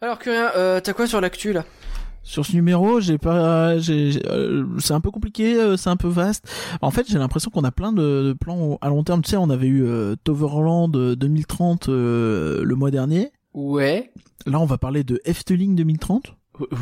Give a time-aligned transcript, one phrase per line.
[0.00, 1.64] Alors Curien, euh, t'as quoi sur l'actu là?
[2.22, 6.08] Sur ce numéro, j'ai pas, j'ai, euh, c'est un peu compliqué, euh, c'est un peu
[6.08, 6.46] vaste.
[6.82, 9.22] En fait, j'ai l'impression qu'on a plein de, de plans à long terme.
[9.22, 13.32] Tu sais, on avait eu euh, Toverland euh, 2030 euh, le mois dernier.
[13.54, 14.12] Ouais.
[14.46, 16.34] Là, on va parler de Efteling 2030.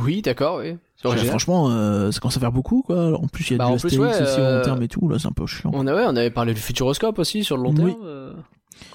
[0.04, 0.76] Oui, d'accord, oui.
[0.96, 1.28] C'est Ouais, original.
[1.30, 3.12] franchement, euh, ça commence à faire beaucoup, quoi.
[3.16, 4.88] En plus, il y a Bah, du Astérix ouais, aussi au euh, long terme et
[4.88, 5.08] tout.
[5.08, 5.70] Là, c'est un peu chiant.
[5.74, 7.88] On, a, ouais, on avait parlé du Futuroscope aussi sur le long terme.
[7.88, 7.96] Oui.
[8.04, 8.32] euh,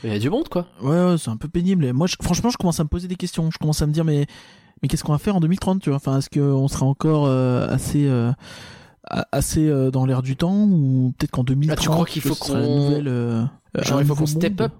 [0.03, 0.67] Il y a du monde quoi.
[0.81, 1.85] Ouais, ouais, c'est un peu pénible.
[1.85, 3.49] Et moi, je- franchement, je commence à me poser des questions.
[3.51, 4.25] Je commence à me dire, mais,
[4.81, 5.97] mais qu'est-ce qu'on va faire en 2030, tu vois?
[5.97, 8.31] Enfin, est-ce qu'on sera encore euh, assez, euh,
[9.31, 12.35] assez euh, dans l'air du temps ou peut-être qu'en 2030, Ah, tu crois qu'il faut
[12.35, 12.53] qu'on-
[12.87, 13.49] nouvelle,
[13.83, 14.73] Genre un il faut qu'on step up?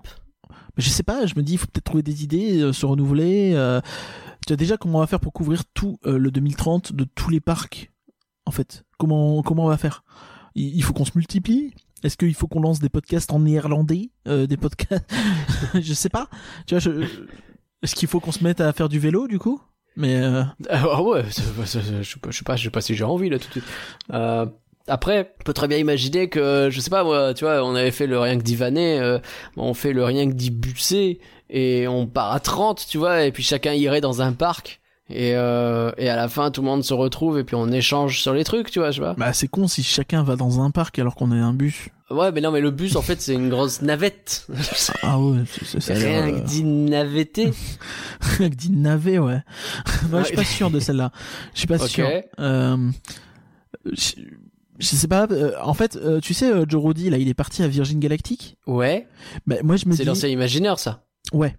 [0.50, 1.26] Mais je sais pas.
[1.26, 3.52] Je me dis, il faut peut-être trouver des idées, se renouveler.
[4.48, 7.40] Tu vois déjà comment on va faire pour couvrir tout le 2030 de tous les
[7.40, 7.92] parcs,
[8.46, 8.84] en fait?
[8.98, 10.04] Comment comment on va faire?
[10.56, 11.74] Il il faut qu'on se multiplie?
[12.04, 15.06] Est-ce qu'il faut qu'on lance des podcasts en néerlandais, euh, des podcasts?
[15.80, 16.28] Je sais pas.
[16.68, 17.06] Tu vois, je...
[17.84, 19.62] est-ce qu'il faut qu'on se mette à faire du vélo du coup?
[19.96, 23.30] Mais euh, Ah ouais, c'est- c'est- je sais pas, je sais pas, si j'ai envie
[23.30, 23.64] là tout de suite.
[24.14, 24.46] Euh,
[24.88, 27.92] après, on peut très bien imaginer que, je sais pas moi, tu vois, on avait
[27.92, 29.20] fait le rien que d'Ivanet, euh,
[29.58, 33.44] on fait le rien que d'Ibussé, et on part à 30, tu vois, et puis
[33.44, 34.81] chacun irait dans un parc,
[35.14, 38.22] et, euh, et à la fin tout le monde se retrouve, et puis on échange
[38.22, 39.14] sur les trucs, tu vois, je pas.
[39.16, 41.90] bah c'est con si chacun va dans un parc alors qu'on est un bus.
[42.10, 44.48] Ouais, mais non, mais le bus en fait c'est une grosse navette.
[45.04, 47.52] Ah ouais, c'est- c'est- ça rien euh, que d'y navetter.
[48.22, 49.42] Rien que dit navet, ouais.
[50.10, 51.12] Moi, je suis pas sûr de celle-là.
[51.54, 52.08] Je suis pas sûr.
[52.40, 52.78] Euh,
[53.86, 54.12] je,
[54.80, 55.28] je sais pas.
[55.32, 58.00] euh, en fait, euh, tu sais, euh, Joe Roddy, là, il est parti à Virgin
[58.00, 58.58] Galactic?
[58.68, 59.08] Ouais,
[59.48, 61.04] Bah, moi, je me c'est dis, l'ancien imaginaire ça.
[61.34, 61.56] ouais.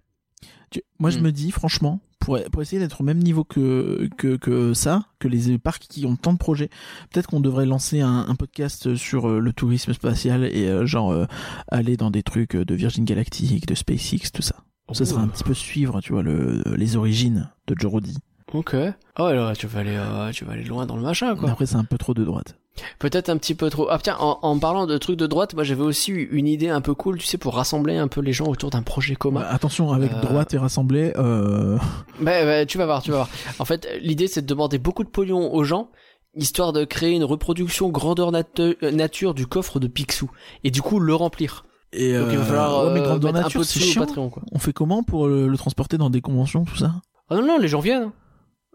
[0.72, 1.22] Tu- moi, je Hmm.
[1.22, 5.28] me dis, franchement, pour, pour essayer d'être au même niveau que, que, que ça, que
[5.28, 6.68] les parcs qui ont tant de projets,
[7.12, 11.12] peut-être qu'on devrait lancer un, un podcast sur euh, le tourisme spatial et euh, genre
[11.12, 11.26] euh,
[11.68, 14.56] aller dans des trucs de Virgin Galactic, de SpaceX, tout ça.
[14.92, 18.18] Ça serait un petit peu suivre, tu vois, le, les origines de Joe Roddy.
[18.52, 18.74] Ok.
[19.16, 21.50] Ah ouais, là, tu vas aller, euh, tu vas aller loin dans le machin, quoi.
[21.50, 22.56] après, c'est un peu trop de droite.
[22.98, 23.88] Peut-être un petit peu trop.
[23.90, 26.80] Ah tiens, en, en parlant de trucs de droite, moi j'avais aussi une idée un
[26.80, 29.40] peu cool, tu sais, pour rassembler un peu les gens autour d'un projet commun.
[29.40, 31.76] Ouais, attention, avec Euh, droite et rassemblée, euh...
[32.20, 33.28] Bah, bah, tu vas voir, tu vas voir.
[33.58, 35.90] En fait, l'idée c'est de demander beaucoup de pognon aux gens,
[36.34, 40.30] histoire de créer une reproduction grandeur nat- euh, nature du coffre de Picsou,
[40.64, 41.66] et du coup le remplir.
[41.92, 44.00] Et Donc il va falloir ouais, mais euh, grandeur nature, un peu de au chiant.
[44.06, 44.42] Patreon, quoi.
[44.50, 46.94] On fait comment pour le, le transporter dans des conventions, tout ça?
[47.28, 48.10] Ah non, non, les gens viennent.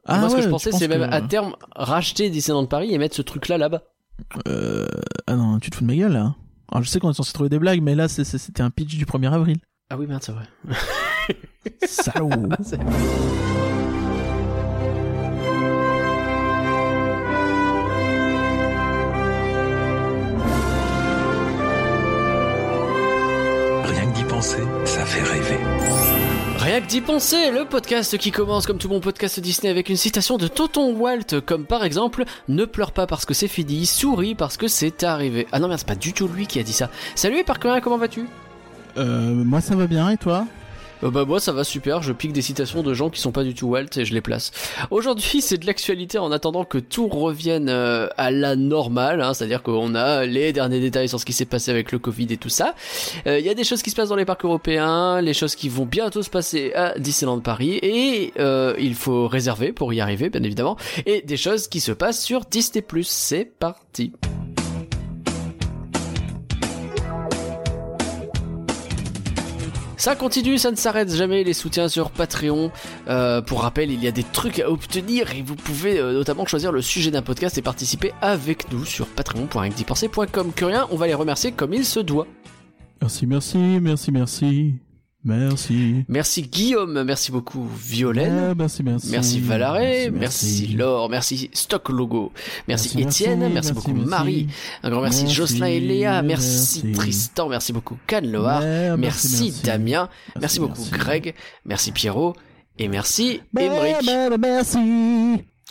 [0.07, 2.97] Ah moi ce que je pensais c'est même que- à terme racheter Disneyland Paris et
[2.97, 3.83] mettre ce truc là là-bas.
[4.47, 4.87] Euh...
[5.27, 6.35] Ah non, tu te fous de ma gueule, là
[6.71, 9.05] Alors, je sais qu'on est censé trouver des blagues, mais là, c'était un pitch du
[9.05, 9.57] 1er avril.
[9.89, 10.45] Ah oui, merde, c'est vrai.
[11.85, 12.29] Salaud
[23.83, 25.59] Rien que d'y penser, ça fait rêver.
[26.67, 29.95] Rien que d'y penser, le podcast qui commence comme tout bon podcast Disney avec une
[29.95, 34.35] citation de Tonton Walt, comme par exemple Ne pleure pas parce que c'est fini, souris
[34.35, 35.47] parce que c'est arrivé.
[35.53, 36.89] Ah non merde, c'est pas du tout lui qui a dit ça.
[37.15, 38.27] Salut Parker, comment vas-tu?
[38.97, 40.45] Euh, Moi, ça va bien, et toi?
[41.03, 43.43] Euh, Bah moi ça va super, je pique des citations de gens qui sont pas
[43.43, 44.51] du tout Walt et je les place.
[44.91, 49.63] Aujourd'hui c'est de l'actualité en attendant que tout revienne euh, à la normale, hein, c'est-à-dire
[49.63, 52.49] qu'on a les derniers détails sur ce qui s'est passé avec le Covid et tout
[52.49, 52.75] ça.
[53.25, 55.55] Euh, Il y a des choses qui se passent dans les parcs européens, les choses
[55.55, 60.01] qui vont bientôt se passer à Disneyland Paris et euh, il faut réserver pour y
[60.01, 62.83] arriver bien évidemment, et des choses qui se passent sur Disney+.
[63.03, 64.13] C'est parti.
[69.97, 72.71] Ça continue, ça ne s'arrête jamais, les soutiens sur Patreon.
[73.07, 76.45] Euh, pour rappel, il y a des trucs à obtenir et vous pouvez euh, notamment
[76.45, 80.51] choisir le sujet d'un podcast et participer avec nous sur patreon.com.
[80.55, 82.27] Curien, on va les remercier comme il se doit.
[83.01, 84.86] Merci, merci, merci, merci.
[85.27, 86.05] Merci.
[86.07, 88.49] Merci Guillaume, merci beaucoup Violaine.
[88.49, 89.09] Ouais, merci, merci.
[89.11, 92.31] Merci Valaré, merci, Laure, merci Stock Logo,
[92.69, 94.47] merci, Étienne, merci, beaucoup Marie,
[94.83, 96.93] un grand merci, Jocelyn et Léa, merci.
[96.93, 100.07] Tristan, merci beaucoup Canloar, Ouais, merci, Damien,
[100.39, 102.33] merci, beaucoup Greg, merci Pierrot.
[102.79, 103.63] Et merci bah,
[104.39, 104.77] Merci.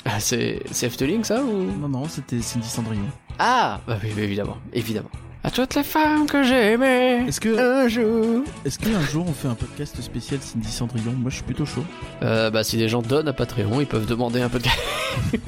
[0.05, 1.79] Ah, c'est c'est Efteling ça ou?
[1.81, 3.07] Non, non, c'était Cindy Cendrillon.
[3.39, 5.11] Ah bah oui, évidemment, évidemment.
[5.47, 8.43] À toutes les femmes que j'ai aimées Est-ce que, un jour.
[8.65, 11.13] est-ce qu'un jour on fait un podcast spécial Cindy Cendrillon?
[11.13, 11.85] Moi, je suis plutôt chaud.
[12.23, 14.59] Euh, bah si les gens donnent à Patreon, ils peuvent demander un de.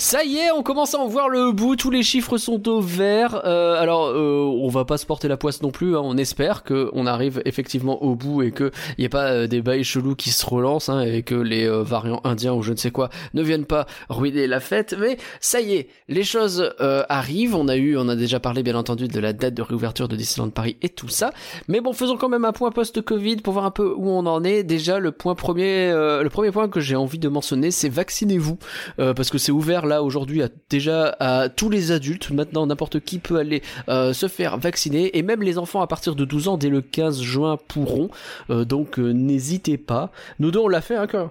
[0.00, 1.74] Ça y est, on commence à en voir le bout.
[1.74, 3.40] Tous les chiffres sont au vert.
[3.44, 5.96] Euh, alors, euh, on va pas se porter la poisse non plus.
[5.96, 6.00] Hein.
[6.04, 9.60] On espère que on arrive effectivement au bout et que y ait pas euh, des
[9.60, 12.76] bails chelous qui se relancent hein, et que les euh, variants indiens ou je ne
[12.76, 14.94] sais quoi ne viennent pas ruiner la fête.
[15.00, 17.56] Mais ça y est, les choses euh, arrivent.
[17.56, 20.14] On a eu, on a déjà parlé bien entendu de la date de réouverture de
[20.14, 21.32] Disneyland Paris et tout ça.
[21.66, 24.44] Mais bon, faisons quand même un point post-Covid pour voir un peu où on en
[24.44, 24.62] est.
[24.62, 28.58] Déjà, le point premier, le premier point que j'ai envie de mentionner, c'est vaccinez-vous
[28.96, 32.30] parce que c'est ouvert là aujourd'hui à, déjà à tous les adultes.
[32.30, 36.14] Maintenant, n'importe qui peut aller euh, se faire vacciner et même les enfants à partir
[36.14, 38.10] de 12 ans dès le 15 juin pourront.
[38.50, 40.12] Euh, donc euh, n'hésitez pas.
[40.38, 41.30] Nous deux on l'a fait hein.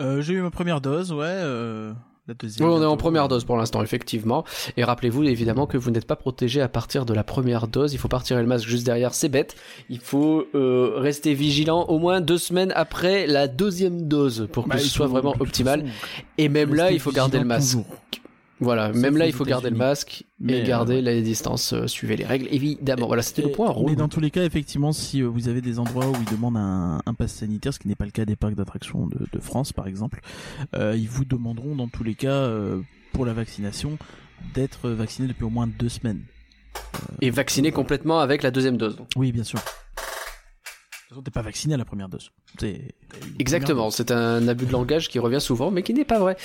[0.00, 1.42] Euh, J'ai eu ma première dose, ouais.
[2.28, 2.68] La deuxième.
[2.68, 4.44] Oui, on est en première dose pour l'instant, effectivement.
[4.76, 7.92] Et rappelez-vous évidemment que vous n'êtes pas protégé à partir de la première dose.
[7.94, 9.54] Il faut pas retirer le masque juste derrière, c'est bête.
[9.90, 14.70] Il faut euh, rester vigilant au moins deux semaines après la deuxième dose pour que
[14.70, 15.82] Bah, ce soit vraiment optimal.
[15.82, 15.92] façon,
[16.38, 17.76] Et même là, il faut garder le masque.
[17.76, 17.86] toujours.
[18.58, 21.74] Voilà, Sauf même là, il faut garder le masque Mais, et garder euh, la distance.
[21.74, 23.06] euh, suivez les règles, évidemment.
[23.06, 23.74] Voilà, c'était le point.
[23.86, 26.56] Mais dans tous les cas, effectivement, si euh, vous avez des endroits où ils demandent
[26.56, 29.38] un, un pass sanitaire, ce qui n'est pas le cas des parcs d'attractions de, de
[29.40, 30.20] France, par exemple,
[30.74, 32.80] euh, ils vous demanderont dans tous les cas, euh,
[33.12, 33.98] pour la vaccination,
[34.54, 36.22] d'être vacciné depuis au moins deux semaines.
[37.20, 38.96] Et vacciner complètement avec la deuxième dose.
[39.16, 39.60] Oui, bien sûr.
[41.06, 42.32] De toute façon, t'es pas vacciné à la première dose.
[43.38, 46.36] Exactement, c'est un abus de langage qui revient souvent, mais qui n'est pas vrai.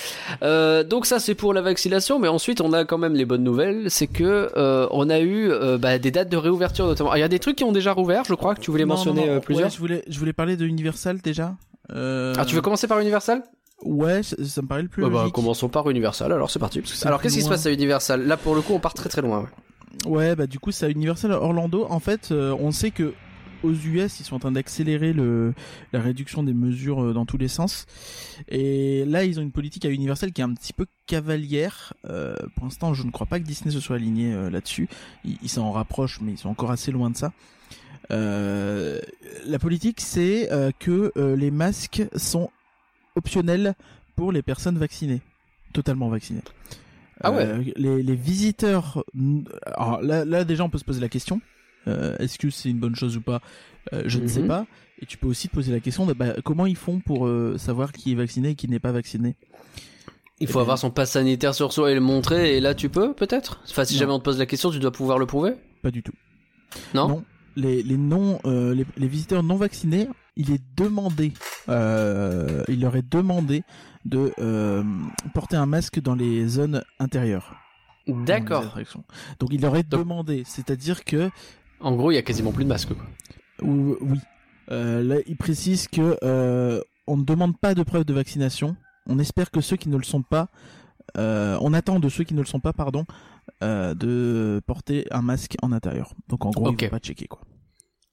[0.43, 3.43] Euh, donc ça, c'est pour la vaccination, mais ensuite, on a quand même les bonnes
[3.43, 7.09] nouvelles, c'est que euh, on a eu euh, bah, des dates de réouverture notamment.
[7.11, 8.83] Ah, Il y a des trucs qui ont déjà rouvert, je crois que tu voulais
[8.83, 9.65] Non, mentionner non, non, plusieurs.
[9.65, 11.55] ouais, je voulais, je voulais parler de Universal déjà.
[11.89, 13.41] Ah, tu veux commencer par Universal?
[13.83, 15.27] Ouais, ça, ça me paraît le plus Ah bah.
[15.33, 16.83] Commençons par Universal, alors c'est parti.
[17.03, 18.27] Alors qu'est-ce qui se passe à Universal?
[18.27, 19.39] Là, pour le coup, on part très très loin.
[19.41, 19.47] ouais.
[20.05, 21.85] Ouais, bah du coup, c'est à Universal Orlando.
[21.89, 23.13] En fait, euh, on sait que
[23.63, 25.53] aux US, ils sont en train d'accélérer le
[25.93, 27.85] la réduction des mesures euh, dans tous les sens.
[28.47, 31.93] Et là, ils ont une politique à Universal qui est un petit peu cavalière.
[32.05, 34.87] Euh, pour l'instant, je ne crois pas que Disney se soit aligné euh, là-dessus.
[35.25, 37.33] Ils ils s'en rapprochent, mais ils sont encore assez loin de ça.
[38.11, 38.99] Euh,
[39.45, 40.49] la politique, c'est
[40.79, 42.49] que les masques sont
[43.15, 43.75] optionnels
[44.15, 45.21] pour les personnes vaccinées,
[45.73, 46.41] totalement vaccinées.
[47.23, 47.73] Ah ouais.
[47.75, 49.03] Les, les visiteurs.
[49.65, 51.41] Alors là, là, déjà, on peut se poser la question.
[51.87, 53.41] Euh, Est-ce que c'est une bonne chose ou pas?
[53.93, 54.47] Euh, Je ne sais Mhm.
[54.47, 54.65] pas.
[55.01, 57.57] Et tu peux aussi te poser la question de bah, comment ils font pour euh,
[57.57, 59.35] savoir qui est vacciné et qui n'est pas vacciné?
[60.39, 62.73] Il faut Eh ben- avoir son pass sanitaire sur soi et le montrer, et là
[62.75, 63.61] tu peux peut-être?
[63.69, 63.99] Enfin, si Non.
[64.01, 65.53] jamais on te pose la question, tu dois pouvoir le prouver?
[65.81, 66.13] Pas du tout.
[66.93, 67.23] Non, Non.
[67.57, 70.07] Les, les non, euh, les, les visiteurs non vaccinés,
[70.37, 71.33] il est demandé,
[71.67, 73.63] euh, il leur est demandé
[74.05, 74.83] de euh,
[75.33, 77.55] porter un masque dans les zones intérieures.
[78.07, 78.75] D'accord.
[79.39, 81.29] Donc il leur est demandé, c'est-à-dire que
[81.81, 82.93] En gros, il y a quasiment plus de masques.
[82.93, 83.67] Quoi.
[83.67, 84.17] Ou- oui.
[84.71, 88.75] Euh, là, il précise que euh, on ne demande pas de preuve de vaccination.
[89.07, 90.49] On espère que ceux qui ne le sont pas,
[91.17, 93.05] euh, on attend de ceux qui ne le sont pas, pardon,
[93.63, 96.13] euh, de porter un masque en intérieur.
[96.29, 96.81] Donc en gros, Ok.
[96.81, 97.41] ils vont pas checker quoi.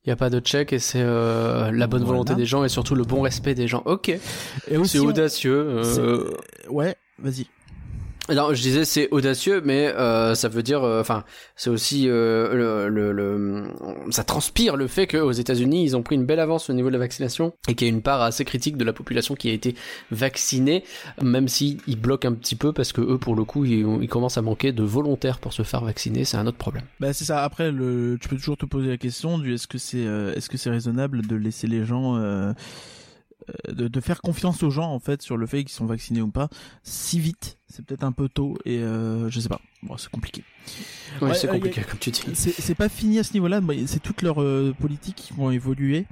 [0.04, 2.12] Il y a pas de check et c'est euh, la bonne Voilà.
[2.22, 3.82] volonté des gens et surtout le bon respect des gens.
[3.84, 5.54] Ok, Et aussi, c'est on- audacieux.
[5.54, 7.46] euh, c'est- Ouais, vas-y.
[8.34, 11.24] Non, je disais c'est audacieux, mais euh, ça veut dire, euh, enfin,
[11.56, 13.64] c'est aussi euh, le, le, le-
[14.10, 16.92] ça transpire le fait qu'aux États-Unis ils ont pris une belle avance au niveau de
[16.92, 19.52] la vaccination et qu'il y a une part assez critique de la population qui a
[19.52, 19.74] été
[20.10, 20.84] vaccinée,
[21.22, 24.38] même si ils bloquent un petit peu parce que eux, pour le coup, ils, commencent
[24.38, 26.24] à manquer de volontaires pour se faire vacciner.
[26.24, 26.84] C'est un autre problème.
[27.00, 27.42] Bah c'est ça.
[27.44, 30.48] Après, le, tu peux toujours te poser la question du est-ce que c'est euh, est-ce
[30.48, 32.52] que c'est raisonnable de laisser les gens euh,
[33.68, 36.30] de, de faire confiance aux gens en fait sur le fait qu'ils sont vaccinés ou
[36.30, 36.48] pas
[36.82, 37.58] si vite.
[37.68, 39.60] C'est peut-être un peu tôt et euh, je sais pas.
[39.82, 40.42] Bon, c'est compliqué.
[41.20, 42.22] Ouais, c'est euh, compliqué comme tu dis.
[42.34, 43.60] C'est c'est pas fini à ce niveau-là.
[43.60, 46.06] mais C'est toutes leurs euh, politiques qui vont évoluer.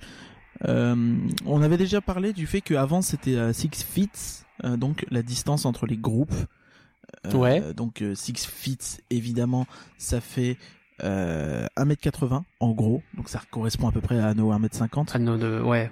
[0.67, 5.23] Euh, on avait déjà parlé du fait qu'avant c'était euh, six feet, euh, donc la
[5.23, 6.33] distance entre les groupes.
[6.35, 7.75] Euh, Ouais.
[7.75, 9.66] Donc euh, six feet, évidemment,
[9.99, 10.57] ça fait
[11.02, 13.02] euh, 1m80 en gros.
[13.14, 15.11] Donc ça correspond à peu près à nos 1m50.
[15.12, 15.61] Ah non, de...
[15.61, 15.90] ouais.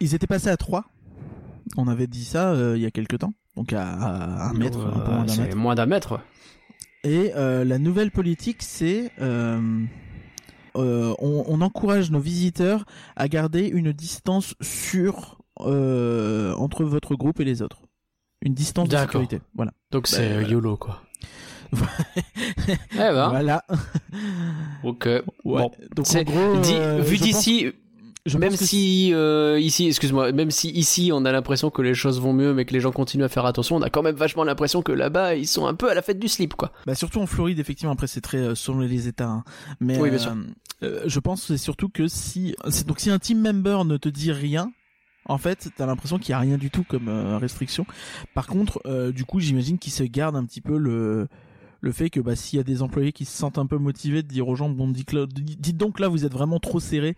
[0.00, 0.84] Ils étaient passés à 3.
[1.76, 3.34] On avait dit ça euh, il y a quelques temps.
[3.56, 5.56] Donc à, à 1 mètre, un peu moins Euh, d'un c'est mètre.
[5.56, 6.20] moins d'un mètre.
[7.04, 9.60] Et euh, la nouvelle politique, c'est euh,
[10.76, 12.84] euh, on, on encourage nos visiteurs
[13.16, 17.82] à garder une distance sûre euh, entre votre groupe et les autres.
[18.42, 19.40] Une distance de sécurité.
[19.56, 19.72] Voilà.
[19.90, 20.48] Donc c'est voilà.
[20.48, 21.02] YOLO quoi.
[21.72, 23.64] eh ben, Voilà.
[24.84, 25.04] ok.
[25.06, 25.22] Ouais.
[25.44, 25.70] Bon.
[25.94, 27.72] Donc en C'est- gros, euh, vu d'ici, pense-
[28.28, 32.20] je même si euh, ici, excuse-moi, même si ici on a l'impression que les choses
[32.20, 34.44] vont mieux, mais que les gens continuent à faire attention, on a quand même vachement
[34.44, 36.72] l'impression que là-bas ils sont un peu à la fête du slip, quoi.
[36.86, 37.92] Bah surtout en Floride, effectivement.
[37.92, 39.28] Après, c'est très euh, selon les États.
[39.28, 39.44] hein.
[39.80, 40.36] Mais Oui, bien euh, sûr.
[40.84, 43.96] euh, je pense que c'est surtout que si c'est- donc si un team member ne
[43.96, 44.70] te dit rien,
[45.30, 47.84] En fait, t'as l'impression qu'il y a rien du tout comme euh, restriction.
[48.32, 51.28] Par contre, euh, du coup, j'imagine qu'ils se gardent un petit peu le
[51.80, 54.22] le fait que bah s'il y a des employés qui se sentent un peu motivés
[54.22, 57.14] de dire aux gens bon dites, dites donc là vous êtes vraiment trop serré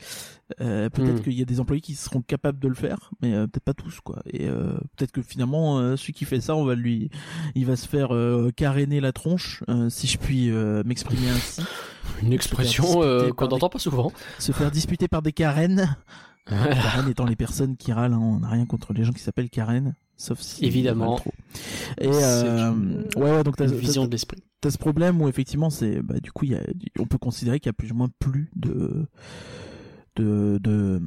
[0.61, 1.23] euh, peut-être Hmm.
[1.23, 3.75] qu'il y a des employés qui seront capables de le faire mais euh, peut-être pas
[3.75, 7.09] tous quoi et euh, peut-être que finalement euh, celui qui fait ça on va lui
[7.55, 11.63] il va se faire euh, caréner la tronche euh, si je puis euh, m'exprimer ainsi
[12.23, 14.13] Une expression euh, qu'on des- n'entend pas souvent.
[14.39, 15.97] se faire disputer par des Karen
[16.47, 19.51] Karen étant les personnes qui râlent, hein, on n'a rien contre les gens qui s'appellent
[19.51, 21.17] Karen, sauf si Évidemment.
[21.17, 21.33] trop.
[22.01, 24.43] Et euh, une- ouais, ouais, donc t'as vision de l'esprit.
[24.61, 26.61] t'as ce problème où effectivement c'est, bah, du coup, y a,
[26.99, 29.07] on peut considérer qu'il y a plus ou moins plus de
[30.17, 31.01] de de,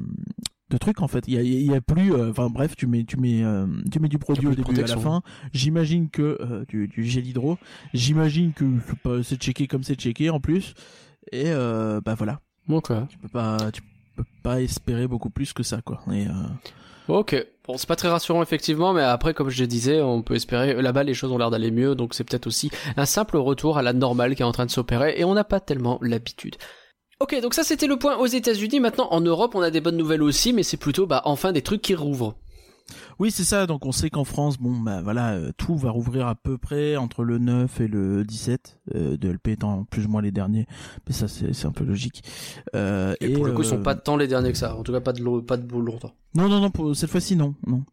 [0.69, 1.25] de trucs en fait.
[1.27, 3.67] Il y a, il y a plus, euh, enfin bref, tu mets tu mets euh,
[3.91, 5.21] tu mets du produit au début à la fin.
[5.53, 7.57] J'imagine que du, du gel hydro.
[7.93, 8.65] J'imagine que
[9.23, 10.73] c'est checké comme c'est checké en plus.
[11.31, 12.39] Et bah voilà
[12.69, 12.91] Ok.
[13.09, 13.81] tu peux pas tu
[14.15, 16.25] peux pas espérer beaucoup plus que ça quoi et
[17.07, 17.35] Ok.
[17.65, 20.81] Bon, c'est pas très rassurant effectivement, mais après, comme je le disais, on peut espérer.
[20.81, 23.81] Là-bas, les choses ont l'air d'aller mieux, donc c'est peut-être aussi un simple retour à
[23.81, 26.57] la normale qui est en train de s'opérer, et on n'a pas tellement l'habitude.
[27.21, 28.81] Ok, donc ça c'était le point aux États-Unis.
[28.81, 31.61] Maintenant, en Europe, on a des bonnes nouvelles aussi, mais c'est plutôt, bah, enfin des
[31.61, 32.35] trucs qui rouvrent.
[33.19, 33.65] Oui c'est ça.
[33.67, 36.95] Donc on sait qu'en France bon bah voilà euh, tout va rouvrir à peu près
[36.95, 40.67] entre le 9 et le 17 euh, de LP étant plus ou moins les derniers.
[41.07, 42.23] Mais ça c'est un peu logique.
[42.75, 44.75] Euh, Et, pour le coup, ils euh, sont pas tant les derniers que ça.
[44.75, 46.13] En tout cas, pas de pas de longtemps.
[46.35, 47.83] non non non pour cette fois-ci non non.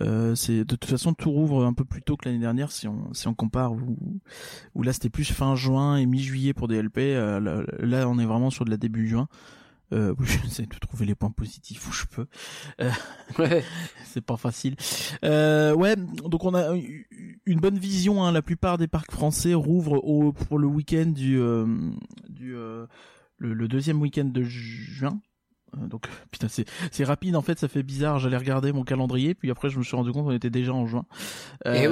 [0.00, 2.86] Euh, c'est de toute façon tout rouvre un peu plus tôt que l'année dernière si
[2.86, 3.96] on si on compare où,
[4.74, 8.18] où là c'était plus fin juin et mi-juillet pour des LP euh, là, là, on
[8.18, 9.28] est vraiment sur de la début juin
[9.92, 12.26] euh, où j'essaie de trouver les points positifs où je peux
[13.38, 13.64] Ouais.
[14.04, 14.76] c'est pas facile.
[15.24, 16.74] Euh, ouais, donc on a
[17.46, 18.24] une bonne vision.
[18.24, 18.32] Hein.
[18.32, 21.66] La plupart des parcs français rouvrent au, pour le week-end du, euh,
[22.28, 22.86] du euh,
[23.38, 25.20] le, le deuxième week-end de juin.
[25.76, 29.34] Euh, Donc putain c'est c'est rapide en fait ça fait bizarre j'allais regarder mon calendrier
[29.34, 31.04] puis après je me suis rendu compte qu'on était déjà en juin.
[31.66, 31.86] Eh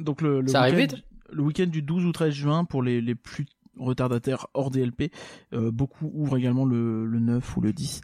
[0.00, 0.96] Donc le, le Ça arrive vite.
[1.30, 3.46] le week-end du 12 ou 13 juin pour les les plus
[3.78, 5.10] retardataires hors DLP
[5.52, 8.00] euh, beaucoup ouvrent également le, le 9 ou le 10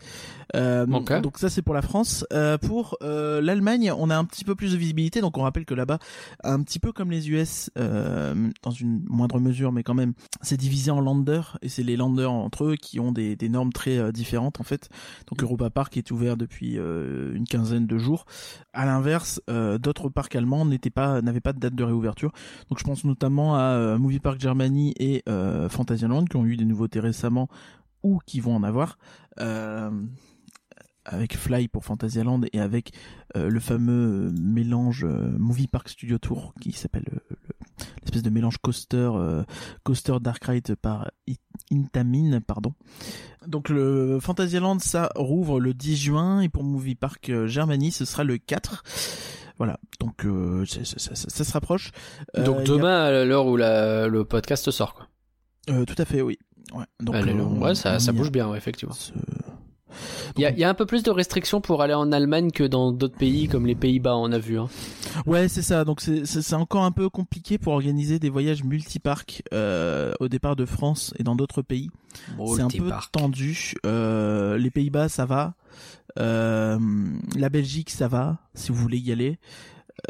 [0.57, 2.25] euh, donc ça c'est pour la France.
[2.33, 5.21] Euh, pour euh, l'Allemagne on a un petit peu plus de visibilité.
[5.21, 5.99] Donc on rappelle que là-bas
[6.43, 10.57] un petit peu comme les US euh, dans une moindre mesure mais quand même c'est
[10.57, 11.59] divisé en landers.
[11.63, 14.65] Et c'est les landers entre eux qui ont des, des normes très euh, différentes en
[14.65, 14.89] fait.
[15.29, 18.25] Donc Europa Park est ouvert depuis euh, une quinzaine de jours.
[18.73, 22.33] À l'inverse euh, d'autres parcs allemands n'étaient pas n'avaient pas de date de réouverture.
[22.71, 26.57] Donc je pense notamment à euh, Movie Park Germany et euh, Fantasyland qui ont eu
[26.57, 27.49] des nouveautés récemment
[28.03, 28.99] ou qui vont en avoir
[29.41, 29.91] euh,
[31.05, 32.93] avec Fly pour Fantasyland et avec
[33.35, 37.37] euh, le fameux mélange euh, Movie Park Studio Tour qui s'appelle euh, le-
[38.03, 39.43] l'espèce de mélange coaster euh,
[39.85, 41.11] coaster Dark Ride par
[41.73, 42.75] Intamin pardon.
[43.47, 48.05] Donc le Fantasyland ça rouvre le 10 juin et pour Movie Park euh, Germany ce
[48.05, 48.83] sera le 4
[49.57, 49.81] voilà.
[49.99, 51.91] Donc euh, ça, ça- ça- ça- ça se rapproche.
[52.37, 55.09] Euh, Donc a- demain, à l'heure où la- le podcast sort, quoi.
[55.69, 56.39] Euh, tout à fait oui
[56.75, 58.95] ouais donc Allez, euh, ouais, ça, ça bouge bien, ouais, effectivement.
[58.95, 59.13] ce-
[60.37, 62.51] Il y a, il y a un peu plus de restrictions pour aller en Allemagne
[62.51, 64.59] que dans d'autres pays comme les Pays-Bas, on a vu.
[64.59, 64.69] Hein.
[65.27, 65.85] Ouais, c'est ça.
[65.85, 70.67] Donc c'est encore un peu compliqué pour organiser des voyages multiparques euh, au départ de
[70.67, 71.91] France et dans d'autres pays.
[72.55, 73.73] c'est un peu tendu.
[73.87, 75.55] Euh, les Pays-Bas, ça va.
[76.19, 76.79] Euh,
[77.37, 78.39] la Belgique, ça va.
[78.55, 79.39] Si vous voulez y aller.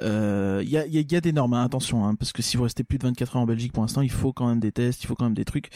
[0.02, 2.42] Euh, Il y, a, y a- y a des normes, hein, attention, hein, parce que
[2.42, 4.61] si vous restez plus de 24 heures en Belgique pour l'instant, il faut quand même
[4.61, 5.71] des tests, il faut quand même des trucs.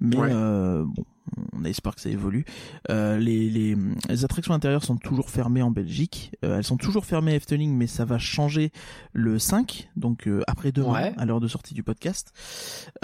[0.00, 0.30] Mais Ouais.
[0.32, 1.04] euh, bon,
[1.52, 2.44] on espère que ça évolue.
[2.90, 3.76] Euh, les, les,
[4.08, 6.32] les attractions intérieures sont toujours fermées en Belgique.
[6.44, 8.72] Euh, elles sont toujours fermées à Efteling, mais ça va changer
[9.12, 11.14] le 5, donc euh, après demain, Ouais.
[11.18, 12.32] à l'heure de sortie du podcast.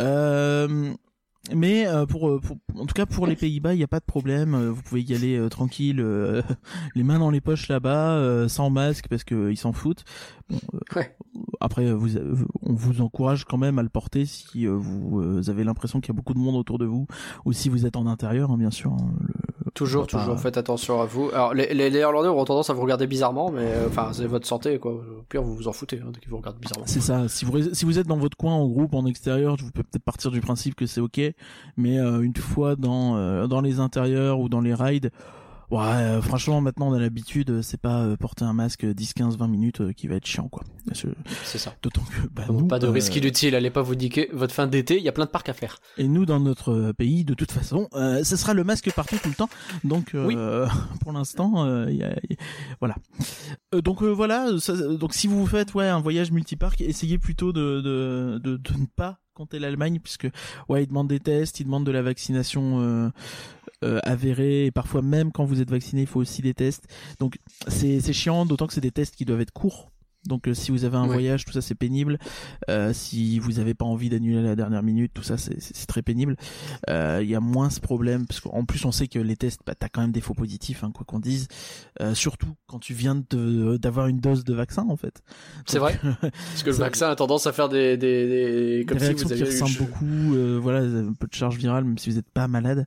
[0.00, 0.94] Euh,
[1.52, 4.00] mais euh, pour, euh, pour, en tout cas pour les Pays-Bas, il n'y a pas
[4.00, 4.54] de problème.
[4.54, 6.42] Euh, Vous pouvez y aller euh, tranquille, euh,
[6.94, 10.04] les mains dans les poches là-bas, euh, sans masque parce que ils s'en foutent.
[10.48, 10.58] Bon,
[10.96, 11.16] Ouais.
[11.60, 12.16] Après, vous,
[12.62, 16.12] on vous encourage quand même à le porter si euh, vous euh, avez l'impression qu'il
[16.12, 17.06] y a beaucoup de monde autour de vous,
[17.44, 18.92] ou si vous êtes en intérieur, hein, bien sûr.
[18.92, 19.34] hein, le-
[19.74, 21.30] Toujours, pas- toujours, faites attention à vous.
[21.32, 24.46] Alors, les, les Néerlandais auront tendance à vous regarder bizarrement, mais euh, enfin, c'est votre
[24.46, 24.92] santé, quoi.
[24.92, 26.86] Au pire, vous vous en foutez, hein, dès qu'ils vous regardent bizarrement.
[26.86, 27.28] C'est ça.
[27.28, 30.04] Si vous si vous êtes dans votre coin en groupe en extérieur, vous pouvez peut-être
[30.04, 31.20] partir du principe que c'est ok,
[31.76, 35.10] mais euh, une fois dans euh, dans les intérieurs ou dans les rides,
[35.80, 39.14] ouais, euh, franchement maintenant on a l'habitude, euh, c'est pas euh, porter un masque 10
[39.14, 40.62] 15 20 minutes euh, qui va être chiant quoi.
[41.44, 41.74] C'est ça.
[41.82, 44.96] D'autant que bah, nous, pas de risque inutile, allez pas vous niquer votre fin d'été,
[44.98, 45.78] il y a plein de parcs à faire.
[45.98, 49.34] Et nous, dans notre pays, de toute façon, ce sera le masque partout tout le
[49.34, 49.48] temps.
[49.82, 50.14] Donc,
[51.00, 52.36] pour l'instant, y a- y-
[52.80, 52.96] voilà.
[53.72, 54.58] Donc voilà.
[54.58, 58.72] ça- donc si vous faites ouais un voyage multiparc, essayez plutôt de de, de, de
[58.78, 60.28] ne pas compter l'Allemagne, puisque
[60.68, 62.80] ouais, ils demandent des tests, ils demandent de la vaccination.
[62.82, 63.08] Euh,
[63.84, 66.86] euh, avérés et parfois même quand vous êtes vacciné, il faut aussi des tests.
[67.20, 67.38] Donc
[67.68, 69.90] c'est c'est chiant, d'autant que c'est des tests qui doivent être courts.
[70.26, 71.12] Donc euh, si vous avez un Ouais.
[71.14, 72.18] voyage, tout ça c'est pénible.
[72.70, 75.76] Euh, si vous n'avez pas envie d'annuler à la dernière minute, tout ça c'est- c'est
[75.76, 76.36] c'est très pénible.
[76.88, 79.60] Euh, Il y a moins ce problème parce qu'en plus on sait que les tests,
[79.66, 81.48] bah, t'as quand même des faux positifs, hein, quoi qu'on dise.
[82.14, 85.22] Surtout quand tu viens d'avoir une dose de vaccin en fait.
[85.66, 85.98] C'est vrai.
[86.20, 89.26] Parce que le vaccin a tendance à faire des, des, des- comme des si vous
[89.26, 92.16] qui aviez eu- ressemblent beaucoup, euh, voilà, un peu de charge virale, même si vous
[92.16, 92.86] n'êtes pas malade.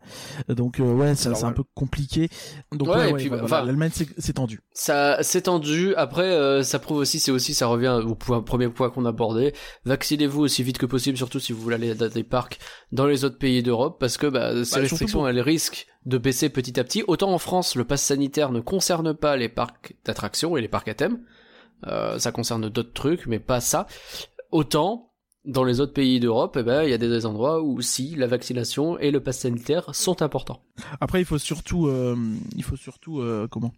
[0.50, 2.30] Donc euh, ouais, c'est c'est un peu compliqué.
[2.72, 4.60] Donc Ouais, ouais, ouais, puis, voilà, l'Allemagne c'est c'est tendu.
[4.74, 5.94] Ça s'est tendu.
[5.96, 9.52] Après, euh, ça prouve aussi, c'est aussi, ça revient au point, premier point qu'on abordait.
[9.84, 12.58] Vaccinez-vous aussi vite que possible, surtout si vous voulez aller dans des parcs
[12.94, 16.18] dans les autres pays d'Europe, parce que bah, ces surtout restrictions, pour- elles risquent de
[16.18, 17.04] baisser petit à petit.
[17.08, 20.88] Autant en France, le pass sanitaire ne concerne pas les parcs d'attractions et les parcs
[20.88, 21.20] à thème.
[21.86, 23.88] Euh, ça concerne d'autres trucs, mais pas ça.
[24.52, 25.12] Autant
[25.44, 28.28] dans les autres pays d'Europe, eh ben, il y a des endroits où si la
[28.28, 30.62] vaccination et le pass sanitaire sont importants.
[31.02, 32.16] Après, il faut surtout, euh,
[32.56, 33.74] il faut surtout euh, comment?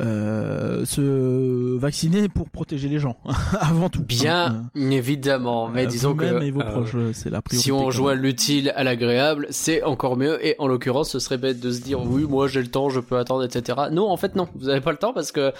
[0.00, 3.16] Euh, se vacciner pour protéger les gens
[3.60, 4.02] avant tout.
[4.02, 7.42] Bien Hein, évidemment, euh, mais disons que vous-même et vos euh, proches, euh, c'est la
[7.42, 7.64] priorité.
[7.64, 8.20] si on même.
[8.20, 10.44] l'utile à l'agréable, c'est encore mieux.
[10.44, 13.00] Et en l'occurrence, ce serait bête de se dire oui, moi j'ai le temps, je
[13.00, 13.78] peux attendre, etc.
[13.90, 15.52] Non, en fait non, vous avez pas le temps parce que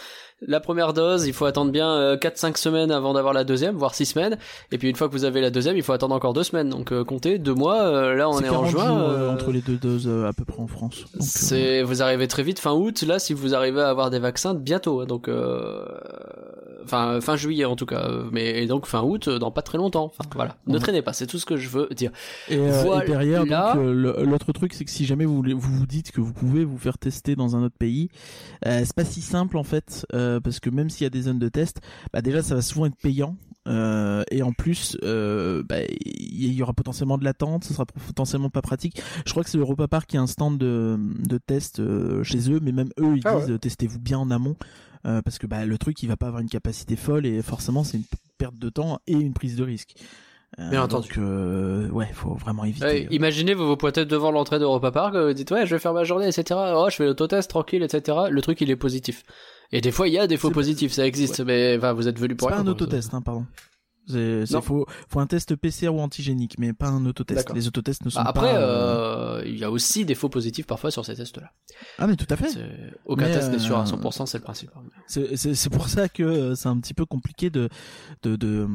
[0.47, 3.95] la première dose, il faut attendre bien euh, 4-5 semaines avant d'avoir la deuxième, voire
[3.95, 4.37] 6 semaines.
[4.73, 6.69] Et puis une fois que vous avez la deuxième, il faut attendre encore 2 semaines.
[6.69, 9.01] Donc euh, comptez, 2 mois, euh, là on est en 40 juin.
[9.01, 11.05] euh, euh, entre les deux doses euh, à peu près en France.
[11.15, 14.19] Euh, c'est vous arrivez très vite fin août là si vous arrivez à avoir des
[14.19, 15.85] vaccins bientôt hein, donc euh,
[16.85, 18.05] enfin fin juillet en tout cas.
[18.09, 20.07] Euh, mais et donc fin août euh, dans pas très longtemps.
[20.17, 20.57] Enfin voilà.
[20.67, 22.11] Ne traînez pas c'est tout ce que je veux dire.
[22.49, 23.07] Et, euh, et Voilà.
[23.07, 26.21] derrière, donc, euh, l'autre truc, c'est que si jamais vous, voulez- vous vous dites que
[26.21, 28.09] vous pouvez vous faire tester dans un autre pays,
[28.67, 31.23] euh, c'est pas si simple en fait, euh, parce que même s'il y a des
[31.23, 31.81] zones de test,
[32.13, 33.37] bah déjà ça va souvent être payant.
[33.67, 38.51] euh, et en plus, euh, bah, il y aura potentiellement de l'attente, ce sera potentiellement
[38.51, 39.01] pas pratique.
[39.25, 42.51] Je crois que c'est Europa Park qui a un stand de, de test euh, chez
[42.53, 44.57] eux, mais même eux ils Ah disent testez-vous bien en amont,
[45.07, 47.85] euh, parce que bah, le truc il va pas avoir une capacité folle et forcément
[47.85, 48.05] c'est une
[48.39, 49.95] perte de temps et une prise de risque.
[50.61, 51.09] Euh, Bien entendu.
[51.09, 52.87] Donc, euh, ouais, faut vraiment éviter.
[52.87, 55.81] Ouais, imaginez vous vous pointez devant l'entrée d'Europa Park euh, vous dites ouais je vais
[55.81, 59.25] faire ma journée etc oh je fais l'autotest tranquille etc le truc il est positif
[59.73, 62.21] et des fois il y a des faux positifs ça existe mais enfin vous êtes
[62.21, 63.47] venu pour C'est pas un autotest, hein, pardon.
[64.07, 67.39] C'est, c'est- faut, faut un test PCR ou antigénique, mais pas un autotest.
[67.39, 67.57] D'accord.
[67.57, 68.59] Les autotests ne sont Bah, après pas.
[68.59, 71.51] euh, euh, il y a aussi des faux positifs parfois sur ces tests là
[71.99, 72.49] Ah mais tout à fait.
[73.07, 74.83] aucun Mais, test n'est sûr à euh, 100% c'est le principe hein.
[75.07, 77.69] C'est, c'est, c'est pour ça que euh, c'est un petit peu compliqué de
[78.23, 78.69] de de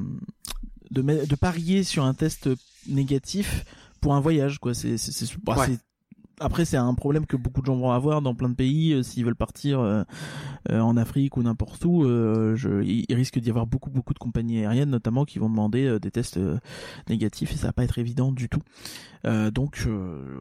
[0.91, 2.49] de, parier sur un test
[2.88, 3.63] négatif
[4.01, 4.73] pour un voyage, quoi.
[4.73, 5.67] C'est, c'est, c'est, bah, Ouais.
[5.67, 5.80] c'est-
[6.39, 9.04] Après, c'est un problème que beaucoup de gens vont avoir dans plein de pays euh,
[9.04, 10.04] s'ils veulent partir euh,
[10.71, 12.04] euh, en Afrique ou n'importe où.
[12.04, 15.86] euh, je, il, risque d'y avoir beaucoup, beaucoup de compagnies aériennes, notamment, qui vont demander
[15.86, 16.58] euh, des tests euh,
[17.10, 18.62] négatifs et ça va pas être évident du tout.
[19.25, 19.86] Donc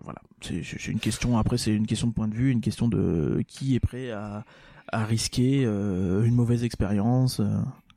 [0.05, 1.37] voilà, c'est, une question.
[1.37, 4.45] Après, c'est une question de point de vue, une question de qui est prêt à,
[4.93, 7.41] à risquer une mauvaise expérience.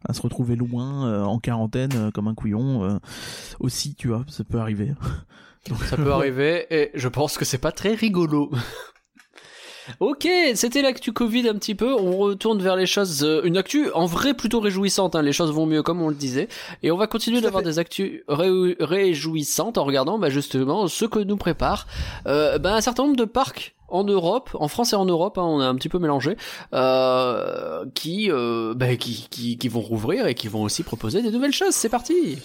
[0.04, 3.00] à se retrouver loin en quarantaine comme un couillon
[3.60, 4.96] aussi tu vois ça peut arriver
[5.90, 8.52] Ça peut arriver et je pense que c'est pas très rigolo.
[10.00, 11.94] Ok, c'était l'actu Covid un petit peu.
[11.94, 15.16] On retourne vers les choses, euh, une actu en vrai plutôt réjouissante.
[15.16, 16.48] Hein, les choses vont mieux comme on le disait,
[16.84, 21.20] et on va continuer d'avoir des actus ré- réjouissantes en regardant bah, justement ce que
[21.20, 21.88] nous prépare
[22.28, 25.44] euh, bah, un certain nombre de parcs en Europe, en France et en Europe, hein,
[25.44, 26.38] on a un petit peu mélangé,
[26.74, 31.32] euh, qui, euh, bah, qui, qui, qui vont rouvrir et qui vont aussi proposer des
[31.32, 31.74] nouvelles choses.
[31.74, 32.38] C'est parti.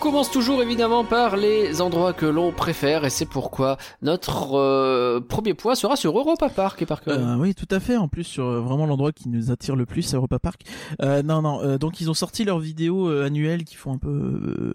[0.00, 5.52] Commence toujours évidemment par les endroits que l'on préfère et c'est pourquoi notre euh, premier
[5.52, 7.06] point sera sur Europa Park et Park.
[7.06, 7.98] Euh, oui, tout à fait.
[7.98, 10.62] En plus, sur euh, vraiment l'endroit qui nous attire le plus, Europa Park.
[11.02, 11.62] Euh, non, non.
[11.62, 14.72] euh, donc ils ont sorti leur vidéo annuelle qui font un peu euh,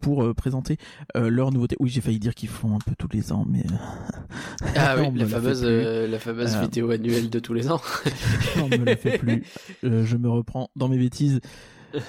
[0.00, 0.76] pour présenter
[1.16, 1.76] euh, leurs nouveautés.
[1.80, 5.06] Oui, j'ai failli dire qu'ils font un peu tous les ans, mais euh, ah oui,
[5.08, 7.80] on la fameuse, euh, la fameuse vidéo annuelle de tous les ans.
[8.62, 9.42] on me la fait plus.
[9.82, 11.40] Je me reprends dans mes bêtises.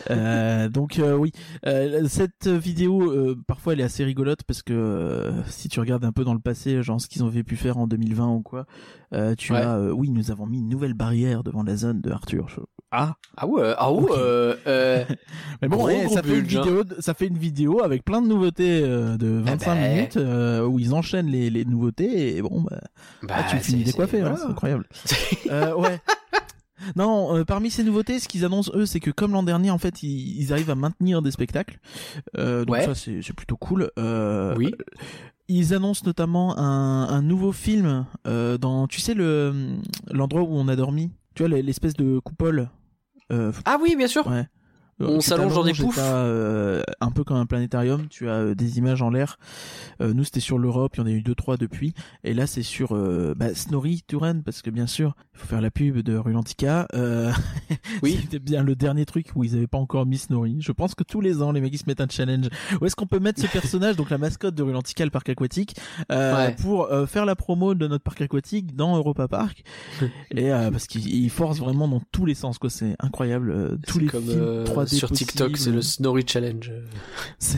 [0.10, 1.32] Euh, donc euh, oui,
[1.66, 6.04] Euh, cette vidéo euh, parfois elle est assez rigolote parce que euh, si tu regardes
[6.06, 8.66] un peu dans le passé, genre ce qu'ils avaient pu faire en 2020 ou quoi,
[9.14, 9.60] euh, tu Ouais.
[9.60, 12.48] as euh, oui nous avons mis une nouvelle barrière devant la zone de Arthur.
[12.50, 12.62] Je-
[12.92, 14.02] Ah, Ah ouais, ah ouais.
[14.04, 14.10] Ok.
[14.18, 15.06] euh, euh,
[15.62, 16.42] mais bon, Gros, gros ça fait une hein.
[16.48, 19.94] vidéo, de- ça fait une vidéo avec plein de nouveautés euh, de 25 ben.
[19.96, 22.80] minutes euh, où ils enchaînent les, les nouveautés et bon bah,
[23.24, 24.88] bah, ah, tu finis décoiffé, c'est- hein, c'est incroyable.
[25.52, 26.00] euh, ouais.
[26.96, 29.78] Non, euh, parmi ces nouveautés, ce qu'ils annoncent eux, c'est que comme l'an dernier, en
[29.78, 31.80] fait, ils, ils arrivent à maintenir des spectacles.
[32.38, 32.86] Euh, donc Ouais.
[32.86, 33.92] ça, c'est plutôt cool.
[34.00, 34.74] Euh, Oui.
[35.48, 39.78] Ils annoncent notamment un, un nouveau film dans, tu sais, le
[40.12, 41.12] l'endroit où on a dormi?
[41.34, 42.70] Tu vois, l'espèce de coupole.
[43.32, 44.26] Ah oui, bien sûr.
[44.28, 44.48] Ouais
[45.00, 45.98] on s'allonge dans des poufs.
[46.00, 49.38] Un peu comme un planétarium, tu as euh, des images en l'air.
[50.02, 51.94] Euh, nous, c'était sur l'Europe, il y en a eu deux trois depuis.
[52.24, 55.62] Et là, c'est sur euh, bah, Snorri Turan, parce que bien sûr, il faut faire
[55.62, 56.88] la pub de Rulantica.
[56.94, 57.32] Euh,
[58.04, 58.20] oui.
[58.22, 60.58] c'était bien le dernier truc où ils n'avaient pas encore mis Snorri.
[60.60, 62.48] Je pense que tous les ans, les mecs ils se mettent un challenge.
[62.82, 65.76] Où est-ce qu'on peut mettre ce personnage, donc la mascotte de Rulantica, le parc aquatique,
[66.12, 66.56] euh, ouais.
[66.56, 69.64] pour faire la promo de notre parc aquatique dans Europa Park?
[70.32, 72.70] et parce qu'ils forcent vraiment dans tous les sens, quoi.
[72.70, 73.80] C'est incroyable.
[73.88, 76.72] tous les films 3 sur TikTok, c'est le Snorri Challenge.
[77.40, 77.58] Ça.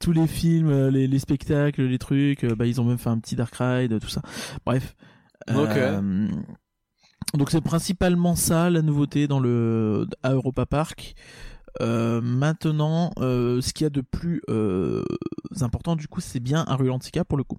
[0.00, 3.18] Tous les films, euh, les, spectacles, les trucs, euh, bah, ils ont même fait un
[3.18, 4.22] petit Dark Ride, tout ça.
[4.64, 4.96] Bref.
[5.50, 6.28] Euh,
[7.34, 11.14] donc c'est principalement ça la nouveauté dans le à Europa Park.
[11.80, 14.40] Maintenant, ce qu'il y a de plus
[15.60, 17.58] important, du coup, c'est bien un Rulantica pour le coup.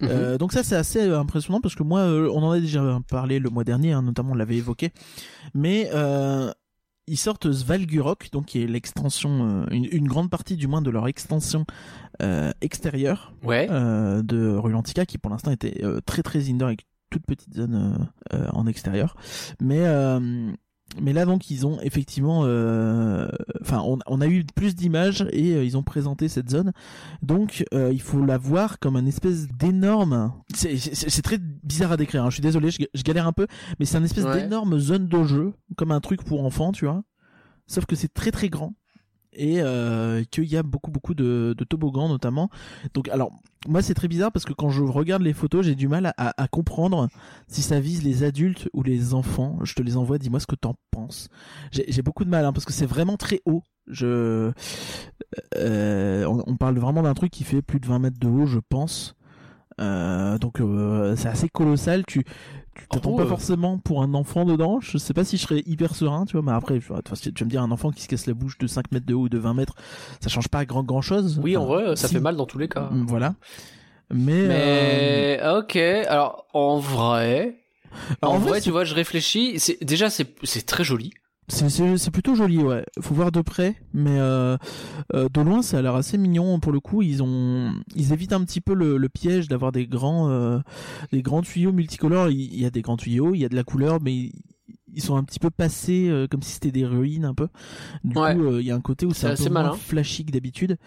[0.00, 0.38] Mhm.
[0.38, 3.64] Donc ça, c'est assez impressionnant parce que moi, on en a déjà parlé le mois
[3.64, 4.92] dernier, hein, notamment on l'avait évoqué,
[5.54, 5.90] mais
[7.06, 10.90] ils sortent Svalgurok, donc qui est l'extension, euh, une, une grande partie du moins de
[10.90, 11.64] leur extension
[12.22, 13.68] euh, extérieure Ouais.
[13.70, 17.96] euh, de Rulantica, qui pour l'instant était euh, très très indoor avec toute petite zone
[18.32, 19.16] euh, euh, en extérieur,
[19.60, 20.52] mais euh,
[21.00, 23.28] mais là donc ils ont effectivement, euh,
[23.60, 26.72] enfin on, on a eu plus d'images et euh, ils ont présenté cette zone,
[27.22, 32.24] donc euh, il faut la voir comme un espèce d'énorme, c'est très bizarre à décrire,
[32.24, 33.46] hein, je suis désolé, je, je galère un peu,
[33.78, 34.42] mais c'est un espèce Ouais.
[34.42, 37.02] d'énorme zone de jeu, comme un truc pour enfants, tu vois,
[37.66, 38.74] sauf que c'est très très grand
[39.38, 39.60] et
[40.30, 42.48] qu'il y a beaucoup beaucoup de, de toboggans notamment.
[42.94, 43.30] Donc alors
[43.68, 46.48] moi c'est très bizarre parce que quand je regarde les photos j'ai du mal à,
[46.48, 47.08] comprendre
[47.48, 49.58] si ça vise les adultes ou les enfants.
[49.62, 51.28] Je te les envoie, dis-moi ce que t'en penses.
[51.72, 53.62] J'ai beaucoup de mal hein, parce que c'est vraiment très haut.
[53.86, 54.52] Je
[55.56, 58.58] euh, on, parle vraiment d'un truc qui fait plus de 20 mètres de haut je
[58.68, 59.14] pense.
[59.80, 62.04] Euh, donc euh, c'est assez colossal.
[62.90, 63.26] T'attends Oh, pas euh.
[63.28, 64.80] forcément pour un enfant dedans?
[64.80, 66.42] Je sais pas si je serais hyper serein, tu vois.
[66.42, 66.96] Mais après, tu vas
[67.44, 69.28] me dire un enfant qui se casse la bouche de 5 mètres de haut ou
[69.28, 69.74] de 20 mètres,
[70.20, 71.40] ça change pas grand grand chose.
[71.42, 72.88] Oui, en vrai, ça fait mal dans tous les cas.
[72.92, 73.34] Voilà.
[74.10, 77.56] Mais, euh, Mais ok, alors en vrai,
[78.22, 79.58] alors, en, en vrai, tu vois, je réfléchis.
[79.58, 81.12] C'est déjà c'est c'est très joli.
[81.48, 82.84] C'est, plutôt joli, ouais.
[83.00, 84.56] Faut voir de près, mais euh,
[85.14, 86.58] euh, de loin, ça a l'air assez mignon.
[86.58, 89.86] Pour le coup, ils ont, ils évitent un petit peu le, le piège d'avoir des
[89.86, 90.58] grands, euh,
[91.12, 92.30] des grands tuyaux multicolores.
[92.30, 94.32] Il, il y a des grands tuyaux, il y a de la couleur, mais ils,
[94.92, 97.48] ils sont un petit peu passés euh, comme si c'était des ruines un peu.
[98.02, 98.34] Du Ouais.
[98.34, 100.32] coup, euh, il y a un côté où C'est un assez peu moins flashy que
[100.32, 100.78] d'habitude.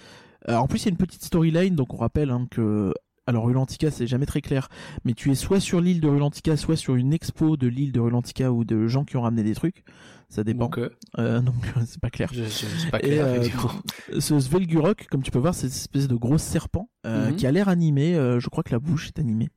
[0.49, 2.93] Euh, en plus, il y a une petite storyline, donc on rappelle hein, que
[3.27, 4.69] alors Rulantica, c'est jamais très clair,
[5.05, 7.99] mais tu es soit sur l'île de Rulantica, soit sur une expo de l'île de
[7.99, 9.83] Rulantica ou de gens qui ont ramené des trucs.
[10.29, 10.65] Ça dépend.
[10.65, 12.29] Donc, euh, Euh, donc c'est pas clair.
[12.33, 13.25] c'est pas clair.
[13.25, 13.43] euh.
[14.19, 17.35] Ce Svelgurok, comme tu peux voir, c'est cette espèce de gros serpent euh, Mhm.
[17.35, 18.15] qui a l'air animé.
[18.15, 19.49] euh, je crois que la bouche est animée.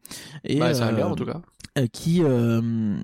[0.44, 1.42] Et Bah, ça a l'air euh, en tout cas.
[1.78, 2.96] euh, qui euh,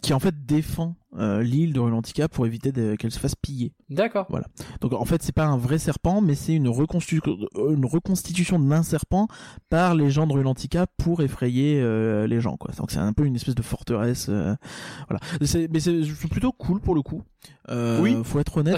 [0.00, 3.74] qui en fait défend euh, l'île de Rulantica pour éviter qu'elle se fasse piller.
[3.90, 4.26] D'accord.
[4.80, 7.20] Donc en fait c'est pas un vrai serpent, mais c'est une, reconstitu-
[7.56, 9.28] une reconstitution d'un serpent
[9.68, 12.56] par les gens de Rulantica pour effrayer euh, les gens.
[12.56, 12.70] Quoi.
[12.78, 14.28] Donc c'est un peu une espèce de forteresse.
[14.30, 14.54] euh,
[15.08, 15.20] voilà.
[15.40, 15.46] Mais
[15.80, 17.22] c'est plutôt cool pour le coup.
[17.68, 18.16] Euh, Oui.
[18.24, 18.74] Faut être honnête.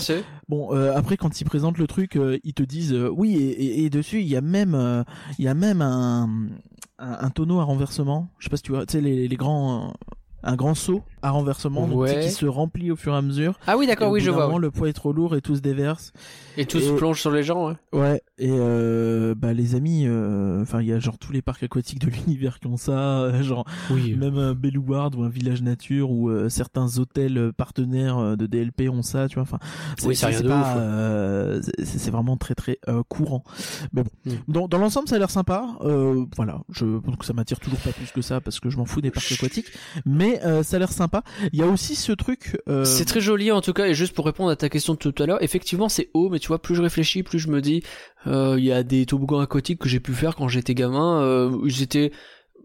[0.49, 3.51] Bon, euh, après quand ils présentent le truc, euh, ils te disent euh, oui et,
[3.51, 5.05] et- et dessus il y a même euh,
[5.39, 6.25] il y a même un,
[6.99, 8.29] un un tonneau à renversement.
[8.39, 9.93] Je sais pas si tu vois, tu sais les, les grands
[10.45, 12.21] un grand seau à renversement donc, Ouais.
[12.21, 13.59] qui se remplit au fur et à mesure.
[13.67, 14.49] Ah oui, d'accord, oui, je vois.
[14.53, 14.59] ouais.
[14.61, 16.13] Le poids est trop lourd et tout se déverse.
[16.57, 17.75] Et tout se plonge sur les gens, ouais.
[17.93, 21.63] Ouais, et euh, bah les amis, euh, enfin il y a genre tous les parcs
[21.63, 24.15] aquatiques de l'univers qui ont ça, euh, genre Oui.
[24.15, 29.03] même un Bellouard ou un village nature ou euh, certains hôtels partenaires de DLP ont
[29.03, 29.43] ça, tu vois.
[29.43, 29.59] Enfin,
[30.05, 32.79] Oui, c'est euh, c'est vraiment très très
[33.09, 33.43] courant.
[33.93, 34.31] Mais bon, Mm.
[34.49, 35.67] dans, dans l'ensemble ça a l'air sympa.
[35.83, 38.85] Euh, voilà, je donc ça m'attire toujours pas plus que ça parce que je m'en
[38.87, 39.67] fous des parcs aquatiques,
[40.07, 41.23] mais euh, ça a l'air sympa.
[41.53, 42.59] Il y a aussi ce truc.
[42.69, 44.99] euh, C'est très joli en tout cas, et juste pour répondre à ta question de
[44.99, 47.61] tout à l'heure, effectivement c'est haut, mais tu vois, plus je réfléchis, plus je me
[47.61, 47.83] dis,
[48.27, 51.83] euh, il y a des toboggans aquatiques que j'ai pu faire quand j'étais gamin, ils
[51.83, 52.13] étaient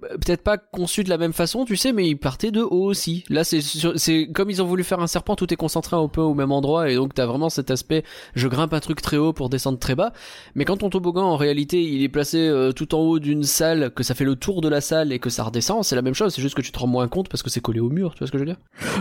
[0.02, 3.24] peut-être pas conçus de la même façon, tu sais, mais ils partaient de haut aussi.
[3.30, 6.22] Là, c'est c'est comme ils ont voulu faire un serpent, tout est concentré un peu
[6.22, 8.04] au même endroit, et donc t'as vraiment cet aspect,
[8.36, 10.12] je grimpe un truc très haut pour descendre très bas.
[10.56, 13.92] Mais quand ton toboggan, en réalité, il est placé euh, tout en haut d'une salle,
[13.94, 16.14] que ça fait le tour de la salle et que ça redescend, c'est la même
[16.14, 16.34] chose.
[16.34, 18.14] C'est juste que tu te rends moins compte parce que c'est collé au mur.
[18.14, 18.58] Tu vois ce que je veux dire?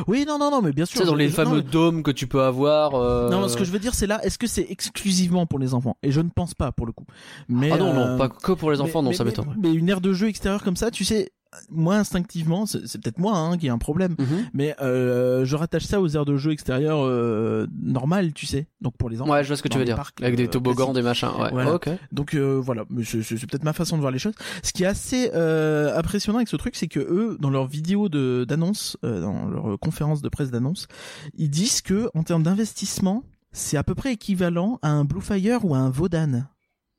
[0.06, 1.00] Oui, non, non, non, mais bien sûr.
[1.00, 2.94] sais, dans les fameux non, dômes que tu peux avoir.
[2.94, 5.74] euh, Non, ce que je veux dire, c'est là, est-ce que c'est exclusivement pour les
[5.74, 5.96] enfants?
[6.02, 7.04] Et je ne pense pas, pour le coup.
[7.48, 9.30] Mais, ah non, euh, non, pas que pour les enfants, mais- non, mais- ça mais-
[9.30, 9.56] m'étonnerait.
[9.60, 11.30] Mais une aire de jeu extérieure comme ça, tu sais,
[11.70, 14.48] moi instinctivement, c'est peut-être moi hein, qui ai un problème, Mhm.
[14.52, 18.66] mais euh, je rattache ça aux aires de jeu extérieures euh, normales, tu sais.
[18.82, 19.32] Donc pour les enfants.
[19.32, 19.96] Ouais, je vois ce que tu veux dire.
[19.96, 21.30] parcs, Avec des euh, toboggans, des machins.
[21.40, 21.48] Ouais.
[21.50, 21.72] Voilà.
[21.74, 21.88] Ok.
[22.12, 24.34] Donc euh, voilà, c'est peut-être ma façon de voir les choses.
[24.62, 28.44] Ce qui est assez impressionnant avec ce truc, c'est que eux, dans leurs vidéos de
[28.46, 30.86] d'annonce, dans leur conférence de presse d'annonce,
[31.34, 35.74] ils disent que en termes d'investissement, c'est à peu près équivalent à un Bluefire ou
[35.74, 36.44] à un Vodan.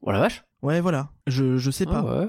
[0.01, 0.43] Oh la vache.
[0.63, 1.09] Ouais, voilà.
[1.27, 2.03] Je je sais pas.
[2.07, 2.27] Ah ouais.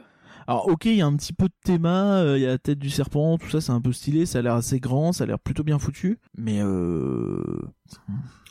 [0.51, 2.59] Alors ok, il y a un petit peu de théma, euh, il y a la
[2.59, 5.23] tête du serpent, tout ça, c'est un peu stylé, ça a l'air assez grand, ça
[5.23, 7.71] a l'air plutôt bien foutu, mais euh...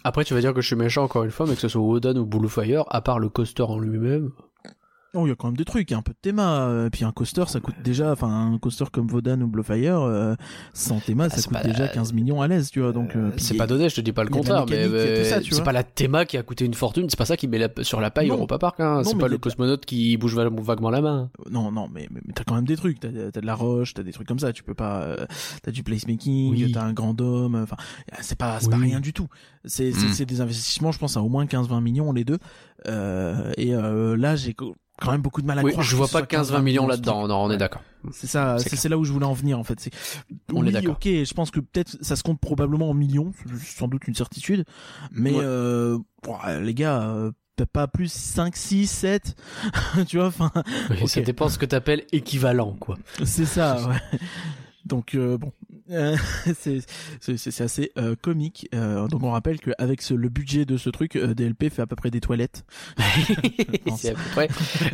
[0.06, 1.82] Après, tu vas dire que je suis méchant encore une fois, mais que ce soit
[1.82, 4.32] Wodan ou Bluefire, à part le coaster en lui-même.
[5.16, 6.68] Oh, il y a quand même des trucs, il y a un peu de théma,
[6.68, 10.36] euh, puis un coaster, ça coûte déjà, enfin un coaster comme Vodan ou Bluefire, euh,
[10.74, 13.16] sans théma, ça c'est coûte déjà la- 15 millions à l'aise, tu vois, donc...
[13.16, 14.84] euh, puis c'est pas donné, je te dis pas le contraire, mais
[15.24, 17.48] ça, euh, c'est pas la théma qui a coûté une fortune, c'est pas ça qui
[17.48, 18.36] met la- sur la paille Non.
[18.36, 19.02] Europa Park, hein.
[19.04, 21.32] C'est pas le cosmonaute qui bouge va- vaguement la main.
[21.50, 23.00] Non, non, mais, mais, mais t'as quand même des trucs.
[23.00, 24.54] T'as, de la roche, t'as des trucs comme ça.
[24.54, 25.02] Tu peux pas.
[25.02, 25.26] euh,
[25.64, 26.72] t'as du placemaking, Oui.
[26.72, 27.56] t'as un grand dôme.
[27.56, 27.78] Enfin,
[28.22, 29.28] c'est pas, c'est pas rien du tout.
[29.66, 32.38] C'est, c'est, des investissements, je pense, à au moins 15-20 millions les deux.
[32.88, 34.54] Euh, et euh, là, j'ai
[35.00, 35.86] quand même beaucoup de mal à Oui, croire.
[35.86, 37.82] je vois pas soit 15-20 millions là-dedans, non, on est d'accord.
[38.12, 39.80] C'est ça, C'est là où je voulais en venir en fait.
[39.80, 39.92] C'est,
[40.54, 40.92] On est d'accord.
[40.94, 44.16] Ok, je pense que peut-être ça se compte probablement en millions, c'est sans doute une
[44.16, 44.66] certitude.
[45.12, 45.42] Mais Ouais.
[45.44, 45.98] euh,
[46.62, 47.02] les gars.
[47.04, 47.32] euh,
[47.74, 49.36] pas plus 5, 6, 7,
[50.08, 50.50] tu vois, enfin,
[50.92, 51.10] Oui.
[51.10, 52.98] Ça dépend ce que t'appelles équivalent, quoi.
[53.26, 54.20] c'est ça, ouais.
[54.86, 55.52] Donc euh, bon,
[55.92, 56.16] euh,
[56.60, 56.80] c'est
[57.20, 58.68] c'est c'est assez euh, comique.
[58.74, 61.96] Euh, donc on rappelle qu'avec le budget de ce truc, euh, DLP fait à peu
[61.96, 62.66] près des toilettes.
[63.98, 64.48] c'est à peu près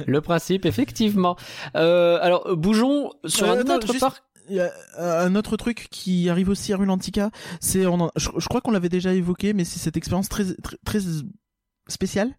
[0.08, 1.36] le principe, effectivement.
[1.76, 4.24] Euh, alors, bougeons sur Euh, un autre juste- parc.
[4.48, 8.30] Il y a un autre truc qui arrive aussi à Rulantica, c'est on en- je,
[8.38, 11.00] je crois qu'on l'avait déjà évoqué, mais c'est cette expérience très très, très
[11.88, 12.30] spéciale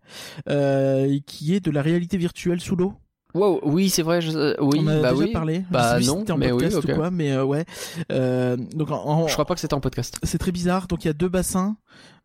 [0.49, 2.95] euh, qui est de la réalité virtuelle sous l'eau.
[3.37, 4.21] Wow, oui, c'est vrai.
[4.21, 4.31] Je...
[4.37, 5.33] euh, Oui, on a bah déjà oui.
[5.33, 5.65] parlé.
[5.71, 6.91] Bah je sais plus si non, c'était en mais oui, podcast ok.
[6.91, 7.65] ou quoi, mais euh, ouais.
[8.13, 10.19] Euh, donc en, en- Je crois pas que c'était en podcast.
[10.23, 10.87] c'est très bizarre.
[10.87, 11.77] Donc il y a deux bassins.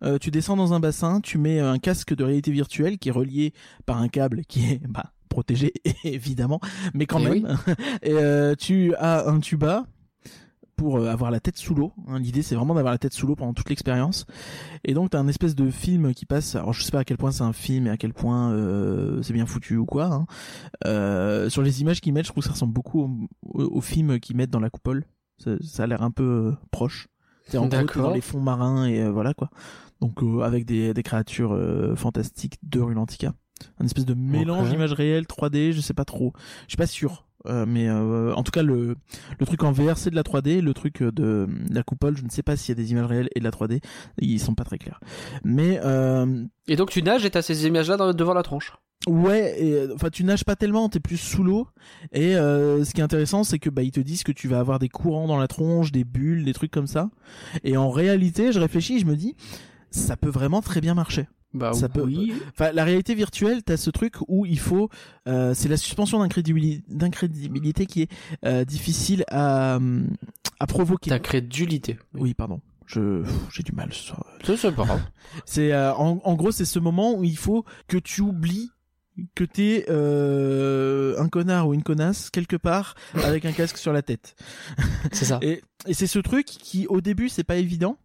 [0.04, 3.12] Euh, tu descends dans un bassin, tu mets un casque de réalité virtuelle qui est
[3.12, 3.54] relié
[3.86, 6.60] par un câble qui est bah, protégé évidemment,
[6.93, 7.58] mais quand Eh même.
[8.04, 9.86] Et euh, tu as un tuba
[10.82, 11.94] pour euh, avoir la tête sous l'eau.
[12.08, 12.17] hein.
[12.17, 14.26] L'idée c'est vraiment d'avoir la tête sous l'eau pendant toute l'expérience.
[14.84, 16.56] Et donc t'as un espèce de film qui passe.
[16.56, 19.22] Alors je sais pas à quel point c'est un film et à quel point euh,
[19.22, 20.06] c'est bien foutu ou quoi.
[20.06, 20.26] hein.
[20.88, 24.36] Euh, sur les images qu'ils mettent, je trouve que ça ressemble beaucoup au, film qu'ils
[24.36, 25.06] mettent dans la coupole.
[25.38, 27.10] Ça, ça a l'air un peu proche.
[27.48, 29.52] C'est en gros t'es dans les fonds marins et voilà quoi.
[30.02, 31.56] Donc avec des, des créatures
[31.96, 33.36] fantastiques de Rulantica.
[33.80, 34.72] Un espèce de mélange Ok.
[34.72, 36.34] d'images réelles 3D, je sais pas trop.
[36.63, 37.28] Je suis pas sûr.
[37.47, 38.95] Euh, mais euh, en tout cas le
[39.39, 42.15] le truc en VR c'est de la 3D, le truc euh, de, de la coupole,
[42.17, 43.82] je ne sais pas s'il y a des images réelles et de la 3D,
[44.19, 44.99] ils sont pas très clairs.
[45.43, 48.73] Mais euh, Et donc tu nages et t'as ces images-là dans- devant la tronche.
[49.08, 51.67] Ouais, et, enfin tu nages pas tellement, t'es plus sous l'eau.
[52.12, 54.60] Et euh, ce qui est intéressant, c'est que bah ils te disent que tu vas
[54.60, 57.10] avoir des courants dans la tronche, des bulles, des trucs comme ça.
[57.63, 59.36] Et en réalité, je réfléchis, je me dis,
[59.89, 61.27] ça peut vraiment très bien marcher.
[61.53, 62.33] Bah Ça peut- oui.
[62.51, 64.89] Enfin, la réalité virtuelle, t'as ce truc où il faut,
[65.27, 68.11] euh, c'est la suspension d'incrédibili- d'incrédibilité qui est
[68.45, 69.79] euh, difficile à
[70.59, 71.09] à provoquer.
[71.09, 71.97] Ta crédulité.
[72.13, 72.61] Oui, pardon.
[72.85, 75.01] Je j'ai du mal ce c'est pas grave.
[75.45, 78.69] C'est euh, en, en gros c'est ce moment où il faut que tu oublies
[79.35, 84.01] que t'es euh, un connard ou une connasse quelque part avec un casque sur la
[84.01, 84.35] tête.
[85.11, 85.39] C'est ça.
[85.43, 87.97] Et, et c'est ce truc qui au début c'est pas évident.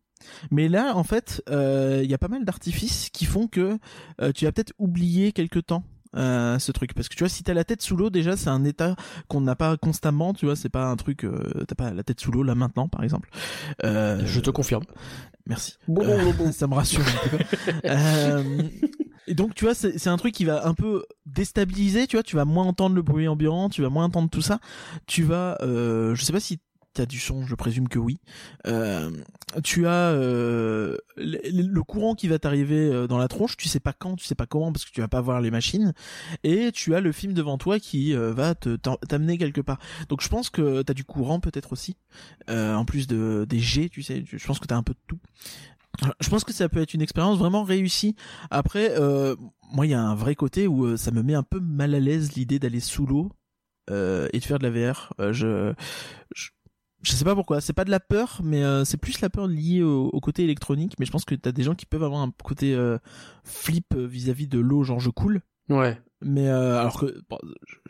[0.51, 3.79] Mais là, en fait, euh, il y a pas mal d'artifices qui font que
[4.21, 5.85] euh, tu vas peut-être oublier quelque temps
[6.15, 8.49] euh, ce truc parce que tu vois si t'as la tête sous l'eau déjà c'est
[8.49, 8.97] un état
[9.29, 12.21] qu'on n'a pas constamment tu vois c'est pas un truc euh, t'as pas la tête
[12.21, 13.29] sous l'eau là maintenant par exemple
[13.85, 14.85] euh, Je te confirme.
[15.47, 16.53] merci Bon, bon, bon.
[16.53, 17.39] ça me rassure un peu.
[17.85, 18.63] Euh,
[19.27, 22.23] et donc tu vois c'est c'est un truc qui va un peu déstabiliser tu vois
[22.23, 24.61] tu vas moins entendre le bruit ambiant tu vas moins entendre tout ça
[25.07, 26.61] tu vas euh, je sais pas si
[26.97, 28.19] t'as du son je présume que oui
[28.67, 29.11] euh,
[29.63, 33.93] tu as euh, le, courant qui va t'arriver euh, dans la tronche tu sais pas
[33.93, 35.93] quand tu sais pas comment parce que tu vas pas voir les machines
[36.43, 39.79] et tu as le film devant toi qui euh, va te t'amener quelque part
[40.09, 41.97] donc je pense que t'as du courant peut-être aussi
[42.49, 45.01] euh, en plus de des jets tu sais je pense que t'as un peu de
[45.07, 45.19] tout
[46.21, 48.17] je pense que ça peut être une expérience vraiment réussie.
[48.51, 48.95] Après,
[49.73, 52.01] moi, il y a un vrai côté où ça me met un peu mal à
[52.01, 53.33] l'aise l'idée d'aller sous l'eau
[53.91, 55.13] euh, et de faire de la VR.
[55.21, 55.73] Euh, je,
[57.03, 57.61] je sais pas pourquoi.
[57.61, 60.45] C'est pas de la peur, mais euh, c'est plus la peur liée au, au côté
[60.45, 60.95] électronique.
[60.99, 62.99] Mais je pense que t'as des gens qui peuvent avoir un côté euh,
[63.45, 65.43] flip euh, vis-à-vis de l'eau, genre je coule.
[65.69, 65.99] Ouais.
[66.23, 67.37] Mais euh, alors que bon,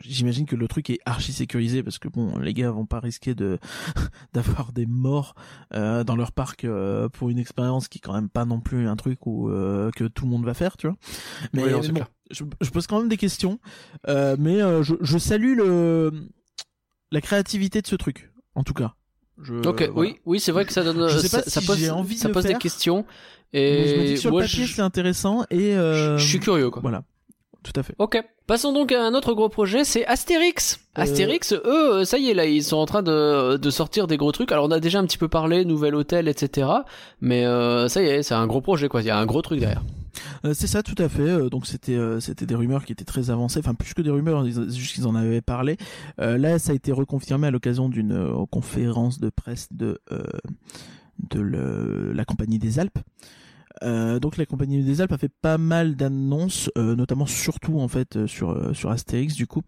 [0.01, 3.35] j'imagine que le truc est archi sécurisé parce que bon les gars vont pas risquer
[3.35, 3.57] de
[4.33, 5.33] d'avoir des morts
[5.73, 8.85] euh, dans leur parc euh, pour une expérience qui est quand même pas non plus
[8.89, 10.97] un truc où euh, que tout le monde va faire tu vois.
[11.53, 13.59] Mais, non, bon, je, je pose quand même des questions
[14.09, 16.11] euh, mais euh, je, je salue le
[17.11, 18.93] la créativité de ce truc en tout cas.
[19.41, 19.93] Je, Ok, voilà.
[19.95, 21.91] oui, oui, c'est vrai que ça donne, Je sais pas ça, ça si pose, j'ai
[21.91, 23.05] envie de ça pose des questions.
[23.53, 26.17] Mais je me dis Et que sur moi, le papier je, c'est intéressant et euh,
[26.17, 26.81] je suis curieux, quoi.
[26.81, 27.03] voilà
[27.63, 27.95] tout à fait.
[27.99, 28.17] Ok.
[28.45, 30.79] Passons donc à un autre gros projet, c'est Astérix.
[30.97, 34.07] Euh, Astérix, eux, euh, ça y est, là, ils sont en train de, de sortir
[34.07, 34.51] des gros trucs.
[34.53, 36.67] Alors, on a déjà un petit peu parlé, nouvel hôtel, etc.
[37.19, 39.01] Mais euh, ça y est, c'est un gros projet, quoi.
[39.01, 39.83] Il y a un gros truc derrière.
[40.45, 41.21] Euh, c'est ça, tout à fait.
[41.21, 44.09] Euh, donc c'était euh, c'était des rumeurs qui étaient très avancées, enfin plus que des
[44.11, 45.77] rumeurs, c'est juste qu'ils en avaient parlé.
[46.17, 49.99] Là, ça a été reconfirmé à l'occasion d'une conférence de presse de
[51.29, 52.99] de le- la compagnie des Alpes.
[53.83, 57.87] Euh, donc la compagnie des Alpes a fait pas mal d'annonces, euh, notamment surtout en
[57.87, 59.61] fait euh, sur euh, sur Astérix du coup.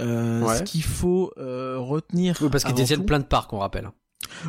[0.00, 0.56] Euh, Ouais.
[0.56, 2.38] Ce qu'il faut euh, retenir.
[2.40, 3.90] Oui, parce qu'ils avant détiennent tout- plein de parcs, on rappelle.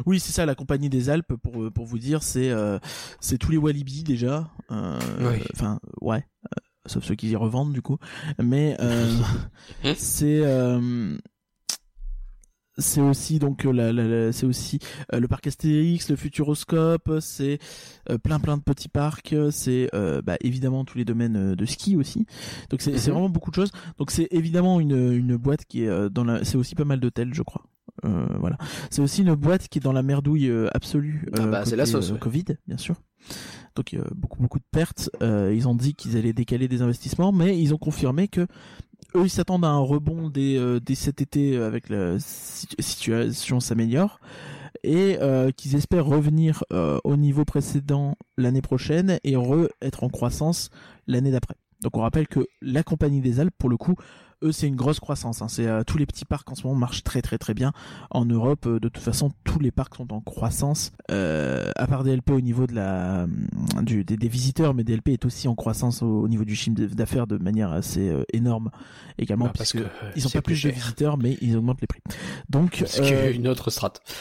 [0.06, 2.80] Oui, c'est ça, la compagnie des Alpes, pour, pour vous dire, c'est euh,
[3.20, 4.50] c'est tous les Walibi déjà.
[4.72, 5.44] Euh, Oui.
[5.54, 6.26] Enfin, ouais.
[6.46, 7.98] euh, sauf ceux qui y revendent, du coup.
[8.42, 9.10] Mais euh,
[9.96, 10.42] c'est...
[10.44, 11.18] euh,
[12.80, 14.80] c'est aussi donc euh, la, la- la- c'est aussi
[15.14, 17.60] euh, le parc Astérix, le Futuroscope, c'est
[18.10, 21.66] euh, plein plein de petits parcs, c'est euh, bah, évidemment tous les domaines euh, de
[21.68, 22.26] ski aussi.
[22.72, 22.98] Donc c'est Mhm.
[22.98, 23.72] vraiment beaucoup de choses.
[24.00, 27.00] Donc c'est évidemment une, une boîte qui est euh, dans la, c'est aussi pas mal
[27.00, 27.62] d'hôtels, je crois.
[28.06, 28.58] Euh, voilà.
[28.90, 31.28] C'est aussi une boîte qui est dans la merdouille euh, absolue.
[31.38, 32.20] Ah bah, c'est la sauce, euh, ouais.
[32.20, 32.96] Covid, bien sûr.
[33.76, 35.10] Donc euh, beaucoup beaucoup de pertes.
[35.22, 38.42] Euh, ils ont dit qu'ils allaient décaler des investissements, mais ils ont confirmé que
[39.16, 42.76] eux ils s'attendent à un rebond dès, euh, dès cet été euh, avec la situ-
[42.80, 44.20] situation s'améliore
[44.84, 50.10] et euh, qu'ils espèrent revenir euh, au niveau précédent l'année prochaine et re être en
[50.10, 50.70] croissance
[51.08, 51.56] l'année d'après.
[51.82, 53.96] Donc on rappelle que la compagnie des Alpes pour le coup
[54.44, 55.48] eux c'est une grosse croissance hein.
[55.48, 57.72] c'est euh, tous les petits parcs en ce moment marchent très très très bien
[58.12, 62.04] en Europe euh, de toute façon tous les parcs sont en croissance euh, à part
[62.04, 63.28] DLP au niveau de la
[63.82, 66.76] du, des, des visiteurs mais DLP est aussi en croissance au, au niveau du chiffre
[66.76, 68.70] d'affaires de manière assez énorme
[69.18, 69.84] également Bah, parce que
[70.16, 72.02] ils ont pas plus de visiteurs mais ils augmentent les prix
[72.50, 72.84] donc
[73.34, 74.02] une autre strate.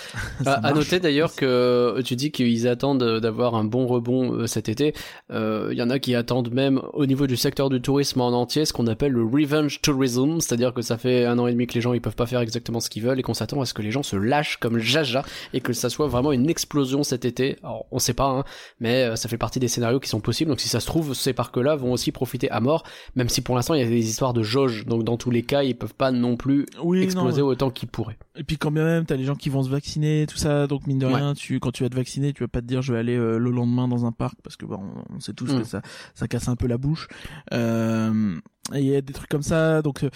[0.45, 4.95] À, à noter d'ailleurs que tu dis qu'ils attendent d'avoir un bon rebond cet été.
[5.31, 8.65] Il y en a qui attendent même au niveau du secteur du tourisme en entier
[8.65, 11.75] ce qu'on appelle le revenge tourism, c'est-à-dire que ça fait un an et demi que
[11.75, 13.75] les gens ils peuvent pas faire exactement ce qu'ils veulent et qu'on s'attend à ce
[13.75, 17.25] que les gens se lâchent comme jaja et que ça soit vraiment une explosion cet
[17.25, 17.57] été.
[17.63, 18.45] Alors on sait pas, hein,
[18.81, 20.51] mais euh, ça fait partie des scénarios qui sont possibles.
[20.51, 22.85] Donc si ça se trouve, ces parcs-là vont aussi profiter à mort,
[23.17, 24.87] même si pour l'instant il y a des histoires de jauge.
[24.87, 27.89] Donc dans tous les cas, ils peuvent pas non plus oui, non, exploser autant qu'ils
[27.89, 28.19] pourraient.
[28.37, 30.87] Et puis quand bien même, t'as les gens qui vont se vacciner, tout ça, donc
[30.87, 31.15] mine de Ouais.
[31.15, 33.17] rien, tu quand tu vas te vacciner, tu vas pas te dire je vais aller
[33.17, 34.81] euh, le lendemain dans un parc parce que bon,
[35.15, 35.59] on sait tous Mm.
[35.63, 35.83] que ça
[36.15, 37.09] ça casse un peu la bouche.
[37.53, 38.37] Euh,
[38.75, 40.11] il y a des trucs comme ça, donc euh,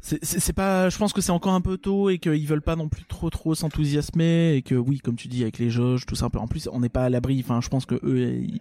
[0.00, 2.88] c'est pas, je pense que c'est encore un peu tôt et qu'ils veulent pas non
[2.88, 6.26] plus trop trop s'enthousiasmer et que oui, comme tu dis avec les jauges, tout ça.
[6.26, 6.38] un peu.
[6.38, 7.42] En plus, on n'est pas à l'abri.
[7.44, 8.60] Enfin, je pense que eux, ils,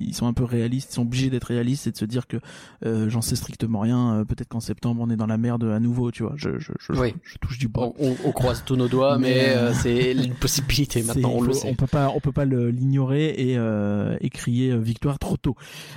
[0.00, 2.36] ils sont un peu réalistes, ils sont obligés d'être réalistes et de se dire que
[2.84, 4.18] euh, j'en sais strictement rien.
[4.20, 6.34] euh, Peut-être qu'en septembre, on est dans la merde à nouveau, tu vois.
[6.36, 7.14] Je je je, Oui.
[7.24, 7.92] je touche du bois.
[7.98, 11.68] On, croise tous nos doigts, mais, Mais, euh, c'est une possibilité maintenant, on le sait.
[11.68, 15.56] On peut pas, on peut pas l'ignorer et, euh, et crier victoire trop tôt.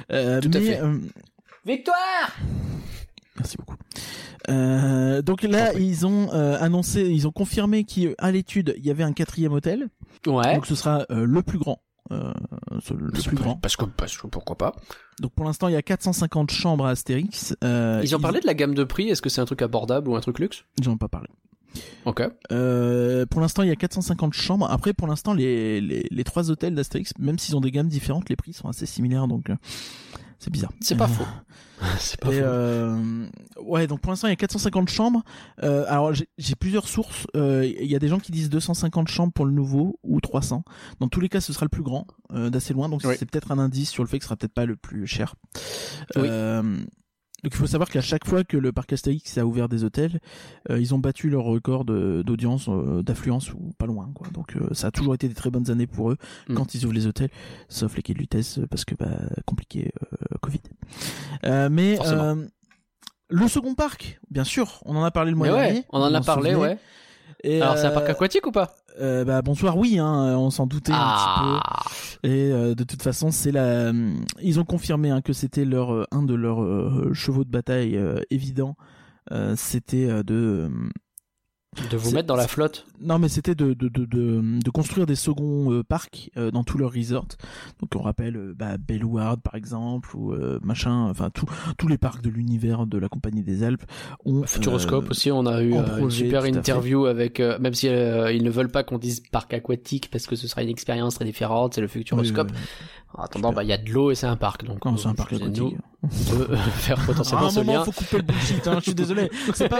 [0.09, 0.81] Tout à mais, fait.
[1.65, 2.31] Victoire
[3.39, 3.75] merci beaucoup.
[4.49, 9.03] Euh, donc là, ils ont euh, annoncé, ils ont confirmé qu'à l'étude, il y avait
[9.03, 9.89] un quatrième hôtel.
[10.27, 10.55] Ouais.
[10.55, 11.81] Donc ce sera euh, le plus grand.
[12.11, 12.33] Euh,
[12.71, 13.55] le plus grand.
[13.55, 14.75] Parce que, parce que pourquoi pas.
[15.21, 17.55] Donc pour l'instant, il y a 450 chambres à Astérix.
[17.63, 20.09] Euh, Ils ont parlé de la gamme de prix, est-ce que c'est un truc abordable
[20.09, 20.65] ou un truc luxe?
[20.79, 21.29] Ils en ont pas parlé.
[22.05, 22.23] Ok.
[22.51, 24.69] Euh, pour l'instant, il y a 450 chambres.
[24.71, 28.27] Après, pour l'instant, les, les, les trois hôtels d'Astérix, même s'ils ont des gammes différentes,
[28.29, 29.27] les prix sont assez similaires.
[29.27, 29.55] Donc, euh,
[30.39, 30.71] C'est bizarre.
[30.81, 31.25] C'est pas faux.
[31.99, 32.45] C'est pas Et faux.
[32.45, 33.27] euh,
[33.61, 35.21] ouais, donc pour l'instant il y a 450 chambres.
[35.63, 37.25] Euh, alors j'ai plusieurs sources.
[37.35, 40.63] Euh, Il y a des gens qui disent 250 chambres pour le nouveau ou 300.
[40.99, 42.89] Dans tous les cas, ce sera le plus grand, euh, d'assez loin.
[42.89, 43.15] Donc Oui.
[43.17, 45.35] c'est peut-être un indice sur le fait que ce sera peut-être pas le plus cher.
[46.15, 46.27] Oui.
[47.43, 50.19] Donc il faut savoir qu'à chaque fois que le parc Astérix a ouvert des hôtels,
[50.69, 54.11] euh, ils ont battu leur record d'audience, euh, d'affluence ou pas loin.
[54.13, 54.27] Quoi.
[54.33, 56.17] Donc euh, ça a toujours été des très bonnes années pour eux
[56.49, 56.55] Mm.
[56.55, 57.29] quand ils ouvrent les hôtels,
[57.69, 59.07] sauf les quais de Lutèce euh, parce que bah,
[59.45, 60.61] compliqué euh, Covid.
[61.45, 62.45] Euh, mais euh,
[63.29, 65.79] le second parc, bien sûr, on en a parlé le mois dernier.
[65.79, 66.69] ouais, on en a parlé, souvenez.
[66.73, 66.77] ouais.
[67.43, 70.49] Et, Alors, c'est un euh, parc aquatique ou pas euh, bah, bonsoir, oui, hein, on
[70.49, 72.27] s'en doutait un Ah petit peu.
[72.27, 73.93] Et euh, de toute façon, c'est la.
[74.41, 77.95] Ils ont confirmé hein, que c'était leur euh, un de leurs euh, chevaux de bataille
[77.95, 78.75] euh, évident.
[79.31, 80.69] Euh, c'était euh, de
[81.91, 82.87] De vous mettre dans la flotte.
[82.99, 86.79] non mais c'était de, de, de, de, construire des seconds euh, parcs euh, dans tous
[86.79, 87.27] leurs resorts.
[87.79, 91.45] Donc on rappelle euh, bah, Bellward par exemple ou euh, machin, enfin tous
[91.77, 93.83] tous les parcs de l'univers de la Compagnie des Alpes
[94.25, 97.85] ont Futuroscope euh, aussi, on a eu une super tout à interview avec, même si
[97.85, 101.25] ils ne veulent pas qu'on dise parc aquatique parce que ce sera une expérience très
[101.25, 102.49] différente, c'est le Futuroscope.
[102.51, 102.57] oui,
[103.13, 105.13] En attendant, bah il y a de l'eau et c'est un parc, donc c'est un
[105.13, 105.59] parc aquatique.
[105.61, 107.83] nous, de, euh, faire À potentiellement un ce moment, lien.
[107.83, 108.67] faut couper le bullshit.
[108.67, 109.29] Hein, je suis désolé.
[109.53, 109.79] C'est pas,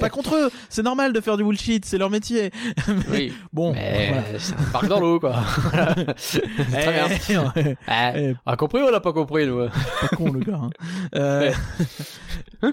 [0.00, 0.50] pas contre eux.
[0.70, 1.84] C'est normal de faire du bullshit.
[1.84, 2.50] C'est leur métier.
[3.10, 4.14] Oui, Bon, mais
[4.72, 4.88] voilà.
[4.88, 5.42] dans l'eau, quoi.
[5.72, 7.52] Très bien.
[7.56, 9.66] Eh, Eh, eh, on a compris ou on l'a pas compris, nous?
[9.68, 10.60] Pas con le gars.
[10.62, 10.70] hein.
[11.14, 11.52] Euh,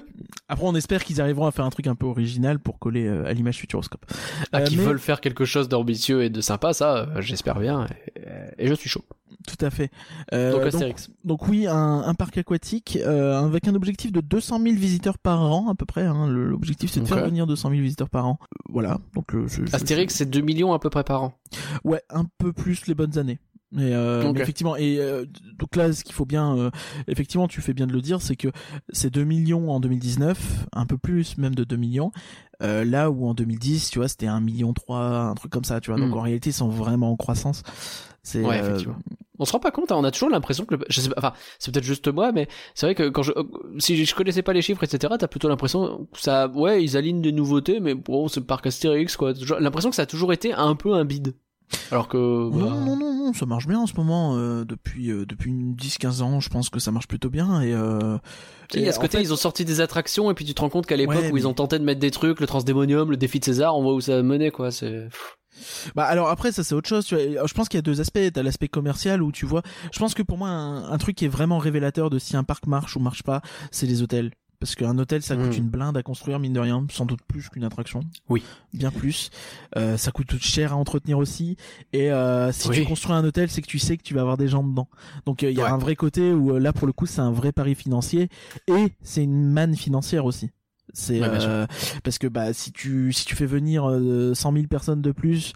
[0.50, 3.26] Après, on espère qu'ils arriveront à faire un truc un peu original pour coller euh,
[3.26, 4.06] à l'image Futuroscope.
[4.54, 7.60] Ah, Euh, qui mais- veulent faire quelque chose d'ambitieux et de sympa, ça, euh, j'espère
[7.60, 7.86] bien.
[8.58, 9.04] Et, et je suis chaud.
[9.48, 9.90] Tout à fait.
[10.34, 11.10] Euh, donc donc, Astérix.
[11.24, 15.42] donc oui, un, un parc aquatique euh, avec un objectif de 200 000 visiteurs par
[15.42, 16.04] an à peu près.
[16.06, 16.28] Hein.
[16.28, 18.38] L'objectif c'est de faire venir 200 000 visiteurs par an.
[18.44, 19.00] Euh, Voilà.
[19.16, 21.34] Donc euh, je- je- Astérix, c'est 2 millions à peu près par an.
[21.84, 23.40] Ouais, un peu plus les bonnes années.
[23.78, 25.26] Euh, mais effectivement, et euh,
[25.60, 26.70] donc là, ce qu'il faut bien, euh,
[27.10, 28.48] effectivement, tu fais bien de le dire, c'est que
[28.94, 32.12] c'est 2 millions en 2019, un peu plus même de 2 millions.
[32.64, 35.82] Euh, là où en 2010, tu vois, c'était 1 million 3, un truc comme ça,
[35.82, 36.00] tu vois.
[36.00, 36.18] Donc Mm.
[36.18, 37.62] en réalité, ils sont vraiment en croissance.
[38.28, 38.98] C'est Ouais, euh, effectivement.
[39.40, 40.86] On se rend pas compte, hein, on a toujours l'impression que le...
[40.90, 43.32] je sais pas, enfin, c'est peut-être juste moi, mais c'est vrai que quand je,
[43.78, 47.22] si je connaissais pas les chiffres, etc., t'as plutôt l'impression que ça, ouais, ils alignent
[47.22, 49.32] des nouveautés, mais bon, c'est parc Astérix, quoi.
[49.60, 51.36] L'impression que ça a toujours été un peu un bide.
[51.92, 54.36] Alors que, bah, Non, non, non, non, ça marche bien en ce moment.
[54.38, 57.62] euh, depuis euh, depuis une 10-15 ans, je pense que ça marche plutôt bien.
[57.62, 58.18] Et, euh,
[58.70, 60.32] tu sais, il y a et ce en côté, fait- ils ont sorti des attractions,
[60.32, 62.00] et puis tu te rends compte qu'à l'époque Ouais, où ils ont tenté de mettre
[62.00, 64.72] des trucs, le Transdémonium, le défi de César, on voit où ça a mené, quoi.
[64.72, 65.10] C'est,
[65.96, 67.06] Bah alors après ça c'est autre chose.
[67.06, 67.48] Tu vois.
[67.48, 68.20] Je pense qu'il y a deux aspects.
[68.34, 69.64] T'as l'aspect commercial où tu vois.
[69.92, 72.44] Je pense que pour moi un, un truc qui est vraiment révélateur de si un
[72.44, 73.42] parc marche ou marche pas,
[73.72, 74.32] c'est les hôtels.
[74.60, 75.58] Parce qu'un hôtel ça coûte Mm.
[75.58, 78.00] une blinde à construire mine de rien, sans doute plus qu'une attraction.
[78.28, 78.42] Oui.
[78.74, 79.30] Bien plus.
[79.76, 81.58] Euh, ça coûte cher à entretenir aussi.
[81.94, 82.78] Et euh, si Oui.
[82.78, 84.88] tu construis un hôtel, c'est que tu sais que tu vas avoir des gens dedans.
[85.28, 85.70] Donc euh, il y a Ouais.
[85.70, 88.30] un vrai côté où euh, là pour le coup c'est un vrai pari financier
[88.68, 90.50] et c'est une manne financière aussi.
[90.94, 91.68] C'est Ouais, euh,
[92.04, 95.54] parce que bah si tu si tu fais venir euh, 100 000 personnes de plus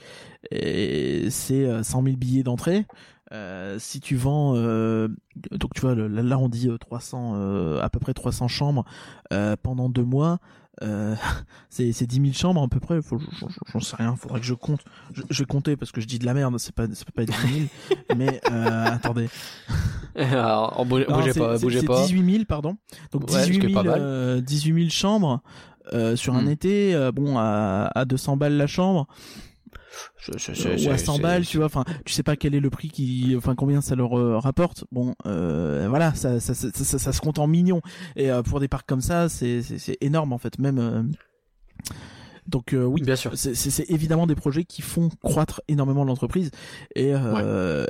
[0.51, 2.85] et c'est euh, 100 000 billets d'entrée.
[3.31, 5.07] Euh, si tu vends euh,
[5.51, 8.83] donc tu vois là, là, on dit euh, 300 euh, à peu près 300 chambres
[9.31, 10.39] euh, pendant deux mois
[10.83, 11.15] euh,
[11.69, 13.19] c'est c'est 10 000 chambres à peu près faut
[13.71, 14.81] j'en- sais rien faudrait que je compte
[15.13, 17.13] je, je vais compter parce que je dis de la merde c'est pas ça peut
[17.15, 17.65] pas être 10 000
[18.17, 19.29] mais euh, attendez
[20.15, 22.03] alors, en bou- non, bougez pas, c'est- bougez pas.
[22.03, 22.75] 18 000, pardon.
[23.13, 23.99] Donc Ouais, ce qui 18 est 000, pas mal.
[24.01, 25.41] euh, 18 000 chambres
[25.93, 26.49] euh, sur un Hmm.
[26.49, 29.07] été, euh, bon, à, à 200 balles la chambre,
[30.29, 30.51] Euh, c'est-
[30.87, 31.65] ou à c'est- 100 c'est- balles, tu vois.
[31.65, 34.85] Enfin, tu sais pas quel est le prix qui, enfin, combien ça leur euh, rapporte.
[34.91, 37.81] Bon, euh, voilà, ça ça, ça, ça, ça se compte en millions.
[38.15, 39.61] Et euh, pour des parcs comme ça, c'est
[40.01, 41.11] énorme en fait, même.
[42.47, 43.31] Donc euh, oui, Bien sûr.
[43.35, 46.49] c'est évidemment des projets qui font croître énormément l'entreprise
[46.95, 47.85] et euh,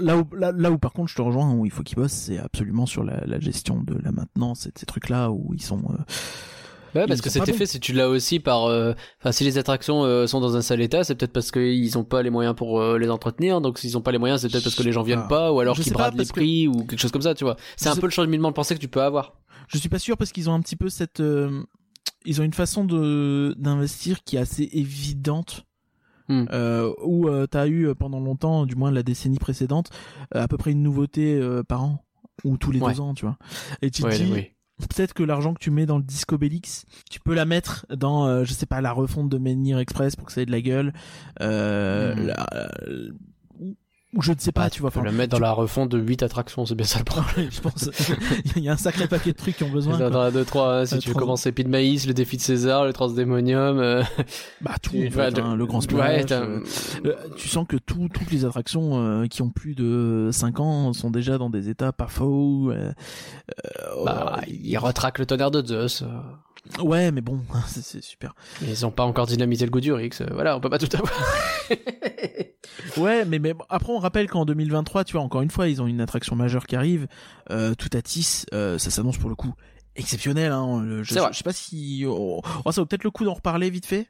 [0.00, 2.12] là où là, là où par contre je te rejoins où il faut qu'ils bossent
[2.12, 5.52] c'est absolument sur la, la gestion de la maintenance et de ces trucs là où
[5.54, 6.02] ils sont euh,
[6.94, 10.04] Ouais, parce que cet effet, si tu l'as aussi par, euh, enfin, si les attractions
[10.04, 12.80] euh, sont dans un sale état, c'est peut-être parce qu'ils ont pas les moyens pour
[12.80, 13.60] euh, les entretenir.
[13.60, 15.28] Donc, s'ils ont pas les moyens, c'est peut-être parce que les gens viennent Ah.
[15.28, 17.56] pas, ou alors qu'ils bradent les que- prix ou quelque chose comme ça, tu vois.
[17.76, 19.34] C'est un sais- peu le changement de pensée que tu peux avoir.
[19.68, 21.62] je suis pas sûr parce qu'ils ont un petit peu cette euh,
[22.26, 25.64] ils ont une façon de d'investir qui est assez évidente
[26.28, 26.44] Hmm.
[26.52, 29.90] euh, où euh, t'as eu euh, pendant longtemps du moins la décennie précédente
[30.36, 32.04] euh, à peu près une nouveauté euh, par an
[32.44, 32.92] ou tous les Ouais.
[32.94, 33.36] deux ans tu vois
[33.82, 34.46] et tu Ouais, dis oui.
[34.78, 38.26] Peut-être que l'argent que tu mets dans le Disco Bellix, tu peux la mettre dans,
[38.26, 40.60] euh, je sais pas, la refonte de Menhir Express pour que ça ait de la
[40.60, 40.92] gueule.
[41.40, 42.46] Euh, la-
[42.88, 43.10] euh,
[44.14, 44.88] ou- je ne sais pas, tu vois.
[44.88, 47.48] enfin, le mettre dans la refonte de 8 attractions, c'est bien ça le problème.
[47.50, 47.90] je pense.
[48.56, 49.98] Il y a un sacré paquet de trucs qui ont besoin.
[50.10, 52.36] Dans la 2, 3, hein, si Euh, tu veux trans- commencer Pit Maïs, le défi
[52.36, 54.02] de César, le Transdémonium, euh,
[54.60, 55.82] Bah tout, tu- en fait, ouais, hein, le grand ouais,
[56.22, 56.26] splash.
[56.26, 56.60] t'as- euh,
[57.36, 61.38] tu sens que tout, toutes les attractions qui ont plus de 5 ans sont déjà
[61.38, 62.72] dans des états pas faux.
[64.04, 66.04] bah, ils retraquent le tonnerre de Zeus.
[66.80, 68.34] ouais, mais bon, c'est super.
[68.62, 70.10] Ils ont pas encore dynamité le goût du Rix.
[70.32, 71.12] Voilà, on peut pas tout avoir.
[72.96, 75.86] Ouais, mais, mais après on rappelle qu'en 2023, tu vois, encore une fois, ils ont
[75.86, 77.06] une attraction majeure qui arrive.
[77.50, 79.54] Euh, tout à Tis, euh, ça s'annonce pour le coup
[79.96, 80.52] exceptionnel.
[80.52, 81.30] Hein, je, C'est vrai.
[81.32, 84.08] je sais pas si, oh, oh, ça vaut peut-être le coup d'en reparler vite fait.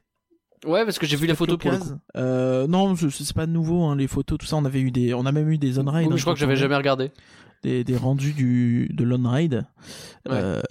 [0.65, 1.91] ouais, parce que j'ai vu la photo pour le coup.
[2.15, 3.83] Euh, non, c'est pas nouveau.
[3.85, 5.85] Hein, les photos, tout ça, on avait eu des, on a même eu des on
[5.85, 6.07] ride.
[6.07, 7.11] Oui, hein, je crois que j'avais jamais regardé.
[7.63, 9.65] des, des rendus du de l'on ride.
[10.27, 10.33] Ouais.
[10.35, 10.61] Euh,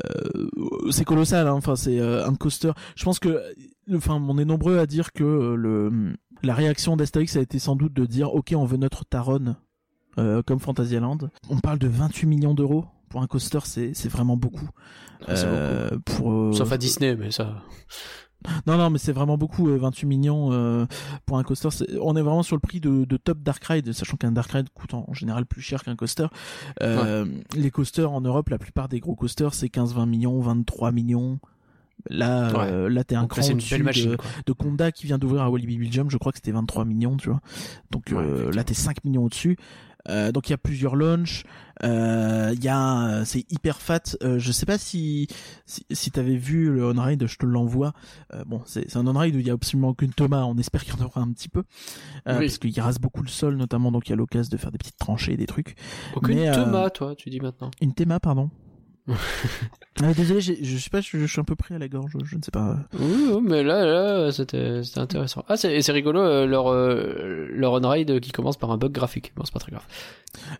[0.91, 1.47] c'est colossal.
[1.47, 2.73] Hein, enfin, c'est euh, un coaster.
[2.97, 3.43] Je pense que,
[3.95, 7.93] enfin, on est nombreux à dire que le la réaction d'Astérix a été sans doute
[7.93, 9.57] de dire, ok, on veut notre Taron
[10.19, 11.19] euh, comme Fantasyland.
[11.51, 14.69] On parle de 28 millions d'euros pour un coaster, c'est vraiment beaucoup.
[15.29, 17.63] Ah, Euh, pour euh, Sauf à Disney, mais ça.
[18.67, 20.87] non, non, mais c'est vraiment beaucoup, euh, 28 millions euh,
[21.27, 21.69] pour un coaster.
[22.01, 24.69] On est vraiment sur le prix de, de top Dark Ride, sachant qu'un Dark Ride
[24.75, 26.27] coûte en, en général plus cher qu'un coaster.
[26.83, 31.39] Euh, Les coasters en Europe, la plupart des gros coasters, c'est 15-20 millions, 23 millions.
[32.11, 34.17] Là, euh, là, t'es un cran au-dessus de,
[34.47, 36.11] de Conda qui vient d'ouvrir à Walibi Belgium.
[36.11, 37.41] Je crois que c'était 23 millions, tu vois.
[37.91, 39.57] Donc Ouais, euh, là, t'es 5 millions au-dessus.
[40.09, 41.45] Euh, donc il y a plusieurs launches.
[41.85, 44.01] Euh, Il y a, c'est hyper fat.
[44.25, 45.29] Euh, je sais pas si
[45.65, 47.93] si, si t'avais vu le on-ride, je te l'envoie.
[48.35, 50.43] Euh, bon, c'est c'est un on-ride où il y a absolument aucune Thomas.
[50.43, 51.63] On espère qu'il y en aura un petit peu,
[52.27, 52.47] euh, Oui.
[52.47, 53.93] parce qu'il rase beaucoup le sol, notamment.
[53.93, 55.77] Donc il y a l'occasion de faire des petites tranchées, des trucs.
[56.17, 57.71] Aucune mais, Thomas, toi, tu dis maintenant.
[57.81, 58.51] Une théma, pardon.
[60.03, 62.13] Ah, désolé, je sais pas, je, je suis un peu pris à la gorge.
[62.25, 62.79] Je ne sais pas.
[62.99, 65.45] Oui, oui, mais là, là, c'était, c'était intéressant.
[65.49, 69.33] Ah, c'est, rigolo, euh, leur, euh, leur on-ride qui commence par un bug graphique.
[69.37, 69.85] Bon, c'est pas très grave.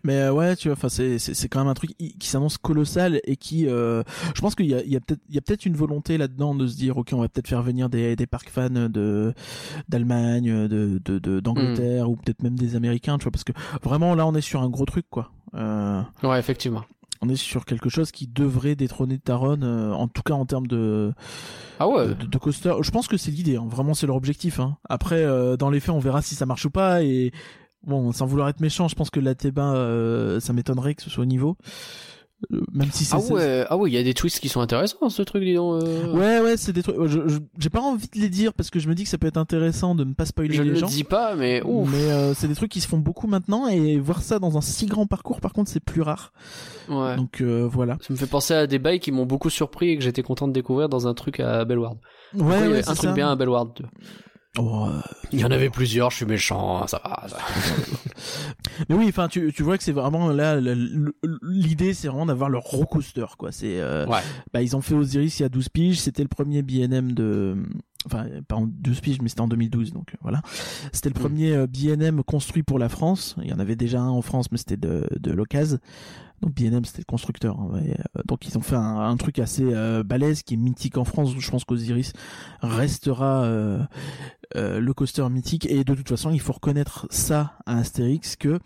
[0.03, 2.59] Mais euh, ouais, tu vois, enfin c'est c'est c'est quand même un truc qui s'annonce
[2.59, 4.03] colossal et qui, je
[4.39, 6.53] pense qu'il y a il y a peut-être il y a peut-être une volonté là-dedans
[6.53, 9.33] de se dire ok on va peut-être faire venir des des parcs fans de
[9.89, 14.13] d'Allemagne, de de de- d'Angleterre ou peut-être même des Américains, tu vois, parce que vraiment
[14.13, 15.31] là on est sur un gros truc quoi.
[16.21, 16.83] Ouais, effectivement.
[17.23, 20.67] On est sur quelque chose qui devrait détrôner Taron, euh, en tout cas en termes
[20.67, 21.13] de
[21.79, 22.09] Ah ouais.
[22.09, 22.73] de, de coaster.
[22.81, 23.65] Je pense que c'est l'idée, hein.
[23.67, 24.59] vraiment c'est leur objectif.
[24.59, 24.77] Hein.
[24.89, 27.01] Après, euh, dans les faits, on verra si ça marche ou pas.
[27.03, 27.31] Et
[27.85, 31.09] bon, sans vouloir être méchant, je pense que la Théba, euh, ça m'étonnerait que ce
[31.09, 31.55] soit au niveau.
[32.71, 35.09] Même si c'est Ah ouais, ah ouais, il y a des twists qui sont intéressants,
[35.09, 35.83] ce truc, dis donc.
[35.83, 36.11] euh.
[36.13, 36.95] Ouais, ouais, c'est des trucs.
[37.05, 39.17] je- je- J'ai pas envie de les dire parce que je me dis que ça
[39.17, 40.87] peut être intéressant de ne pas spoiler Je les le gens.
[40.87, 41.89] dis pas, mais ouf.
[41.91, 44.61] Mais euh, c'est des trucs qui se font beaucoup maintenant et voir ça dans un
[44.61, 46.33] si grand parcours, par contre, c'est plus rare.
[46.89, 47.15] Ouais.
[47.15, 47.97] Donc euh, voilà.
[48.01, 50.47] Ça me fait penser à des bails qui m'ont beaucoup surpris et que j'étais content
[50.47, 51.97] de découvrir dans un truc à Bellward.
[52.35, 53.11] Ouais, ouais, un truc ça.
[53.13, 53.83] bien à Bellward.
[54.59, 55.01] Oh, euh,
[55.31, 57.27] Il y en avait plusieurs, je suis méchant, ça va.
[57.27, 57.37] ça.
[58.89, 60.59] Mais oui, enfin, tu, tu vois que c'est vraiment là,
[61.41, 63.51] l'idée, c'est vraiment d'avoir leur gros coaster, quoi.
[63.51, 64.19] C'est, euh, Ouais.
[64.53, 67.55] bah, ils ont fait Osiris il y a 12 piges, c'était le premier BNM de,
[68.05, 70.41] enfin, pas en 12 piges, mais c'était en 2012, donc euh, voilà.
[70.91, 71.23] C'était le Mm.
[71.23, 73.35] premier euh, BNM construit pour la France.
[73.41, 75.79] Il y en avait déjà un en France, mais c'était de, de l'occasion.
[76.43, 77.57] Donc BNM, c'était le constructeur.
[77.57, 77.71] hein.
[77.75, 81.33] Euh, Donc ils ont fait un, truc assez euh, balèze qui est mythique en France.
[81.37, 82.11] Je pense qu'Osiris
[82.61, 83.79] restera euh,
[84.53, 85.65] le coaster mythique.
[85.67, 88.59] Et de toute façon, il faut reconnaître ça à Astérix que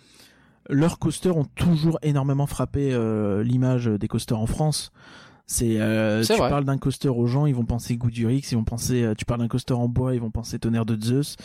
[0.70, 2.98] leurs coasters ont toujours énormément frappé
[3.44, 4.92] l'image des coasters en France.
[5.50, 6.50] C'est, euh, tu vrai.
[6.50, 9.40] parles d'un coaster aux gens, ils vont penser Goudurix, ils vont penser, euh, tu parles
[9.40, 11.38] d'un coaster en bois, ils vont penser Tonnerre de Zeus.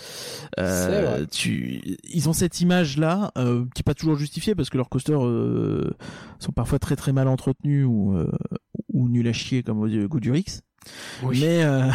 [0.58, 1.26] Euh, vrai.
[1.28, 4.88] tu, ils ont cette image là euh, qui est pas toujours justifiée parce que leurs
[4.88, 5.94] coasters euh,
[6.40, 8.28] sont parfois très très mal entretenus ou euh,
[8.92, 10.62] ou nuls à chier comme Goudurix.
[11.22, 11.38] Oui.
[11.40, 11.88] Mais euh,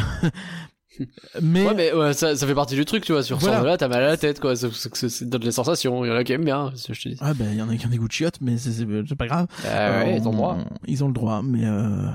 [1.41, 3.23] mais Ouais, mais ouais, ça, ça fait partie du truc, tu vois.
[3.23, 3.59] Sur Voilà.
[3.61, 4.55] ce là t'as mal à la tête, quoi.
[4.55, 6.05] Ça, ça, ça, ça donne les sensations.
[6.05, 7.17] Il y en a qui aiment bien, c'est ce que je te dis.
[7.21, 9.27] ah ben il y en a qui ont des goûts de chiottes, mais c'est pas
[9.27, 9.47] grave.
[9.65, 9.67] Ah
[10.03, 10.57] ouais, Euh, ils ont le droit.
[10.59, 12.05] on- Ils ont le droit, mais euh,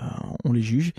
[0.44, 0.92] on les juge.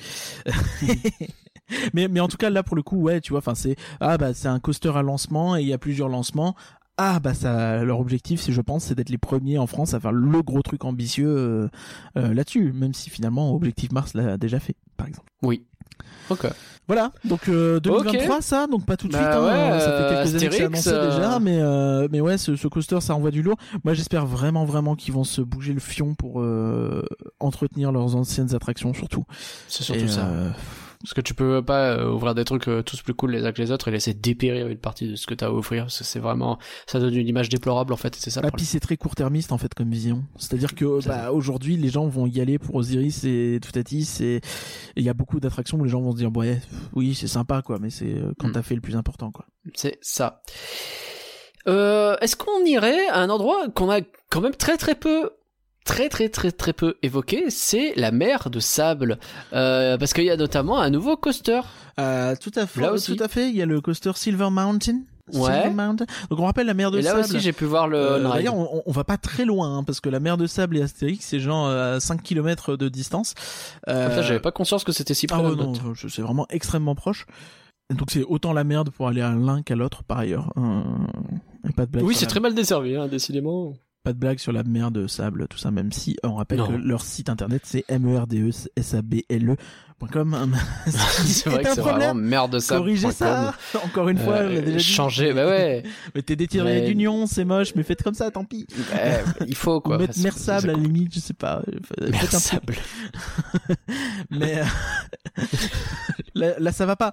[1.94, 4.18] mais mais en tout cas là pour le coup ouais tu vois enfin c'est ah
[4.18, 6.56] bah c'est un coaster à lancement et il y a plusieurs lancements.
[6.98, 10.00] Ah bah ça leur objectif c'est je pense c'est d'être les premiers en France à
[10.00, 11.68] faire le gros truc ambitieux euh,
[12.18, 15.28] euh, là-dessus même si finalement Objectif Mars l'a déjà fait par exemple.
[15.42, 15.64] Oui.
[16.30, 16.48] Ok.
[16.86, 19.92] Voilà donc euh, 2023 ça donc pas tout de Bah suite hein, ouais, ça fait
[19.92, 23.00] euh, quelques années que c'est annoncé euh, déjà mais euh, mais ouais ce, ce coaster
[23.00, 23.56] ça envoie du lourd.
[23.86, 27.06] Moi j'espère vraiment vraiment qu'ils vont se bouger le fion pour euh,
[27.40, 29.24] entretenir leurs anciennes attractions surtout.
[29.70, 30.28] C'est surtout Et, ça.
[31.04, 33.52] Parce que tu peux pas euh, ouvrir des trucs euh, tous plus cool les uns
[33.52, 35.84] que les autres et laisser dépérir une partie de ce que t'as à offrir.
[35.84, 38.16] Parce que c'est vraiment, ça donne une image déplorable en fait.
[38.16, 38.56] C'est ça Ah, problème.
[38.58, 40.24] puis c'est très court-termiste en fait comme vision.
[40.38, 44.42] C'est-à-dire que bah, aujourd'hui les gens vont y aller pour Osiris et Toutatis et et
[44.96, 46.62] il y a beaucoup d'attractions où les gens vont se dire ouais
[46.94, 48.52] oui c'est sympa quoi mais c'est euh, quand Mm.
[48.54, 49.46] t'as fait le plus important quoi.
[49.76, 50.42] C'est ça.
[51.68, 55.30] Euh, Est-ce qu'on irait à un endroit qu'on a quand même très très peu
[55.86, 59.18] très très très très peu évoqué, c'est la mer de sable,
[59.54, 61.62] euh, parce qu'il y a notamment un nouveau coaster.
[62.00, 62.82] Euh, tout à fait.
[62.82, 63.16] Là aussi.
[63.16, 63.50] Tout à fait.
[63.50, 65.02] Il y a le coaster Silver Mountain.
[65.32, 65.70] Ouais.
[66.30, 67.22] Donc on rappelle la mer de Et là sable.
[67.22, 67.98] aussi, j'ai pu voir le.
[67.98, 68.24] Euh.
[68.30, 70.82] D'ailleurs, on, on va pas très loin hein, parce que la mer de sable et
[70.82, 73.34] Astérix, c'est genre à 5 km de distance.
[73.88, 75.38] Euh, Comme ça, j'avais pas conscience que c'était si près.
[75.40, 77.26] Ah ouais, non, je- c'est vraiment extrêmement proche.
[77.90, 80.52] Donc c'est autant la merde pour aller à l'un qu'à l'autre par ailleurs.
[80.58, 80.82] Euh,
[81.76, 82.04] pas de blague.
[82.04, 83.74] Oui, c'est très mal desservi, hein, décidément.
[84.04, 85.72] Pas de blague sur la mer de sable, tout ça.
[85.72, 86.68] Même si on rappelle Non.
[86.68, 89.58] que leur site internet c'est E
[90.02, 90.58] merdesable.com.
[91.26, 92.82] c'est vrai que c'est vraiment merde de sable.
[92.82, 93.54] Corrigez ça.
[93.86, 94.84] Encore une fois, on l'a déjà dit.
[94.84, 95.84] changer, bah ouais.
[96.16, 96.88] Mettez des tirés Ouais.
[96.88, 98.68] d'union, c'est moche, mais faites comme ça, tant pis.
[99.48, 99.98] Il faut quoi.
[99.98, 101.62] Mettre Parce que mer sable c'est à la limite, je sais pas.
[102.00, 102.40] Faites Mer un truc.
[102.42, 102.76] sable.
[104.32, 105.44] Mais euh,
[106.36, 107.12] là, là, ça va pas.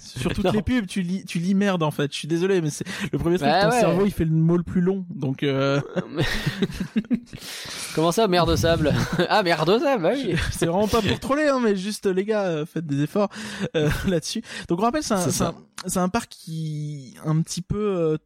[0.00, 0.52] Sur toutes Non.
[0.52, 2.12] les pubs, tu lis, tu lis merde en fait.
[2.12, 3.48] Je suis désolé, mais c'est le premier truc.
[3.48, 3.80] Bah ton ouais.
[3.80, 5.04] cerveau, il fait le mot le plus long.
[5.14, 5.80] Donc euh,
[7.94, 8.92] Comment ça, mer de sable?
[9.28, 10.34] Ah, mer de sable, bah oui.
[10.52, 13.30] c'est vraiment pas pour troller, hein, mais juste les gars, euh, faites des efforts
[13.76, 14.42] euh, là-dessus.
[14.68, 15.54] Donc on rappelle, c'est un, un,
[15.86, 18.16] c'est un parc qui un petit peu euh,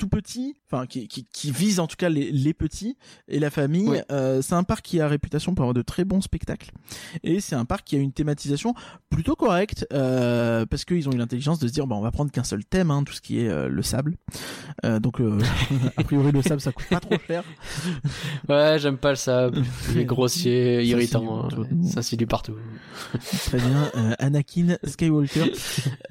[0.00, 2.96] tout petit, enfin qui, qui, qui vise en tout cas les, les petits
[3.28, 3.86] et la famille.
[3.86, 3.98] Oui.
[4.10, 6.70] Euh, c'est un parc qui a réputation pour avoir de très bons spectacles
[7.22, 8.74] et c'est un parc qui a une thématisation
[9.10, 12.30] plutôt correcte euh, parce qu'ils ont eu l'intelligence de se dire bah on va prendre
[12.32, 14.16] qu'un seul thème, hein, tout ce qui est euh, le sable.
[14.86, 15.20] Euh, donc
[15.98, 17.44] a priori le sable ça coûte pas trop cher.
[18.48, 19.62] Ouais, j'aime pas le sable.
[19.92, 21.44] Il est grossier, Ça, irritant.
[21.44, 21.48] hein.
[21.84, 22.54] Ça s'insinue partout.
[23.46, 25.52] Très bien, Anakin Skywalker.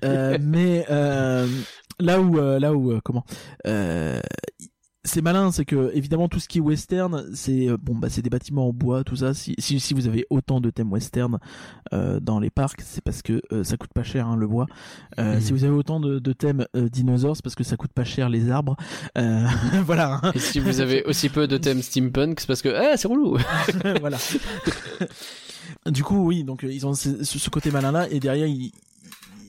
[0.41, 0.85] Mais
[1.99, 3.23] là où, euh, là où, euh, comment,
[3.67, 4.19] euh,
[5.05, 8.21] c'est malin, c'est que évidemment tout ce qui est western, c'est euh, bon, bah c'est
[8.21, 9.33] des bâtiments en bois, tout ça.
[9.33, 11.39] Si, si, si vous avez autant de thèmes western
[11.93, 14.67] euh, dans les parcs, c'est parce que euh, ça coûte pas cher hein, le bois.
[15.17, 15.41] Euh, Mhm.
[15.41, 18.03] Si vous avez autant de, de thèmes euh, dinosaures, c'est parce que ça coûte pas
[18.03, 18.75] cher les arbres.
[19.17, 19.47] Euh,
[19.85, 20.19] voilà.
[20.21, 20.31] hein.
[20.35, 23.37] Et si vous avez aussi peu de thèmes steampunk, c'est parce que, eh, c'est relou.
[24.01, 24.17] voilà.
[25.89, 28.73] du coup, oui, donc ils ont ce, ce côté malin là, et derrière ils,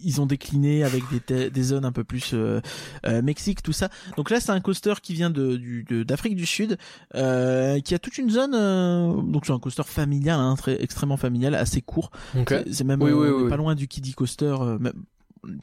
[0.02, 2.60] ils ont décliné avec des, zones un peu plus euh,
[3.06, 3.88] euh, Mexique, tout ça.
[4.16, 6.78] Donc là, c'est un coaster qui vient de d'Afrique du Sud,
[7.14, 8.54] euh, qui a toute une zone.
[8.54, 12.10] euh, donc c'est un coaster familial, hein, très extrêmement familial, assez court.
[12.48, 15.04] C'est- C'est même Oui, oui, on est oui, pas loin du kiddie coaster, même-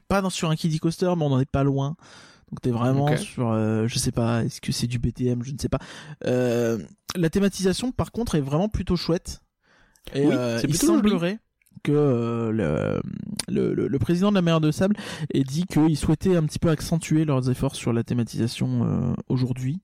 [0.08, 1.96] pas dans, sur un kiddie coaster, mais on en est pas loin.
[2.50, 5.58] Donc t'es vraiment sur, euh, je sais pas, est-ce que c'est du BTM, je ne
[5.58, 5.80] sais pas.
[6.26, 6.80] Euh,
[7.16, 9.42] la thématisation, par contre, est vraiment plutôt chouette.
[10.14, 11.40] Et Oui, euh, c'est il plutôt semblerait
[11.84, 13.02] que euh,
[13.48, 14.96] le, le, président de la mer de sable
[15.34, 19.82] ait dit qu'il souhaitait un petit peu accentuer leurs efforts sur la thématisation euh, aujourd'hui.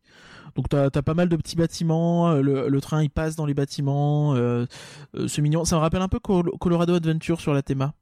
[0.56, 3.46] Donc t'as as pas mal de petits bâtiments, euh, le, le train il passe dans
[3.46, 4.66] les bâtiments, euh,
[5.28, 5.66] c'est mignon.
[5.66, 7.94] Ça me rappelle un peu Col- Colorado Adventure sur la théma.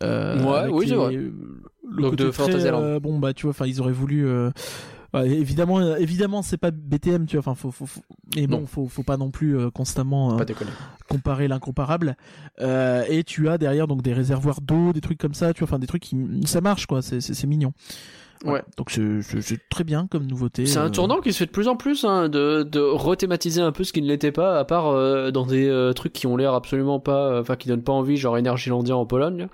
[0.00, 1.14] Ouais, oui, c'est vrai.
[1.14, 4.26] Le Donc côté de très, bon bah tu vois, enfin ils auraient voulu.
[5.14, 7.40] Ouais, évidemment, euh, évidemment c'est pas BTM, tu vois.
[7.40, 8.02] Enfin faut, faut, faut-
[8.34, 8.66] mais bon, Non.
[8.66, 10.36] faut, faut pas non plus euh, constamment euh,
[11.08, 12.16] comparer l'incomparable.
[12.60, 15.68] Euh, et tu as derrière donc des réservoirs d'eau, des trucs comme ça, tu vois,
[15.68, 17.72] enfin des trucs qui ça marche quoi, c'est c'est c'est mignon.
[18.46, 18.60] Voilà.
[18.60, 18.64] Ouais.
[18.76, 18.90] Donc
[19.22, 20.66] c'est très bien comme nouveauté.
[20.66, 23.60] C'est un euh, tournant qui se fait de plus en plus, hein, de, de rethématiser
[23.60, 26.26] un peu ce qui ne l'était pas, à part euh, dans des euh, trucs qui
[26.26, 29.48] ont l'air absolument pas, euh, enfin qui donnent pas envie, genre Energylandia en Pologne.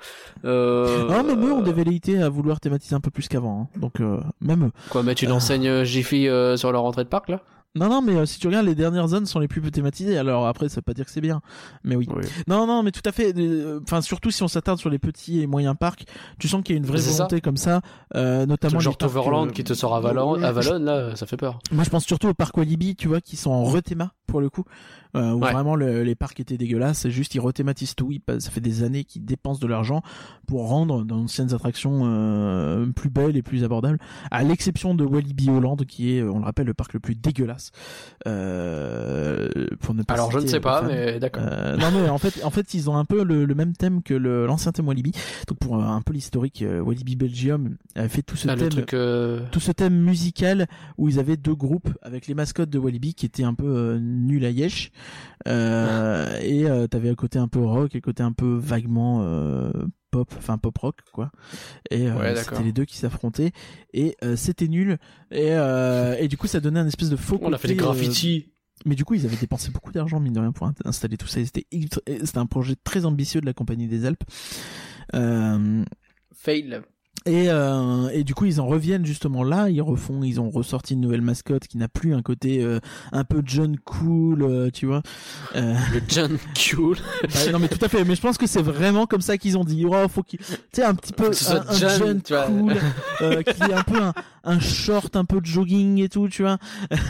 [0.44, 3.62] Euh, Ah, même eux ont des velléités à vouloir thématiser un peu plus qu'avant.
[3.74, 3.78] hein.
[3.80, 4.70] Donc euh, même eux.
[4.90, 7.40] Quoi, mettre une enseigne euh, Jiffy euh, sur leur entrée de parc là?
[7.74, 10.18] Non non mais euh, si tu regardes les dernières zones sont les plus thématisées.
[10.18, 11.40] Alors après ça veut pas dire que c'est bien,
[11.84, 12.06] mais oui.
[12.14, 12.22] Oui.
[12.46, 13.32] Non non mais tout à fait.
[13.38, 16.04] euh, Enfin surtout si on s'attarde sur les petits et moyens parcs,
[16.38, 17.10] tu sens qu'il y a une vraie ça.
[17.12, 17.80] volonté comme ça,
[18.14, 21.36] euh, notamment Genre Toverland euh, qui te sort à Valon, à Valonne, là, ça fait
[21.38, 21.60] peur.
[21.72, 24.48] Moi, je pense surtout au parc Walibi, tu vois, qui sont en rethéma pour le
[24.50, 24.64] coup,
[25.14, 25.52] euh, où Ouais.
[25.52, 27.00] vraiment le- les parcs étaient dégueulasses.
[27.00, 28.10] C'est juste ils rethématisent tout.
[28.12, 30.02] Ils passent- ça fait des années qu'ils dépensent de l'argent
[30.46, 33.98] pour rendre d'anciennes attractions euh, plus belles et plus abordables.
[34.30, 37.61] À l'exception de Walibi Holland, qui est, on le rappelle, le parc le plus dégueulasse.
[38.26, 39.48] Euh,
[39.80, 41.42] pour ne pas Alors je ne sais pas, mais d'accord.
[41.46, 44.02] Euh, non mais en fait, en fait, ils ont un peu le, le même thème
[44.02, 45.12] que l'ancien thème Walibi.
[45.48, 48.68] Donc pour euh, un peu l'historique, euh, Walibi Belgium avait fait tout ce Ah, thème
[48.70, 48.94] truc.
[48.94, 50.66] euh, tout ce thème musical
[50.98, 54.44] où ils avaient deux groupes avec les mascottes de Walibi qui étaient un peu nuls
[54.44, 54.90] à yesh
[55.48, 59.70] euh, et t'avais un côté un peu rock et un côté un peu vaguement euh,
[60.12, 61.32] pop enfin pop rock quoi
[61.90, 62.52] et euh, Ouais, d'accord.
[62.58, 63.50] c'était les deux qui s'affrontaient
[63.92, 64.98] et euh, c'était nul
[65.32, 67.74] et euh, et du coup ça donnait un espèce de faux On a fait des
[67.74, 68.52] euh, graffitis.
[68.84, 71.26] mais du coup, ils avaient dépensé beaucoup d'argent, mine de rien, pour in- installer tout
[71.28, 71.40] ça.
[71.44, 71.66] C'était
[72.36, 74.24] un projet très ambitieux de la Compagnie des Alpes.
[75.14, 75.84] Euh,
[76.34, 76.82] Fail.
[77.24, 79.68] Et, euh, et du coup, ils en reviennent justement là.
[79.70, 82.80] Ils refont, ils ont ressorti une nouvelle mascotte qui n'a plus un côté euh,
[83.12, 85.02] un peu John Cool, euh, tu vois.
[85.54, 86.96] Euh, Le John Cool.
[87.22, 88.04] bah, non, mais tout à fait.
[88.04, 89.84] Mais je pense que c'est vraiment comme ça qu'ils ont dit.
[89.86, 92.46] Oh, faut qu'il, tu sais, un petit peu un, un John, John.
[92.46, 92.76] Cool,
[93.20, 94.12] euh, qui est un peu un,
[94.44, 96.58] un short un peu de jogging et tout, tu vois,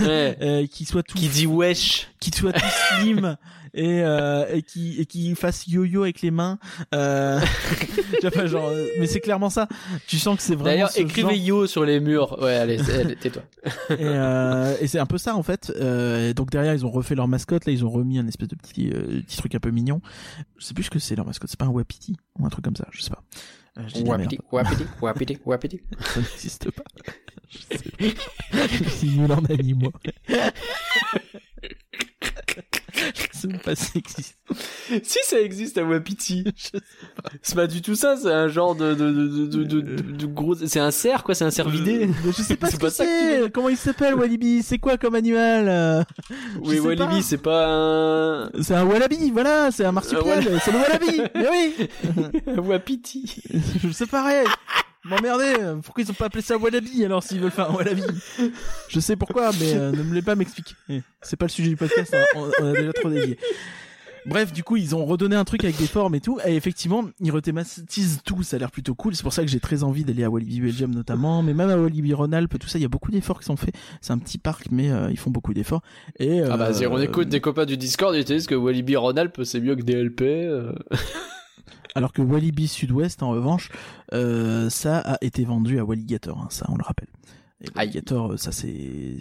[0.01, 0.37] Ouais.
[0.43, 2.09] euh, qui soit tout Qui dit wesh.
[2.20, 2.61] qui soit tout
[3.01, 3.37] slim
[3.74, 6.59] et, euh, et qui et qui fasse yo-yo avec les mains.
[6.95, 7.41] Euh...
[8.20, 9.66] tu vois, genre, euh, mais c'est clairement ça.
[10.07, 10.64] Tu sens que c'est vraiment.
[10.74, 11.47] D'ailleurs, ce écrivez genre.
[11.47, 12.39] yo sur les murs.
[12.43, 12.76] Ouais, allez,
[13.20, 13.43] tais-toi.
[13.91, 15.72] Et, euh, et c'est un peu ça en fait.
[15.80, 17.64] Euh, et donc derrière ils ont refait leur mascotte.
[17.64, 20.03] Là ils ont remis un espèce de petit euh, petit truc un peu mignon.
[20.59, 21.49] Je sais plus ce que c'est leur mascotte.
[21.49, 22.87] C'est pas un wapiti ou un truc comme ça.
[22.91, 23.22] Je sais pas.
[23.77, 25.81] Wapiti, wapiti, wapiti, wapiti.
[26.01, 26.85] Ça n'existe pas.
[27.49, 28.66] Je sais pas.
[28.68, 29.93] Je suis nul en animaux.
[30.29, 30.51] Je
[33.32, 34.36] sais même pas si ça existe.
[35.03, 36.44] Si ça existe un wapiti.
[37.42, 40.26] C'est pas du tout ça, c'est un genre de, de, de, de, de, de- de
[40.26, 40.55] gros.
[40.55, 42.07] C'est un cerf, quoi, c'est un cerf vidé.
[42.07, 43.53] Euh, Je sais pas C'est ce que pas c'est.
[43.53, 44.62] Comment il s'appelle Walibi?
[44.62, 45.68] C'est quoi comme animal?
[45.68, 46.03] Euh
[46.62, 47.22] Oui, sais Walibi, pas.
[47.22, 48.50] c'est pas un.
[48.61, 51.22] C'est un wallaby, voilà, c'est un marsupial, Un c'est le wallaby.
[51.34, 51.88] Mais oui.
[52.68, 53.42] wapiti.
[53.92, 54.46] C'est pareil.
[55.05, 55.55] M'emmerder.
[55.84, 58.03] Pourquoi ils ont pas appelé ça wallaby alors s'ils veulent faire un wallaby?
[58.88, 60.74] Je sais pourquoi, mais euh, ne me l'ai pas m'expliquer.
[61.20, 62.14] C'est pas le sujet du podcast.
[62.14, 63.38] hein, On, on a déjà trop dévié.
[64.24, 67.03] Bref, du coup, ils ont redonné un truc avec des formes et tout, et effectivement,
[67.18, 70.05] ils rethématisent tout, ça a l'air plutôt cool, c'est pour ça que j'ai très envie
[70.05, 72.88] d'aller à Walibi Belgium notamment, mais même à Walibi Rhône-Alpes, tout ça, il y a
[72.88, 75.82] beaucoup d'efforts qui sont faits, c'est un petit parc, mais euh, ils font beaucoup d'efforts,
[76.20, 76.40] et...
[76.42, 78.94] Ah bah, euh, si on écoute des copains du Discord, ils te disent que Walibi
[78.94, 80.22] Rhône-Alpes c'est mieux que DLP.
[81.95, 83.70] Alors que Walibi Sud-Ouest, en revanche,
[84.12, 87.09] euh, ça a été vendu à Walligator, hein, ça on le rappelle.
[87.61, 87.88] Et Aïe.
[87.88, 89.16] Walligator, euh, ça c'est...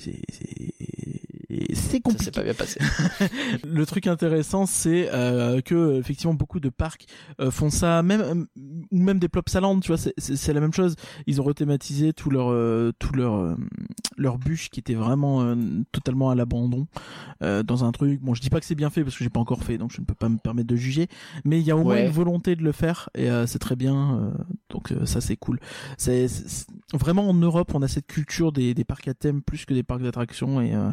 [1.51, 2.31] c'est- c'est- C'est Ça s'est compliqué.
[2.31, 2.79] pas bien passé.
[3.65, 7.05] Le truc intéressant, c'est euh, que effectivement beaucoup de parcs
[7.39, 8.45] euh, font ça, même
[8.91, 10.95] ou même des Plopsaland, tu vois, c'est- la même chose.
[11.27, 13.55] Ils ont rethématisé tout leur euh, tout leur euh,
[14.17, 15.55] leur bûche qui était vraiment euh,
[15.91, 16.87] totalement à l'abandon
[17.43, 18.21] euh, dans un truc.
[18.21, 19.91] Bon, je dis pas que c'est bien fait parce que j'ai pas encore fait, donc
[19.93, 21.07] je ne peux pas me permettre de juger.
[21.45, 23.75] Mais il y a au moins une volonté de le faire et euh, c'est très
[23.75, 24.19] bien.
[24.19, 24.31] euh,
[24.69, 25.59] donc euh, ça c'est cool.
[25.97, 26.27] C'est-
[26.93, 29.83] vraiment en Europe, on a cette culture des, des parcs à thème plus que des
[29.83, 30.89] parcs d'attractions et euh,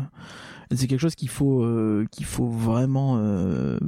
[0.71, 3.79] et c'est quelque chose qu'il faut euh, qu'il faut vraiment euh,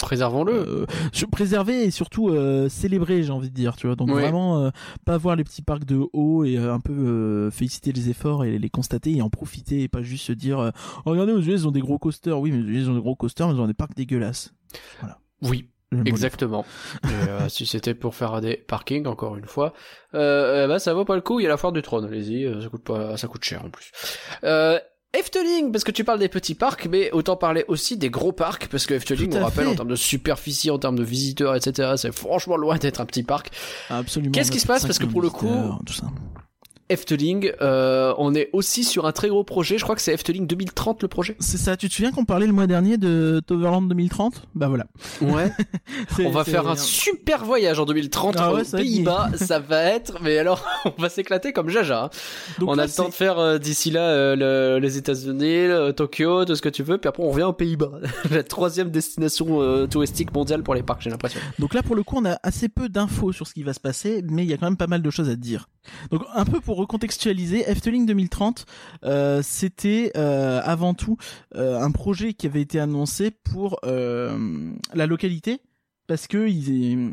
[0.00, 0.52] Préservons-le.
[0.52, 4.20] euh, se préserver et surtout euh, célébrer j'ai envie de dire tu vois donc Ouais.
[4.22, 4.70] vraiment euh,
[5.04, 8.44] pas voir les petits parcs de haut et euh, un peu euh, féliciter les efforts
[8.44, 10.70] et les constater et en profiter et pas juste se dire euh,
[11.06, 12.94] Oh, regardez aux US ils ont des gros coasters oui mais aux US ils ont
[12.94, 14.52] des gros coasters mais ils ont des parcs dégueulasses
[15.42, 15.68] Oui.
[15.98, 16.64] Mot Exactement.
[17.04, 19.72] Et euh, si c'était pour faire des parkings, encore une fois,
[20.14, 21.40] euh, eh ben, ça vaut pas le coup.
[21.40, 22.04] Il y a la foire du trône.
[22.06, 23.90] Allez-y, euh, ça coûte pas, ça coûte cher en plus.
[24.44, 24.78] Euh,
[25.16, 28.66] Efteling, parce que tu parles des petits parcs, mais autant parler aussi des gros parcs,
[28.66, 29.70] parce que Efteling, on rappelle, fait.
[29.70, 33.22] en termes de superficie, en termes de visiteurs, etc., c'est franchement loin d'être un petit
[33.22, 33.50] parc.
[33.90, 36.06] absolument Qu'est-ce qui se passe Parce que pour le coup- visiteurs, tout ça.
[36.90, 39.78] Efteling, euh, on est aussi sur un très gros projet.
[39.78, 41.36] Je crois que c'est Efteling 2030 le projet.
[41.40, 44.86] c'est ça tu te souviens qu'on parlait le mois dernier de Toverland 2030 bah voilà
[45.22, 45.50] Ouais.
[46.24, 48.76] On va faire un super voyage en 2030 Ah ouais, aux.
[48.76, 49.30] Pays-Bas.
[49.36, 52.04] ça va être, mais alors, on va s'éclater comme Jaja.
[52.04, 52.10] hein.
[52.58, 55.66] Donc on là, a le temps de faire euh, d'ici là euh, le- les États-Unis,
[55.68, 57.92] le- Tokyo, tout ce que tu veux, puis après on revient aux Pays-Bas.
[58.30, 61.40] La troisième destination touristique mondiale pour les parcs, j'ai l'impression.
[61.58, 63.80] Donc là, pour le coup, on a assez peu d'infos sur ce qui va se
[63.80, 65.68] passer, mais il y a quand même pas mal de choses à dire.
[66.10, 68.66] Donc un peu pour recontextualiser, Efteling 2030,
[69.04, 71.16] euh, c'était euh, avant tout
[71.54, 75.60] euh, un projet qui avait été annoncé pour la localité,
[76.06, 77.10] parce que ils,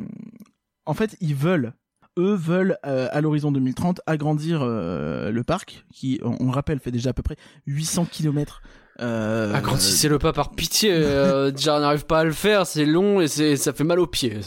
[0.86, 1.74] en fait, ils veulent
[2.20, 6.80] eux veulent euh, à l'horizon 2030 agrandir euh, le parc qui on, on le rappelle
[6.80, 7.38] fait déjà à peu près
[7.68, 8.62] 800 km
[9.00, 10.92] euh, Agrandissez-le pas par pitié,
[11.56, 14.08] déjà on n'arrive pas à le faire, c'est long et c'est ça fait mal aux
[14.08, 14.40] pieds.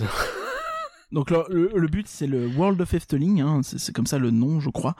[1.14, 4.18] Donc le, le- le but c'est le World of Efteling, hein, c'est c'est comme ça
[4.18, 4.96] le nom je crois.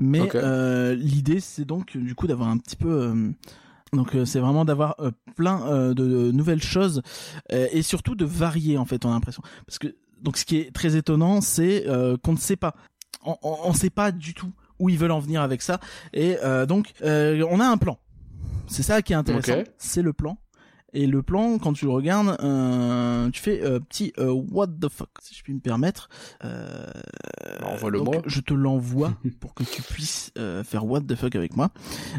[0.00, 2.88] Mais euh, l'idée c'est donc du coup d'avoir un petit peu...
[2.90, 3.30] euh,
[3.92, 7.02] donc euh, c'est vraiment d'avoir euh, plein euh, de nouvelles choses
[7.52, 9.42] euh, et surtout de varier en fait on a l'impression.
[9.66, 12.74] Parce que donc ce qui est très étonnant c'est euh, qu'on ne sait pas.
[13.24, 15.80] On, on sait pas du tout où ils veulent en venir avec ça.
[16.14, 17.98] Et euh, donc euh, on a un plan.
[18.68, 19.52] C'est ça qui est intéressant.
[19.78, 20.38] C'est le plan.
[20.94, 24.88] Et le plan, quand tu le regardes, euh, tu fais euh, petit euh, what the
[24.88, 26.08] fuck, si je puis me permettre.
[26.44, 26.86] Euh,
[27.60, 28.16] Bah, envoie-le-moi.
[28.16, 31.68] donc, Je te l'envoie pour que tu puisses euh, faire what the fuck avec moi.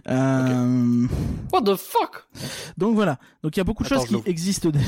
[0.08, 1.06] Euh,
[1.52, 2.26] What the fuck?
[2.78, 3.18] Donc voilà.
[3.44, 4.70] Donc il y a beaucoup de Attends, choses qui existent.
[4.70, 4.80] dé-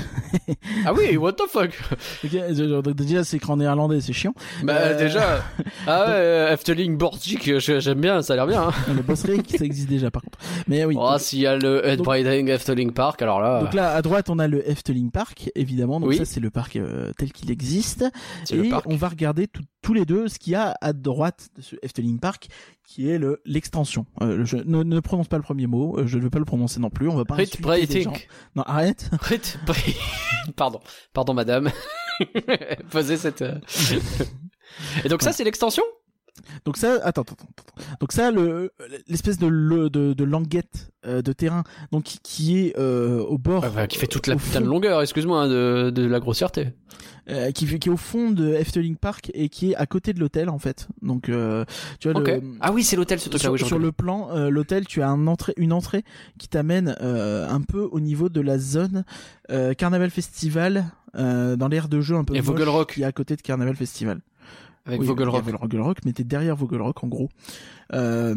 [0.85, 1.71] Ah oui, what the fuck?
[2.23, 4.33] Ok, je- donc déjà c'est écran néerlandais, c'est chiant.
[4.63, 5.43] Bah Euh, déjà,
[5.87, 8.63] ah ouais, Efteling Borgic, je- j'aime bien, ça a l'air bien.
[8.67, 8.71] Hein.
[8.93, 9.31] Le boss ça
[9.65, 10.37] existe déjà par contre.
[10.67, 10.95] Mais oui.
[10.99, 14.39] Oh, s'il y a le Headbriding Efteling Park, alors là, Donc là, à droite, on
[14.39, 15.99] a le Efteling Park, évidemment.
[15.99, 16.17] Donc Oui.
[16.17, 18.05] ça, c'est le parc euh, tel qu'il existe.
[18.51, 21.61] Et on va regarder tout- tous les deux ce qu'il y a à droite de
[21.61, 22.47] ce Efteling Park,
[22.83, 24.05] qui est le l'extension.
[24.21, 25.97] Euh, je ne, ne prononce pas le premier mot.
[25.97, 27.07] euh, Je ne veux pas le prononcer non plus.
[27.09, 27.37] On va pas.
[27.41, 28.09] Headbriding.
[28.55, 29.09] Non, arrête.
[29.29, 29.95] Headbri-
[30.55, 30.79] Pardon,
[31.13, 31.69] pardon madame.
[32.91, 33.43] Posez cette...
[35.03, 35.83] Et donc ça, c'est l'extension?
[36.65, 37.83] Donc ça, attends, attends, attends.
[37.99, 38.71] Donc ça, le
[39.07, 43.37] l'espèce de, le- de de languette euh, de terrain, donc qui, qui est euh, au
[43.37, 46.69] bord, Enfin, qui fait toute la putain de longueur, excuse-moi, hein, de, de la grossièreté.
[47.29, 50.19] euh, qui, qui est au fond de Efteling Park et qui est à côté de
[50.19, 50.87] l'hôtel en fait.
[51.01, 51.31] Donc tu
[52.09, 52.27] vois Ok.
[52.27, 53.43] le, Ah oui, c'est l'hôtel ce truc-là.
[53.43, 56.03] sur, oui, sur le plan, l'hôtel, tu as un entrée, une entrée
[56.39, 59.03] qui t'amène un peu au niveau de la zone
[59.77, 62.93] Carnaval Festival dans l'aire de jeu un peu Et moche Vogelrock.
[62.93, 64.21] qui est à côté de Carnaval Festival.
[64.85, 65.43] Avec Oui, Vogelrock.
[65.43, 67.29] Vogelrock, mais t'es derrière Vogelrock en gros.
[67.93, 68.35] Euh,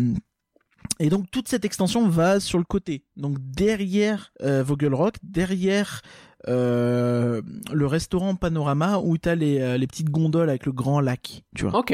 [1.01, 3.05] et donc toute cette extension va sur le côté.
[3.17, 6.03] Donc derrière euh, Vogelrock, derrière
[6.49, 7.43] euh,
[7.73, 11.65] le restaurant Panorama où t'as les, euh, les petites gondoles avec le grand lac, tu
[11.67, 11.79] vois.
[11.79, 11.91] Ok.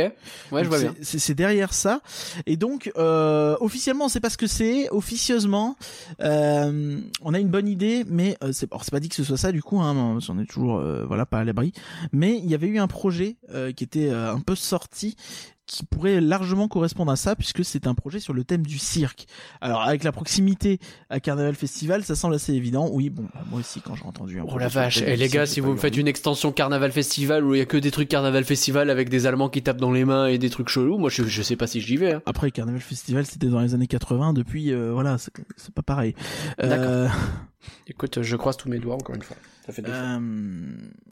[0.53, 0.95] Ouais, je vois c'est- bien.
[1.03, 2.01] C'est derrière ça.
[2.47, 4.89] Et donc, euh, officiellement, on sait pas ce que c'est.
[4.91, 5.77] Officieusement,
[6.21, 9.53] euh, on a une bonne idée, mais euh, c'est pas dit que ce soit ça
[9.53, 9.81] du coup.
[9.81, 11.73] Hein, on est toujours euh, voilà pas à l'abri.
[12.13, 15.17] Mais il y avait eu un projet euh, qui était euh, un peu sorti
[15.71, 19.27] qui pourrait largement correspondre à ça puisque c'est un projet sur le thème du cirque.
[19.61, 22.89] Alors avec la proximité à Carnaval Festival, ça semble assez évident.
[22.93, 25.47] Oui, bon, moi aussi quand j'ai entendu un Oh la vache, et du les gars,
[25.47, 28.09] si vous me faites une extension Carnaval Festival où il y a que des trucs
[28.09, 31.09] Carnaval Festival avec des Allemands qui tapent dans les mains et des trucs chelous, moi
[31.09, 32.15] je, je sais pas si j'y vais.
[32.15, 32.23] hein.
[32.27, 34.33] Après, Carnaval Festival, c'était dans les années 80.
[34.33, 36.15] Depuis, euh, voilà, c'est c'est pas pareil.
[36.63, 37.07] Euh,
[37.87, 39.37] Écoute, je croise tous mes doigts encore une fois.
[39.79, 40.19] Euh,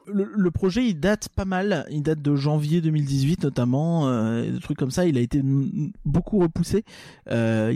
[0.06, 1.86] le, projet, il date pas mal.
[1.90, 5.06] Il date de janvier 2018 notamment, euh, des trucs comme ça.
[5.06, 5.42] Il a été
[6.04, 6.84] beaucoup repoussé.
[7.30, 7.72] Euh,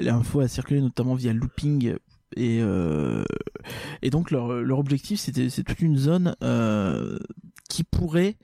[0.00, 1.94] L'info a circulé notamment via Looping.
[2.36, 3.24] Et, euh,
[4.10, 6.36] donc leur, objectif, c'était c'est toute une zone
[7.68, 8.36] qui pourrait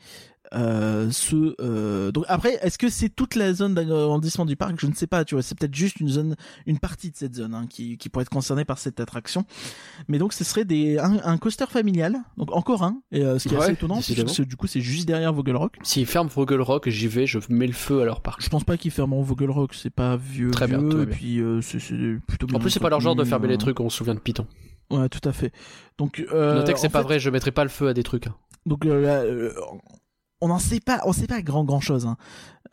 [0.54, 4.74] euh, se euh, donc après est-ce que c'est toute la zone d'agrandissement du parc?
[4.80, 6.36] Je ne sais pas tu vois c'est peut-être juste une zone
[6.66, 9.44] une partie de cette zone hein, qui, qui pourrait être concernée par cette attraction
[10.08, 13.48] mais donc ce serait des un, un coaster familial donc encore un et euh, ce
[13.48, 16.28] qui est Ouais, assez étonnant parce que du coup c'est juste derrière Vogelrock S'ils ferment
[16.34, 18.42] Vogelrock, j'y vais, je mets le feu à leur parc.
[18.42, 21.78] je pense pas qu'ils fermeront Vogelrock c'est pas vieux Très bien, vieux, et puis c'est
[21.80, 21.94] c'est
[22.26, 24.14] plutôt bien En plus, c'est pas leur genre de fermer les trucs, on se souvient
[24.14, 24.46] de Python.
[24.90, 25.52] ouais tout à fait
[25.98, 28.26] donc Notez que c'est pas fait, vrai, je mettrai pas le feu à des trucs.
[28.26, 28.34] hein.
[28.66, 29.52] Donc euh, là, euh,
[30.42, 32.04] on n'en sait pas, on sait pas grand grand chose.
[32.06, 32.16] Hein.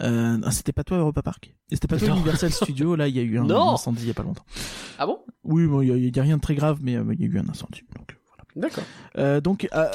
[0.01, 2.15] Euh, c'était pas toi Europa Park, c'était pas toi Non.
[2.15, 2.95] Universal Studio.
[2.95, 4.45] Là, il y a eu un, incendie il y a pas longtemps.
[4.97, 5.19] Ah bon?
[5.43, 7.21] Oui, bon, il y, a- il y a rien de très grave, mais euh, il
[7.21, 7.83] y a eu un incendie.
[7.97, 8.15] Donc, euh.
[8.55, 8.83] D'accord.
[9.17, 9.85] Euh, donc, euh,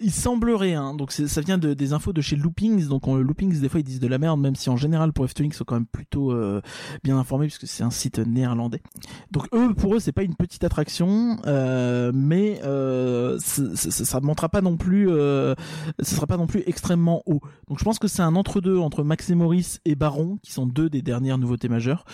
[0.00, 2.86] il semblerait, hein, donc ça vient de, des infos de chez Loopings.
[2.88, 5.24] Donc, on, Loopings, des fois, ils disent de la merde, même si en général, pour
[5.24, 6.60] Efteling, ils sont quand même plutôt euh,
[7.02, 8.82] bien informés, puisque c'est un site néerlandais.
[9.30, 14.48] Donc, eux, pour eux, c'est pas une petite attraction, euh, mais euh, ça ne montera
[14.48, 15.54] pas non plus, euh,
[16.00, 17.40] ce sera pas non plus extrêmement haut.
[17.68, 20.66] Donc, je pense que c'est un entre-deux entre Max et Maurice et Baron, qui sont
[20.66, 22.04] deux des dernières nouveautés majeures.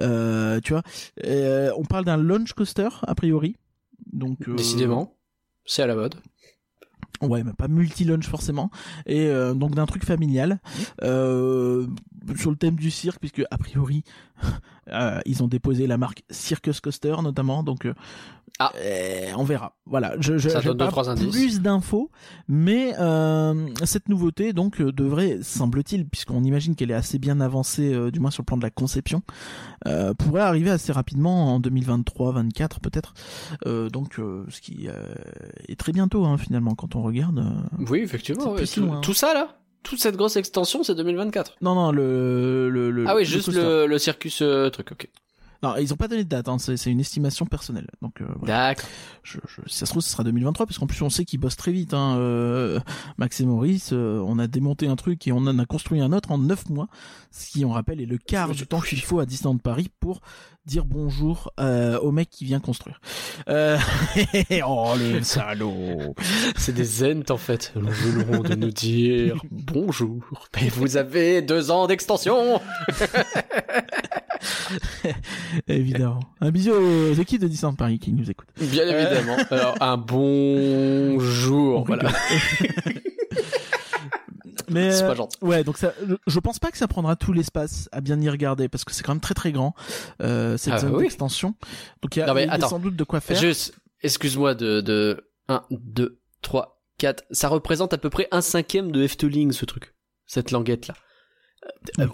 [0.00, 0.82] Euh, tu vois,
[1.24, 3.56] Euh, on parle d'un launch coaster, a priori.
[4.12, 5.14] Donc, euh, Décidément,
[5.64, 6.14] c'est à la mode.
[7.20, 8.70] Ouais, mais pas multi-lunch forcément.
[9.04, 10.58] Et euh, donc d'un truc familial
[11.02, 11.86] euh,
[12.36, 14.04] sur le thème du cirque, puisque a priori
[14.92, 17.62] euh, ils ont déposé la marque Circus Coaster notamment.
[17.62, 17.94] Donc euh,
[18.58, 18.72] Ah.
[18.76, 19.76] euh, on verra.
[19.86, 22.10] Voilà, je, je Ça donne deux, pas trois plus d'infos,
[22.48, 22.92] mais
[23.84, 28.42] cette nouveauté donc devrait, semble-t-il, puisqu'on imagine qu'elle est assez bien avancée, du moins sur
[28.42, 29.22] le plan de la conception,
[30.18, 33.14] pourrait arriver assez rapidement en 2023-24 peut-être.
[33.90, 34.16] Donc
[34.48, 34.88] ce qui
[35.68, 37.44] est très bientôt hein, finalement quand on regarde.
[37.88, 38.52] Oui, effectivement.
[38.52, 38.64] Ouais,
[39.02, 39.56] tout ça là?
[39.82, 41.56] Toute cette grosse extension, c'est 2024.
[41.62, 45.08] Non non le le, le ah oui, juste le, le circus euh, truc, ok.
[45.62, 47.86] Non, ils ont pas donné de date, hein, c'est c'est une estimation personnelle.
[48.00, 48.68] Donc euh, voilà.
[48.70, 48.88] D'accord.
[49.22, 51.38] je, je- si ça se trouve, ce sera 2023, parce qu'en plus on sait qu'ils
[51.38, 51.92] bossent très vite.
[51.92, 52.80] Hein, euh,
[53.18, 56.12] Max et Maurice, euh, on a démonté un truc et on en a construit un
[56.14, 56.88] autre en 9 mois,
[57.30, 60.22] ce qui, on rappelle, est le quart du temps qu'il faut à Disneyland Paris pour
[60.70, 63.00] dire bonjour euh, au mec qui vient construire.
[63.48, 63.76] Euh...
[64.64, 66.14] oh le salaud
[66.56, 67.72] C'est des zents en fait.
[67.74, 70.20] Nous voulons de nous dire bonjour.
[70.60, 72.60] Mais vous avez deux ans d'extension
[75.66, 76.20] Évidemment.
[76.40, 78.48] Un bisou aux équipes de Disneyland Paris qui nous écoutent.
[78.60, 79.38] Bien évidemment.
[79.50, 81.80] Alors, un bonjour.
[81.80, 82.10] On Voilà.
[84.70, 85.36] Mais C'est euh, pas gentil.
[85.42, 85.92] Ouais, donc ça,
[86.26, 89.02] je, pense pas que ça prendra tout l'espace à bien y regarder parce que c'est
[89.02, 89.74] quand même très très grand
[90.22, 91.02] euh, cette Ah, zone oui.
[91.04, 91.54] d'extension.
[92.02, 93.36] Donc il y a, Non, mais y a sans doute de quoi faire.
[93.36, 97.24] Juste, excuse-moi de, de 1, 2, 3, 4.
[97.30, 99.94] Ça représente à peu près un cinquième de Efteling, ce truc.
[100.26, 100.94] Cette languette là.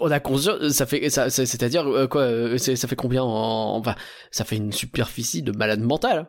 [0.01, 3.77] On a conscience, ça fait, ça, c'est- c'est-à-dire euh, quoi, euh, ça fait combien en,
[3.77, 3.95] enfin,
[4.29, 6.19] ça fait une superficie de malade mental.
[6.19, 6.27] hein.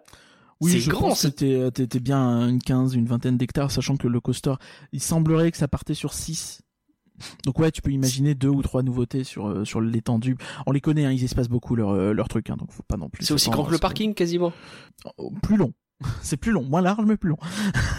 [0.61, 4.21] Oui, je grand, pense t'es, t'es bien une 15, une vingtaine d'hectares, sachant que le
[4.21, 4.55] coaster,
[4.93, 6.63] il semblerait que ça partait sur 6.
[7.45, 10.37] Donc ouais, tu peux imaginer deux ou trois nouveautés sur euh, sur l'étendue.
[10.67, 12.97] On les connaît, hein, ils espacent beaucoup leur euh, leur truc, hein, donc faut pas
[12.97, 13.25] non plus.
[13.25, 14.53] C'est aussi grand que le parking quasiment.
[15.43, 15.73] Plus long.
[16.23, 17.39] c'est plus long, moins large mais plus long.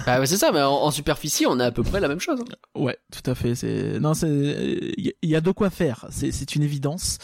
[0.06, 2.39] Bah c'est ça, mais en, en superficie, on a à peu près la même chose.
[2.41, 2.56] hein.
[2.80, 3.54] Ouais, tout à fait.
[3.54, 4.28] C'est non, c'est
[4.97, 6.08] il y, a de quoi faire.
[6.10, 7.18] C'est c'est une évidence.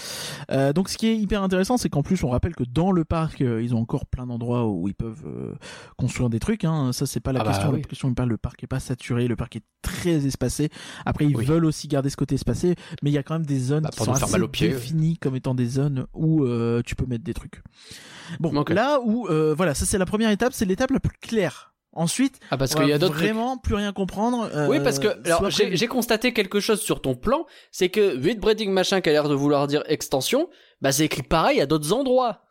[0.51, 3.03] Euh, donc ce qui est hyper intéressant, c'est qu'en plus on rappelle que dans le
[3.03, 5.53] parc, euh, ils ont encore plein d'endroits où ils peuvent euh,
[5.97, 6.63] construire des trucs.
[6.63, 6.91] Hein.
[6.93, 7.71] Ça c'est pas la Ah bah question.
[7.71, 7.81] oui.
[7.81, 10.69] La question il parle le parc est pas saturé, le parc est très espacé.
[11.07, 11.45] Après ils Oui.
[11.45, 13.89] veulent aussi garder ce côté espacé, mais il y a quand même des zones Bah,
[13.91, 14.47] qui sont assez ouais.
[14.47, 17.63] définies comme étant des zones où euh, tu peux mettre des trucs.
[18.39, 21.71] Bon, là où euh, voilà, ça c'est la première étape, c'est l'étape la plus claire.
[21.97, 23.23] Ensuite, Ah, parce qu'il y a d'autres trucs.
[23.25, 24.49] vraiment plus rien comprendre.
[24.53, 28.39] euh, Oui, parce que alors j'ai constaté quelque chose sur ton plan, c'est que 8
[28.41, 30.49] breeding machin qui a l'air de vouloir dire extension,
[30.81, 32.41] bah c'est écrit pareil à d'autres endroits.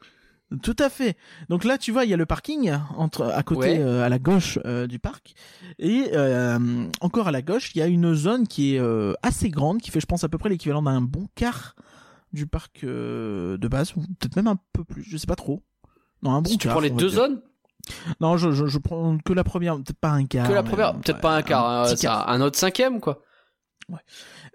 [0.63, 1.17] Tout à fait.
[1.51, 3.81] Donc là, tu vois, il y a le parking entre à côté, Ouais.
[3.81, 5.35] euh, à la gauche euh, du parc,
[5.79, 9.49] et euh, encore à la gauche, il y a une zone qui est euh, assez
[9.51, 11.75] grande, qui fait, je pense, à peu près l'équivalent d'un bon quart
[12.35, 15.63] du parc euh, de base, ou peut-être même un peu plus, je sais pas trop.
[16.23, 17.17] Non, un bon si tu quart, prends les deux dire.
[17.21, 17.41] zones,
[18.21, 20.47] Non, je, je, je prends que la première, peut-être pas un quart.
[20.49, 23.01] que la première, peut-être ouais, pas un quart, hein, petit c'est un, un autre cinquième
[23.01, 23.21] quoi.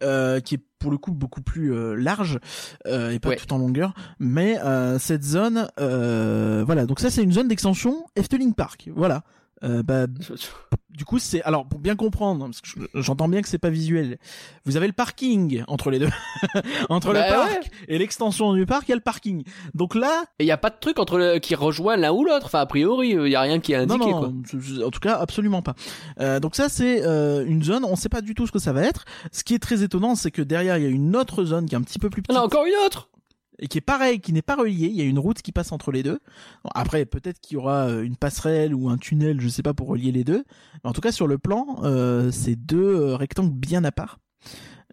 [0.02, 2.40] euh, qui est pour le coup beaucoup plus euh, large
[2.88, 3.36] euh, et pas Ouais.
[3.36, 4.58] tout en longueur mais
[4.98, 9.24] cette zone voilà donc ça c'est une zone d'extension Efteling Park voilà
[9.64, 10.08] euh, bah,
[10.90, 13.70] du coup c'est alors pour bien comprendre parce que je- j'entends bien que c'est pas
[13.70, 14.18] visuel
[14.66, 16.10] vous avez le parking entre les deux
[16.90, 19.44] entre Bah le parc et l'extension du parc il y a le parking
[19.74, 22.46] donc là Et y a pas de truc entre le, qui rejoint l'un ou l'autre.
[22.48, 24.86] Enfin a priori, il y a rien qui est non, indiqué non, quoi.
[24.88, 25.74] en tout cas, absolument pas.
[26.20, 28.74] Euh, donc ça, c'est euh, une zone, on sait pas du tout ce que ça
[28.74, 29.06] va être.
[29.32, 31.76] Ce qui est très étonnant, c'est que derrière, il y a une autre zone qui
[31.76, 32.38] est un petit peu plus petite.
[32.40, 33.10] Ah, encore une autre.
[33.60, 34.88] Et qui est pareil, qui n'est pas relié.
[34.88, 36.20] Il y a une route qui passe entre les deux.
[36.64, 39.74] Bon, après, peut-être qu'il y aura euh, une passerelle ou un tunnel, je sais pas,
[39.74, 40.44] pour relier les deux.
[40.84, 44.20] Mais en tout cas, sur le plan, euh, c'est deux euh, rectangles bien à part.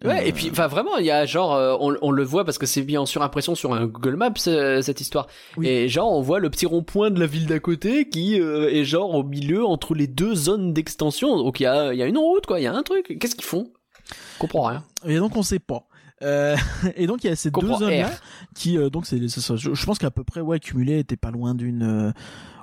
[0.03, 2.45] Ouais, Euh, et puis, enfin, vraiment, il y a genre, euh, on, on le voit
[2.45, 5.25] parce que c'est mis en surimpression sur un Google Maps, euh, cette histoire.
[5.57, 5.67] Oui.
[5.67, 8.85] Et genre, on voit le petit rond-point de la ville d'à côté qui euh, est
[8.85, 11.35] genre au milieu entre les deux zones d'extension.
[11.37, 13.17] Donc, il y a, il y a une route, quoi, il y a un truc.
[13.19, 13.71] Qu'est-ce qu'ils font?
[14.09, 14.83] Je comprends rien.
[15.05, 15.87] Et donc, on sait pas.
[16.23, 16.55] Euh,
[16.95, 18.09] et donc il y a ces deux zones là
[18.55, 21.29] qui euh, donc c'est c'est je, je pense qu'à peu près ouais cumulé était pas
[21.29, 22.11] loin d'une euh,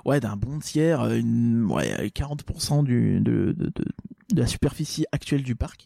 [0.03, 3.71] ouais d'un bon tiers une ouais 40% du de, de, de,
[4.33, 5.85] de la superficie actuelle du parc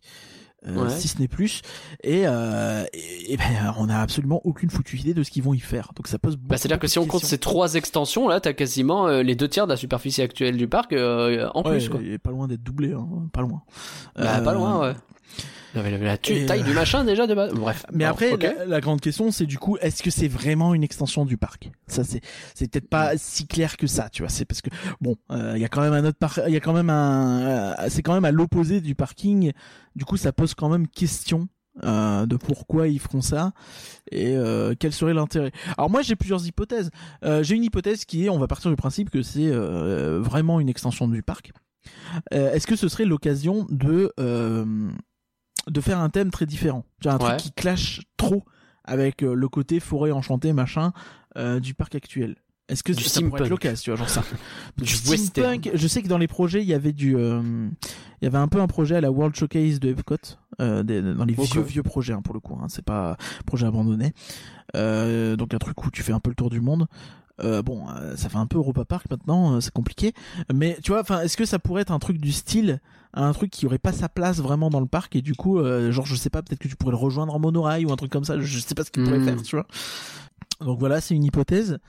[0.68, 0.90] Ouais.
[0.90, 1.62] si ce n'est plus
[2.04, 5.60] et, et, et ben on a absolument aucune foutue idée de ce qu'ils vont y
[5.62, 8.42] faire donc ça pose Bah, c'est-à-dire que beaucoup si on compte ces trois extensions, là,
[8.42, 12.02] t'as quasiment les deux tiers de la superficie actuelle du parc en Ouais, plus, quoi.
[12.04, 13.62] il est pas loin d'être doublé hein, pas loin
[14.18, 14.96] Bah, pas loin, ouais.
[15.76, 17.54] La, la- la tu- et, taille euh, du machin déjà de base.
[17.54, 17.86] Bref.
[17.94, 21.26] Mais après, la, la grande question, c'est du coup, est-ce que c'est vraiment une extension
[21.26, 21.70] du parc?
[21.86, 22.22] Ça, c'est
[22.56, 24.30] c'est peut-être pas si clair que ça, tu vois.
[24.30, 24.70] C'est parce que
[25.00, 26.90] bon, euh, il y a quand même un autre parc, il y a quand même
[26.90, 29.52] un, euh, c'est quand même à l'opposé du parking.
[29.96, 31.48] Du coup, ça pose quand même question.
[31.84, 33.54] euh, de pourquoi ils feront ça
[34.12, 35.52] et euh, quel serait l'intérêt.
[35.78, 36.90] Alors moi j'ai plusieurs hypothèses.
[37.24, 40.60] Euh, j'ai une hypothèse qui est, on va partir du principe que c'est euh, vraiment
[40.60, 41.52] une extension du parc.
[42.34, 44.66] Euh, Est-ce que ce serait l'occasion de euh,
[45.70, 47.38] de faire un thème très différent, Genre un Ouais.
[47.38, 48.44] truc qui clash trop
[48.86, 50.94] avec euh, le côté forêt enchantée machin
[51.38, 52.36] euh, du parc actuel.
[52.70, 54.24] Est-ce que Du ça pourrait être l'occasion, tu vois, genre ça
[54.78, 55.72] Du steampunk.
[55.74, 57.68] Je sais que dans les projets, il y avait du, euh,
[58.22, 60.16] il y avait un peu un projet à la World Showcase de Epcot,
[60.62, 62.56] euh, des- dans les vieux vieux projets hein, pour le coup.
[62.62, 64.14] Hein, c'est pas projet abandonné.
[64.76, 66.88] Donc un truc où tu fais un peu le tour du monde.
[67.42, 70.14] Euh, bon, euh, ça fait un peu Europa Park maintenant, euh, c'est compliqué.
[70.54, 72.82] Mais tu vois, enfin, est-ce que ça pourrait être un truc du style,
[73.14, 75.92] un truc qui aurait pas sa place vraiment dans le parc et du coup, euh,
[75.92, 78.12] genre, je sais pas, peut-être que tu pourrais le rejoindre en monorail ou un truc
[78.12, 78.40] comme ça.
[78.40, 79.26] Je sais pas ce qu'il pourrait Mhm.
[79.26, 79.66] faire, tu vois.
[80.62, 81.80] Donc voilà, c'est une hypothèse.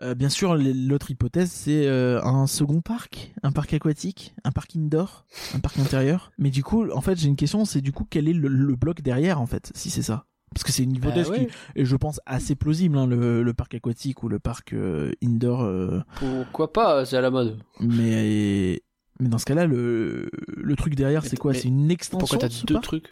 [0.00, 4.76] Euh, bien sûr, l'autre hypothèse, c'est euh, un second parc, un parc aquatique, un parc
[4.76, 5.24] indoor,
[5.54, 6.30] un parc intérieur.
[6.38, 8.76] Mais du coup, en fait, j'ai une question, c'est du coup, quel est le, le
[8.76, 10.26] bloc derrière, en fait, si c'est ça?
[10.54, 11.48] Parce que c'est une hypothèse Bah ouais.
[11.74, 15.10] qui est, je pense, assez plausible, hein, le, le parc aquatique ou le parc euh,
[15.22, 15.62] indoor.
[15.62, 17.58] euh, Pourquoi pas C'est à la mode.
[17.80, 18.80] mais,
[19.20, 21.54] mais dans ce cas-là, le, le truc derrière, c'est quoi?
[21.54, 23.06] C'est une extension Pourquoi t'as deux trucs?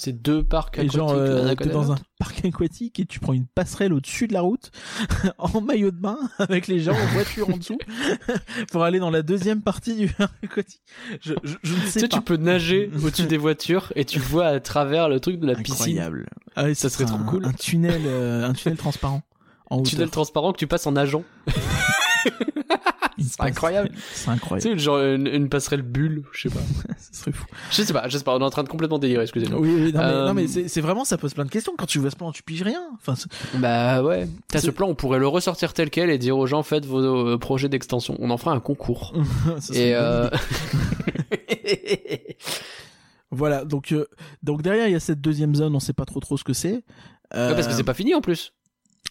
[0.00, 0.96] C'est deux parcs et aquatiques.
[0.96, 4.42] genre, euh, t'es dans un parc aquatique et tu prends une passerelle au-dessus de la
[4.42, 4.70] route
[5.38, 7.78] en maillot de bain avec les gens en voiture en dessous
[8.70, 10.82] pour aller dans la deuxième partie du parc aquatique.
[11.20, 12.16] Je, je, je ne Tu sais sais, pas.
[12.18, 15.56] tu peux nager au-dessus des voitures et tu vois à travers le truc de la
[15.56, 15.74] piscine.
[15.74, 16.28] Incroyable.
[16.54, 17.44] Ah oui, Ça serait sera trop un- cool.
[17.46, 19.22] Un tunnel, euh, un tunnel transparent
[19.68, 19.90] en hauteur.
[19.90, 21.24] Tunnel transparent que tu passes en nageant.
[23.28, 23.90] C'est incroyable.
[24.12, 24.70] C'est incroyable.
[24.70, 26.60] Tu sais, genre une, une passerelle bulle, je sais pas.
[27.12, 27.44] Ce serait fou.
[27.70, 29.60] Je sais pas, je sais pas, on est en train de complètement délirer, excusez-moi.
[29.60, 31.72] Oui, oui, non, mais, Euh, mais c'est vraiment, ça pose plein de questions.
[31.78, 32.82] Quand tu vois ce plan, tu piges rien.
[32.94, 33.14] Enfin,
[33.58, 34.28] Bah ouais.
[34.48, 36.98] T'as ce plan, on pourrait le ressortir tel quel et dire aux gens faites vos
[37.04, 38.16] euh, projets d'extension.
[38.18, 39.12] On en fera un concours.
[39.72, 40.28] et euh...
[43.30, 44.06] Voilà, donc euh,
[44.42, 46.54] donc derrière il y a cette deuxième zone, on sait pas trop trop ce que
[46.54, 46.82] c'est.
[47.34, 48.54] Euh, Ouais, parce que c'est pas fini en plus.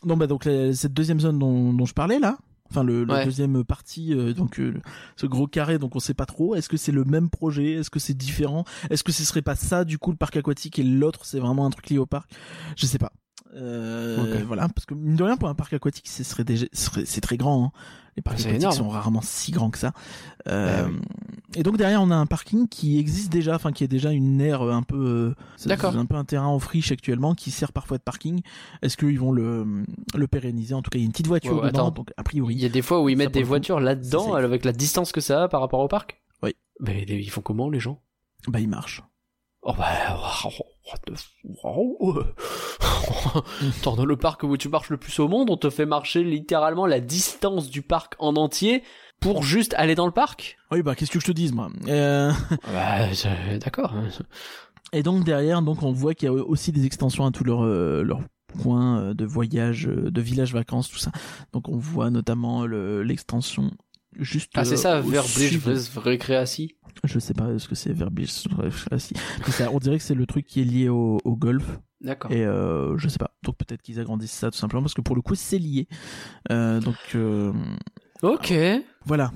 [0.03, 2.37] non bah donc la- cette deuxième zone dont, dont je parlais là,
[2.69, 4.73] Enfin, le, deuxième partie, euh, donc euh,
[5.15, 6.55] ce gros carré, donc on sait pas trop.
[6.55, 7.73] Est-ce que c'est le même projet?
[7.73, 8.65] Est-ce que c'est différent?
[8.89, 11.65] Est-ce que ce serait pas ça du coup le parc aquatique et l'autre c'est vraiment
[11.65, 12.31] un truc lié au parc?
[12.75, 13.11] Je sais pas.
[13.55, 14.43] Euh.
[14.45, 17.05] Voilà, parce que mine de rien pour un parc aquatique, ce serait déjà, ce serait-
[17.05, 17.65] c'est très grand.
[17.65, 17.71] Hein.
[18.15, 18.75] Les parcs aquatiques énorme.
[18.75, 19.91] sont rarement si grands que ça.
[20.47, 20.95] Euh, oui.
[21.55, 24.41] Et donc derrière, on a un parking qui existe déjà, enfin qui est déjà une
[24.41, 25.95] aire un peu, euh, c'est- D'accord.
[25.95, 28.41] un peu un terrain en friche actuellement qui sert parfois de parking.
[28.81, 29.83] Est-ce qu'ils vont le
[30.15, 30.73] le pérenniser?
[30.73, 32.55] En tout cas, il y a une petite voiture Ouais, ouais, dedans, donc a priori.
[32.55, 35.21] Il y a des fois où ils mettent des voitures là-dedans avec la distance que
[35.21, 36.21] ça a par rapport au parc?
[36.41, 36.55] Oui.
[36.79, 38.01] Mais ils font comment les gens?
[38.47, 39.03] Bah, il marche.
[39.61, 39.85] Oh bah,
[40.87, 41.31] what the f-
[41.63, 42.23] wow.
[43.79, 46.23] Attends, dans le parc où tu marches le plus au monde, on te fait marcher
[46.23, 48.83] littéralement la distance du parc en entier
[49.19, 50.57] pour juste aller dans le parc?
[50.71, 51.69] Oui, bah qu'est-ce que je te dise moi?
[51.87, 52.31] Euh,
[52.73, 53.07] Bah,
[53.63, 53.93] d'accord.
[54.93, 57.63] Et donc derrière, donc on voit qu'il y a aussi des extensions à tous leurs
[57.65, 58.21] euh, leurs
[58.61, 61.11] coins euh, de voyage, de village vacances, tout ça.
[61.51, 63.71] Donc on voit notamment le- l'extension
[64.13, 64.51] juste.
[64.55, 65.59] Ah, c'est euh, ça, au Verblige.
[65.97, 68.29] Récréatie Je sais pas ce que c'est Verblige.
[68.31, 68.47] si.
[69.45, 71.79] Mais ça, on dirait que c'est le truc qui est lié au, au golf.
[72.01, 72.31] D'accord.
[72.31, 73.31] Et euh, je sais pas.
[73.43, 75.87] Donc peut-être qu'ils agrandissent ça tout simplement parce que pour le coup c'est lié.
[76.51, 77.51] Euh, donc euh,
[78.21, 78.51] Ok.
[78.51, 79.31] Eh voilà.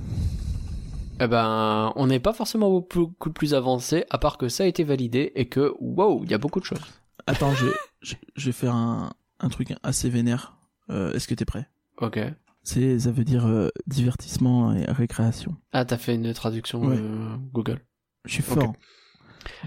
[1.20, 5.32] ben, on n'est pas forcément beaucoup plus avancé, à part que ça a été validé
[5.36, 6.82] et que, wow, il y a beaucoup de choses.
[7.28, 7.66] Attends, je,
[8.02, 10.58] je, je vais faire un, un truc assez vénère.
[10.90, 11.68] Euh, Est-ce que t'es prêt?
[11.98, 12.20] Ok.
[12.64, 15.56] C'est ça veut dire euh, divertissement et récréation.
[15.72, 16.98] Ah, t'as fait une traduction Ouais.
[17.00, 17.80] euh, Google.
[18.26, 18.74] Je suis fort.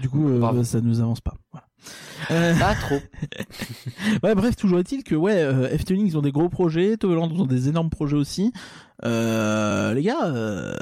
[0.01, 0.63] Du coup, euh, Bravo.
[0.63, 1.35] ça nous avance pas.
[1.51, 1.67] Voilà.
[2.59, 2.99] Pas trop.
[4.23, 7.45] ouais, bref, toujours est-il que ouais, euh, ils ont des gros projets, Toverland ils ont
[7.45, 8.53] des énormes projets aussi.
[9.03, 10.77] Euh, les gars,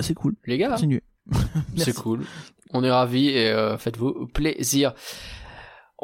[0.00, 0.34] c'est cool.
[0.46, 1.02] Les gars, Continuez.
[1.76, 2.24] C'est cool.
[2.72, 4.94] On est ravis et faites-vous plaisir.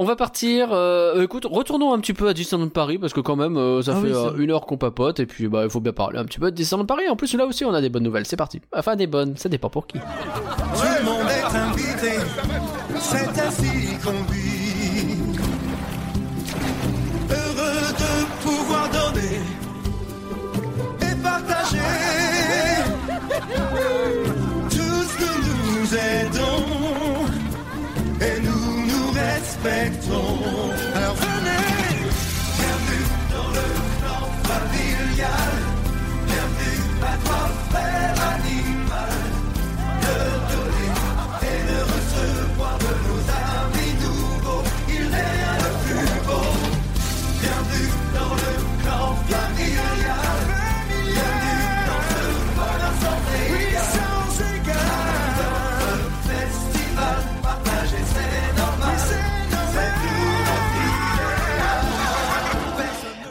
[0.03, 0.69] On va partir.
[0.73, 3.93] euh, écoute, retournons un petit peu à Disneyland Paris parce que quand même, euh, ça
[3.95, 6.19] Ah fait oui, euh, une heure qu'on papote et puis bah il faut bien parler
[6.19, 7.07] un petit peu de Disneyland Paris.
[7.11, 8.25] En plus là aussi, on a des bonnes nouvelles.
[8.25, 8.63] C'est parti.
[8.75, 9.99] Enfin des bonnes, ça dépend pour qui.
[9.99, 10.05] Tout
[10.99, 12.13] le monde est invité,
[12.99, 15.19] c'est ainsi qu'on vit.
[17.29, 19.41] Heureux de pouvoir donner
[21.03, 21.79] et partager.
[24.71, 26.70] Tous nous nous aidons
[29.63, 30.90] nous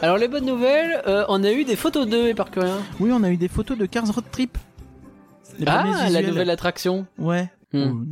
[0.02, 2.78] Alors les bonnes nouvelles, euh, on a eu des photos d'eux et par rien.
[3.00, 4.56] Oui, on a eu des photos de Cars Road Trip.
[5.58, 6.26] Les Ah, premiers la visuels.
[6.28, 7.06] nouvelle attraction.
[7.18, 7.50] Ouais.
[7.72, 8.04] Hmm.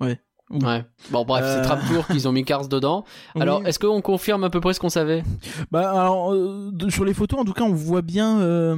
[0.00, 0.20] Oh, ouais.
[0.50, 0.64] Oui.
[0.64, 0.84] Ouais.
[1.10, 1.56] Bon bref, Euh.
[1.56, 3.04] c'est Tram Tour qu'ils ont mis Cars dedans.
[3.38, 3.66] Alors, Oui.
[3.66, 5.24] est-ce qu'on confirme à peu près ce qu'on savait?
[5.72, 8.76] Bah alors euh, de- sur les photos en tout cas on voit bien euh,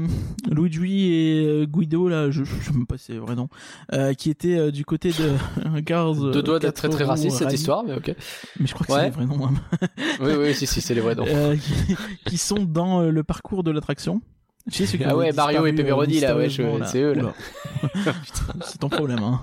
[0.51, 3.49] Luigi et euh, Guido là je, je sais même pas si c'est vrai nom
[3.93, 7.53] euh, qui étaient euh, du côté de Cars Deux doigts d'être très très raciste cette
[7.53, 8.15] histoire, mais ok.
[8.61, 9.11] mais je crois que Ouais.
[9.13, 9.87] c'est le vrai nom hein.
[10.21, 11.27] Oui, oui, si, si, c'est les vrais noms.
[11.29, 14.23] Euh, qui, qui sont dans le parcours de l'attraction
[14.71, 17.33] Tu sais, ceux qui Ah ouais, Mario et euh, Pepperoni, là, ouais, c'est eux, là.
[18.65, 19.41] C'est ton problème hein.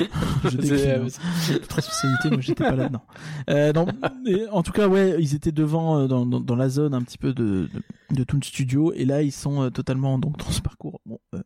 [0.44, 1.06] je C'est- hein.
[1.60, 3.02] toute responsabilité, moi j'étais pas là-dedans.
[3.50, 3.86] Euh, non,
[4.24, 7.02] mais en tout cas, ouais, ils étaient devant euh, dans, dans, dans la zone un
[7.02, 7.68] petit peu de,
[8.10, 11.00] de, de Toon Studio, et là ils sont euh, totalement donc dans ce parcours.
[11.06, 11.40] Bon, euh,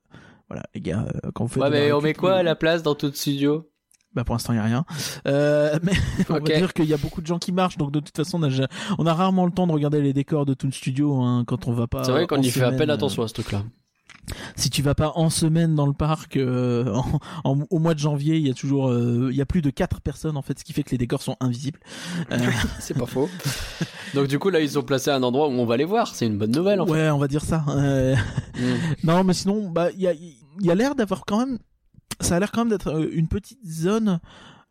[0.49, 1.62] voilà, les gars, euh, quand vous faites.
[1.62, 3.68] Ouais, mais on récup, met quoi euh, à la place dans tout studio?
[4.15, 4.85] Bah pour l'instant il y a rien.
[5.27, 5.93] Euh, mais
[6.29, 6.49] on Ok.
[6.51, 8.43] va dire qu'il y a beaucoup de gens qui marchent, donc de toute façon on
[8.45, 11.45] a, ja- on a rarement le temps de regarder les décors de Toon Studio hein,
[11.47, 12.05] quand on va pas.
[12.05, 13.63] C'est vrai qu'on y fait à peine euh, attention à ce truc-là.
[14.55, 16.93] si tu vas pas en semaine dans le parc euh,
[17.45, 19.63] en- en- au mois de janvier il y a toujours euh, il y a plus
[19.63, 21.81] de quatre personnes en fait ce qui fait que les décors sont invisibles
[22.31, 22.39] Euh,
[22.81, 23.29] C'est pas faux.
[24.15, 26.15] Donc du coup, là, ils ont placé un endroit où on va les voir.
[26.15, 26.93] C'est une bonne nouvelle, en fait.
[26.93, 28.15] ouais on va dire ça Euh,
[28.55, 28.75] Mm.
[29.05, 31.59] non mais sinon bah il y a il y a l'air d'avoir quand même
[32.20, 34.20] ça a l'air quand même d'être euh, une petite zone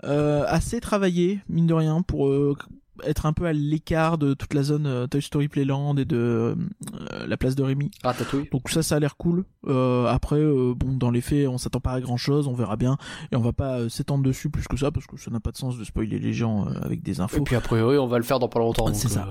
[0.04, 2.56] euh, assez travaillée mine de rien pour euh,
[3.04, 6.18] être un peu à l'écart de toute la zone euh, Toy Story Playland et de
[6.18, 6.56] euh,
[7.28, 8.48] la place de Rémy Ratatouille.
[8.52, 9.44] Donc ça, ça a l'air cool.
[9.68, 12.76] Euh, après, euh, bon, dans les faits, on s'attend pas à grand chose, on verra
[12.78, 12.98] bien,
[13.32, 15.58] et on va pas s'étendre dessus plus que ça parce que ça n'a pas de
[15.58, 17.44] sens de spoiler les gens avec des Et infos.
[17.44, 18.86] puis, a priori, on va le faire dans pas longtemps.
[18.88, 19.28] Ah, c'est ça.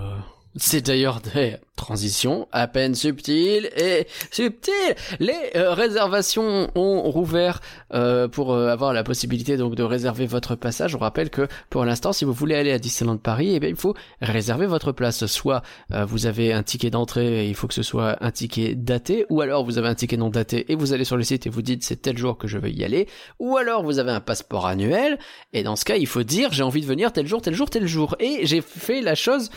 [0.57, 4.95] C'est d'ailleurs, eh, transition à peine subtile et subtile.
[5.19, 7.61] Les euh, réservations ont rouvert
[7.95, 10.91] euh, pour euh, avoir la possibilité donc de réserver votre passage.
[10.91, 13.77] Je rappelle que pour l'instant, si vous voulez aller à Disneyland Paris, eh bien, il
[13.77, 15.25] faut réserver votre place.
[15.27, 19.27] Soit vous avez un ticket d'entrée et il faut que ce soit un ticket daté,
[19.31, 21.51] ou alors vous avez un ticket non daté et vous allez sur le site et
[21.51, 24.21] vous dites c'est tel jour que je veux y aller, ou alors vous avez un
[24.21, 25.19] passeport annuel
[25.53, 27.71] et dans ce cas, il faut dire j'ai envie de venir tel jour, tel jour,
[27.71, 28.17] tel jour.
[28.19, 29.51] Et j'ai fait la chose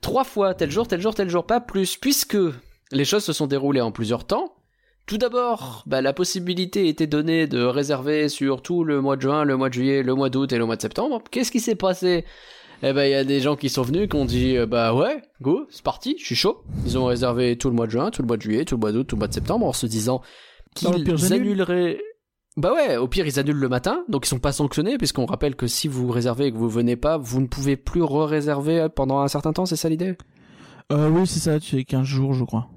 [0.00, 2.38] trois fois, tel jour, tel jour, tel jour, pas plus, puisque
[2.92, 4.52] les choses se sont déroulées en plusieurs temps.
[5.06, 9.44] Tout d'abord, bah, la possibilité était donnée de réserver sur tout le mois de juin,
[9.44, 11.22] le mois de juillet, le mois d'août et le mois de septembre.
[11.30, 12.24] Qu'est-ce qui s'est passé?
[12.82, 14.94] Eh ben, il y a des gens qui sont venus, qui ont dit, euh, bah
[14.94, 16.62] ouais, go, c'est parti, je suis chaud.
[16.84, 18.80] Ils ont réservé tout le mois de juin, tout le mois de juillet, tout le
[18.80, 20.22] mois d'août, tout le mois de septembre, en se disant
[20.74, 22.00] qu'ils annuleraient.
[22.56, 25.56] Bah ouais, au pire ils annulent le matin, donc ils sont pas sanctionnés puisqu'on rappelle
[25.56, 29.18] que si vous réservez et que vous venez pas, vous ne pouvez plus re-réserver pendant
[29.20, 30.16] un certain temps, c'est ça l'idée?
[30.90, 32.68] Euh, Oui, c'est ça, tu es 15 jours je crois.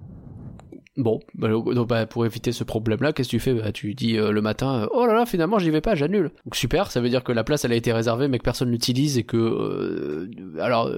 [1.00, 1.48] Bon, bah,
[1.88, 3.54] bah, pour éviter ce problème-là, qu'est-ce que tu fais?
[3.54, 6.32] Bah, Tu dis euh, le matin, euh, oh là là, finalement j'y vais pas, j'annule.
[6.44, 8.70] Donc super, ça veut dire que la place elle a été réservée mais que personne
[8.70, 10.28] l'utilise et que, euh,
[10.60, 10.92] alors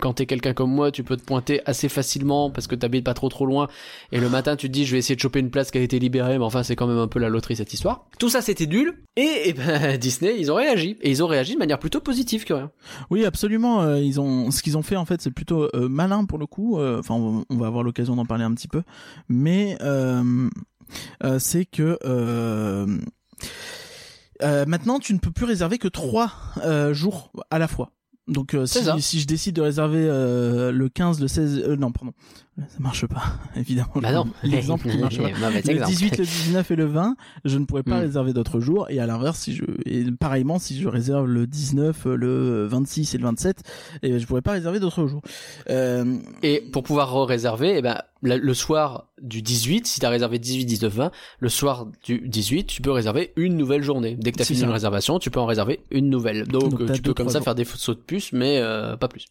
[0.00, 3.14] quand t'es quelqu'un comme moi, tu peux te pointer assez facilement parce que t'habites pas
[3.14, 3.68] trop trop loin
[4.10, 5.82] et le matin tu te dis je vais essayer de choper une place qui a
[5.82, 8.06] été libérée, mais enfin c'est quand même un peu la loterie cette histoire.
[8.18, 11.60] Tout ça c'était nul et, ben Disney ils ont réagi et ils ont réagi de
[11.60, 12.72] manière plutôt positive que rien.
[13.10, 16.46] Oui absolument, ils ont ce qu'ils ont fait en fait c'est plutôt malin pour le
[16.46, 16.80] coup.
[16.80, 18.82] Enfin on, va avoir l'occasion d'en parler un petit peu
[19.80, 20.48] euh,
[21.22, 22.86] euh, c'est que euh,
[24.40, 26.32] maintenant tu ne peux plus réserver que trois
[26.92, 27.90] jours à la fois.
[28.26, 32.12] Donc si, si, je décide de réserver le 15, le 16, non pardon,
[32.56, 33.22] ça marche pas
[33.56, 33.92] évidemment.
[33.96, 35.28] Bah non, l'exemple qui marche pas.
[35.50, 38.06] le 18, le 19 et le 20, je ne pourrais pas hmm.
[38.06, 42.06] réserver d'autres jours et à l'inverse si je et pareillement si je réserve le 19,
[42.06, 43.62] le 26 et le 27,
[44.02, 45.22] et ben, je pourrais pas réserver d'autres jours.
[45.70, 46.16] Euh...
[46.42, 50.64] Et pour pouvoir réserver, eh ben le soir du 18, si tu as réservé 18,
[50.64, 54.16] 19, 20, le soir du 18, tu peux réserver une nouvelle journée.
[54.18, 56.46] Dès que tu as fini une réservation, tu peux en réserver une nouvelle.
[56.46, 59.26] Donc, tu peux comme ça faire des sauts de puce, mais euh, pas plus.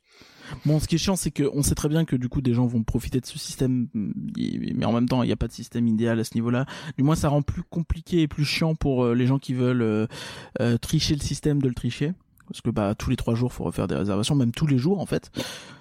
[0.66, 2.66] Bon, ce qui est chiant, c'est qu'on sait très bien que du coup, des gens
[2.66, 5.88] vont profiter de ce système, mais en même temps, il n'y a pas de système
[5.88, 6.66] idéal à ce niveau-là.
[6.98, 9.82] Du moins, ça rend plus compliqué et plus chiant pour euh, les gens qui veulent
[9.82, 12.14] euh, tricher le système de le tricher
[12.48, 15.00] parce que bah tous les trois jours faut refaire des réservations même tous les jours
[15.00, 15.32] en fait.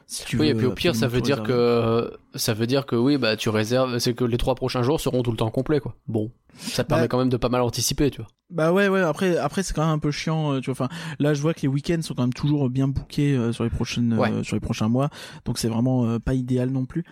[0.07, 2.97] Si tu oui et puis au pire ça veut dire que ça veut dire que
[2.97, 5.81] oui bah tu réserves c'est que les trois prochains jours seront tout le temps complets
[5.81, 5.95] quoi.
[6.07, 6.31] Bon.
[6.55, 8.29] Ça permet bah quand même de pas mal anticiper tu vois.
[8.51, 10.85] bah ouais ouais après après c'est quand même un peu chiant euh, tu vois.
[10.85, 13.65] Enfin là je vois que les week-ends sont quand même toujours bien bookés euh, sur
[13.65, 15.09] les prochaines euh, sur les prochains mois.
[15.45, 17.05] Donc c'est vraiment pas idéal non plus.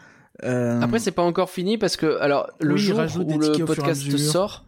[0.42, 4.64] Après c'est pas encore fini parce que alors le jour où le podcast sort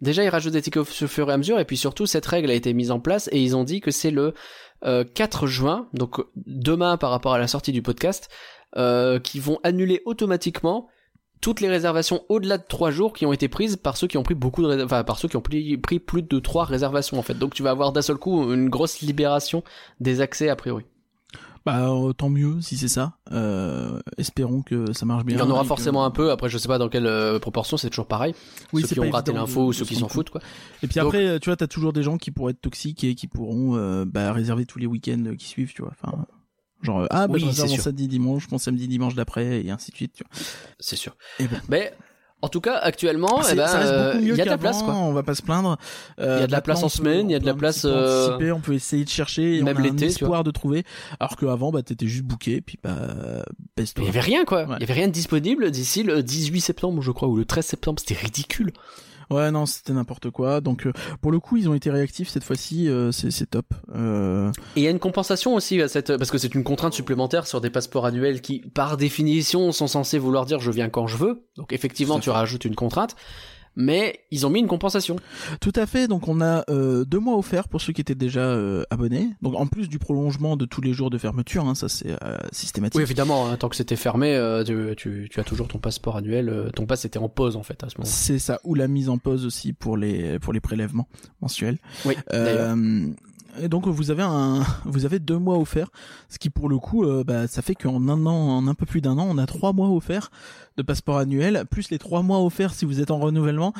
[0.00, 2.50] Déjà, ils rajoutent des tickets au fur et à mesure, et puis surtout, cette règle
[2.50, 4.34] a été mise en place, et ils ont dit que c'est le
[4.82, 8.28] 4 euh, juin, donc demain par rapport à la sortie du podcast,
[8.76, 10.88] euh, qui vont annuler automatiquement
[11.40, 14.22] toutes les réservations au-delà de 3 jours qui ont été prises par ceux qui ont
[14.22, 17.34] pris beaucoup de enfin par ceux qui ont pris plus de 3 réservations en fait.
[17.34, 19.62] Donc tu vas avoir d'un seul coup une grosse libération
[20.00, 20.86] des accès a priori.
[21.64, 23.14] Bah euh, tant mieux si c'est ça.
[23.32, 25.36] Euh, espérons que ça marche bien.
[25.36, 26.30] Il y en aura forcément un peu.
[26.30, 27.78] Après, je sais pas dans quelle euh, proportion.
[27.78, 28.34] C'est toujours pareil.
[28.72, 30.42] Oui, ceux qui ont raté l'info ou ceux qui s'en foutent quoi.
[30.82, 33.26] Et puis après, tu vois, t'as toujours des gens qui pourraient être toxiques et qui
[33.26, 35.92] pourront bah, réserver tous les week-ends qui suivent, tu vois.
[35.92, 36.26] Enfin,
[36.82, 39.96] genre ah bah, je réserve mon samedi dimanche, mon samedi dimanche d'après et ainsi de
[39.96, 40.12] suite.
[40.14, 40.44] Tu vois.
[40.78, 41.16] C'est sûr.
[41.38, 41.56] Et bon.
[41.70, 41.94] Mais
[42.42, 44.94] en tout cas, actuellement, ah, eh ben, euh, il y a de la place, quoi.
[44.94, 45.78] On va pas se plaindre.
[46.18, 47.86] Il y a de la place en semaine, il y a de la place.
[47.86, 48.36] Euh...
[48.54, 50.84] On peut essayer de chercher, et même l'été, espoir de trouver.
[51.20, 52.98] Alors qu'avant, bah, t'étais juste booké, puis bah,
[53.78, 54.66] Il y avait rien, quoi.
[54.68, 57.64] Il y avait rien de disponible d'ici le 18 septembre, je crois, ou le 13
[57.64, 58.00] septembre.
[58.00, 58.72] C'était ridicule.
[59.30, 60.60] Ouais, non, c'était n'importe quoi.
[60.60, 62.88] Donc, euh, pour le coup, ils ont été réactifs cette fois-ci.
[62.88, 63.66] Euh, c'est top.
[63.94, 64.50] Euh...
[64.76, 67.46] Et il y a une compensation aussi à cette, parce que c'est une contrainte supplémentaire
[67.46, 71.16] sur des passeports annuels qui, par définition, sont censés vouloir dire je viens quand je
[71.16, 71.46] veux.
[71.56, 73.16] Donc, effectivement, tu rajoutes une contrainte
[73.76, 75.16] mais ils ont mis une compensation.
[75.60, 76.08] Tout à fait.
[76.08, 79.30] Donc on a euh, deux mois offerts pour ceux qui étaient déjà euh, abonnés.
[79.42, 82.38] Donc en plus du prolongement de tous les jours de fermeture, hein, ça c'est euh,
[82.52, 82.96] systématique.
[82.96, 83.48] Oui évidemment.
[83.48, 84.34] Hein, tant que c'était fermé,
[84.96, 86.70] tu, tu, as toujours ton passeport annuel.
[86.74, 88.06] ton passe était en pause en fait à ce moment.
[88.06, 88.60] C'est ça.
[88.64, 91.08] Ou la mise en pause aussi pour les pour les prélèvements
[91.40, 91.78] mensuels.
[92.04, 92.14] Oui.
[93.60, 95.90] Et donc vous avez un, vous avez deux mois offerts,
[96.28, 98.86] ce qui pour le coup, euh, bah, ça fait qu'en un an, en un peu
[98.86, 100.30] plus d'un an, on a trois mois offerts
[100.76, 103.72] de passeport annuel, plus les trois mois offerts si vous êtes en renouvellement.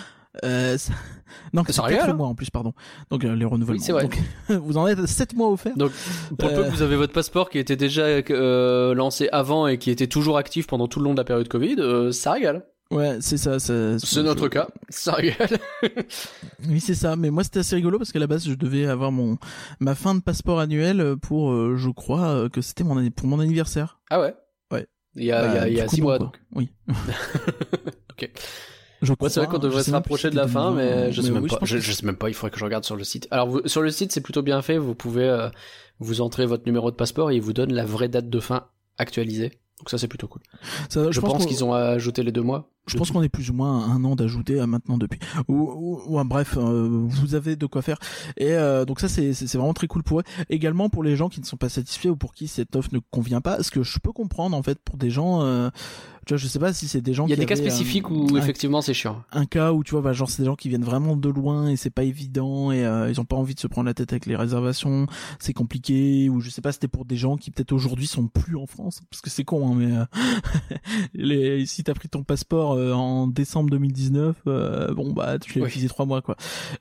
[0.42, 0.92] Euh, ça...
[1.52, 2.74] Non, c'est quatre mois en plus, pardon.
[3.10, 3.82] Donc euh, les renouvellements.
[3.84, 4.02] Oui, vrai.
[4.02, 4.18] Donc,
[4.48, 5.76] vous en êtes sept mois offerts.
[5.76, 5.90] Donc
[6.38, 9.78] pour le peu que vous avez votre passeport qui était déjà euh, lancé avant et
[9.78, 12.64] qui était toujours actif pendant tout le long de la période Covid, ça régale.
[12.90, 13.59] Ouais, c'est ça.
[13.59, 14.69] ça c'est notre cas.
[14.90, 15.59] Ça rigole.
[16.69, 17.16] oui, c'est ça.
[17.16, 19.39] Mais moi, c'était assez rigolo parce qu'à la base, je devais avoir mon
[19.81, 23.40] ma fin de passeport annuel pour, euh, je crois, euh, que c'était mon pour mon
[23.40, 23.98] anniversaire.
[24.11, 24.35] Ah ouais?
[24.70, 24.86] Ouais.
[25.16, 26.27] Il y a, Bah, il y a, il y a du coup, six mois, quoi.
[26.27, 26.40] donc.
[26.55, 26.70] Oui.
[28.12, 28.31] Ok.
[29.02, 31.20] Je Ouais, c'est vrai crois, qu'on devrait se rapprocher de la fin, 2020, mais je
[31.20, 31.59] sais même pas.
[31.62, 32.28] Je, sais même pas.
[32.28, 33.27] Il faudrait que je regarde sur le site.
[33.31, 34.78] Alors, vous- sur le site, c'est plutôt bien fait.
[34.78, 35.48] Vous pouvez, euh,
[35.98, 38.69] vous entrez votre numéro de passeport et il vous donne la vraie date de fin
[38.97, 39.51] actualisée.
[39.78, 40.43] Donc ça, c'est plutôt cool.
[40.89, 42.70] Ça, Je, pense, qu'ils ont ajouté les deux mois.
[42.86, 45.19] Je pense qu'on est plus ou moins un an d'ajouter à maintenant depuis.
[45.48, 47.98] Ou, ou- ou, bref, euh, vous avez de quoi faire.
[48.36, 50.24] Et euh, donc ça, c'est vraiment très cool pour eux.
[50.51, 52.98] Également pour les gens qui ne sont pas satisfaits ou pour qui cette offre ne
[53.11, 55.43] convient pas, ce que je peux comprendre en fait pour des gens.
[55.43, 55.70] Euh,
[56.27, 57.55] tu vois, je sais pas si c'est des gens Il y a qui des cas
[57.55, 59.23] avaient, euh, spécifiques où un- effectivement c'est chiant.
[59.31, 61.69] un cas où tu vois bah, genre c'est des gens qui viennent vraiment de loin
[61.69, 64.11] et c'est pas évident et euh, ils ont pas envie de se prendre la tête
[64.15, 65.06] avec les réservations
[65.39, 68.56] c'est compliqué ou je sais pas c'était pour des gens qui peut-être aujourd'hui sont plus
[68.56, 70.05] en France parce que c'est con hein, mais euh,
[71.15, 75.64] les, si t'as pris ton passeport euh, en décembre 2019 euh, bon bah tu l'as
[75.64, 75.68] Oui.
[75.70, 76.36] utilisé trois mois quoi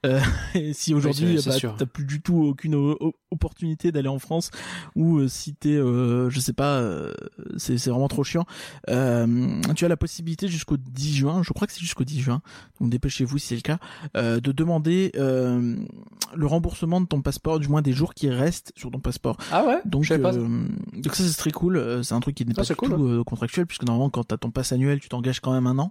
[0.06, 0.20] euh,
[0.56, 2.96] et si aujourd'hui c'est bah, t'as plus du tout aucune
[3.32, 4.52] opportunité d'aller en France
[4.96, 6.82] ou si t'es je sais pas
[7.58, 8.46] c'est c'est vraiment trop chiant
[8.88, 12.42] tu as la possibilité jusqu'au 10 juin, je crois que c'est jusqu'au 10 juin,
[12.80, 13.80] donc dépêchez-vous si c'est le cas,
[14.16, 19.00] de demander le remboursement de ton passeport, du moins des jours qui restent sur ton
[19.00, 19.38] passeport.
[19.52, 19.80] Ah ouais?
[19.86, 20.32] Donc, pas.
[20.34, 23.24] donc ça c'est très cool, c'est un truc qui n'est Ah, pas du cool, tout
[23.26, 25.83] contractuel, puisque normalement quand t'as ton pass annuel, tu t'engages quand même un an.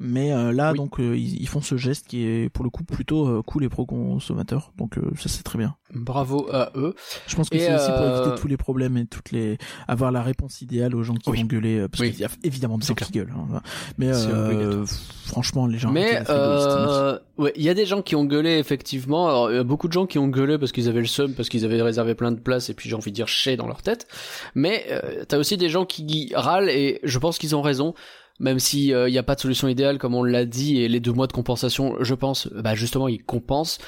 [0.00, 0.76] Mais euh, là, Oui.
[0.76, 3.62] donc euh, ils, ils font ce geste qui est pour le coup plutôt euh, cool
[3.62, 5.76] et pro-consommateur, donc euh, ça c'est très bien.
[5.94, 6.94] Bravo à eux.
[7.28, 9.56] Je pense que c'est aussi pour euh, éviter tous les problèmes et toutes les
[9.86, 11.40] avoir la réponse idéale aux gens qui Oui.
[11.42, 12.10] vont gueuler euh, parce Oui.
[12.10, 13.32] qu'il y a évidemment des gens qui gueulent.
[13.36, 13.60] hein.
[13.96, 14.84] Mais euh,
[15.26, 15.92] franchement, les gens.
[15.92, 19.28] Mais euh, ouais, il y a des gens qui ont gueulé effectivement.
[19.28, 21.48] Alors, y a beaucoup de gens qui ont gueulé parce qu'ils avaient le seum, parce
[21.48, 23.80] qu'ils avaient réservé plein de places et puis j'ai envie de dire chier dans leur
[23.82, 24.08] tête.
[24.56, 27.94] Mais euh, t'as aussi des gens qui râlent et je pense qu'ils ont raison.
[28.40, 30.98] Même si il n'y a pas de solution idéale comme on l'a dit et les
[30.98, 33.78] deux mois de compensation, je pense, bah justement ils compensent.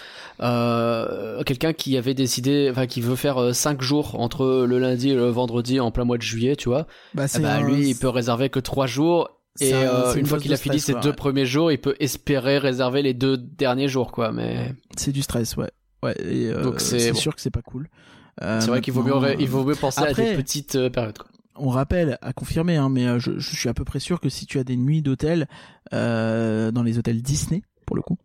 [0.41, 5.11] Euh, Quelqu'un qui avait décidé, enfin qui veut faire euh, cinq jours entre le lundi
[5.11, 6.87] et le vendredi en plein mois de juillet, tu vois.
[7.15, 10.15] Bah, Eh bah, un- lui il peut réserver que trois jours c'est et un- euh,
[10.15, 11.01] une fois qu'il a fini stress, ses ouais.
[11.01, 14.31] deux premiers jours, il peut espérer réserver les deux derniers jours, quoi.
[14.31, 15.71] Mais c'est du stress, ouais.
[16.03, 16.15] Ouais.
[16.23, 17.19] Et, euh, Donc, c'est bon.
[17.19, 17.89] sûr que c'est pas cool.
[18.43, 21.17] Euh, c'est vrai qu'il vaut mieux, il vaut mieux penser à des petites euh, périodes.
[21.19, 21.27] Quoi.
[21.59, 24.29] On rappelle, à confirmer, hein, mais euh, je, je suis à peu près sûr que
[24.29, 25.49] si tu as des nuits d'hôtel
[25.93, 28.19] euh, dans les hôtels Disney, pour le coup,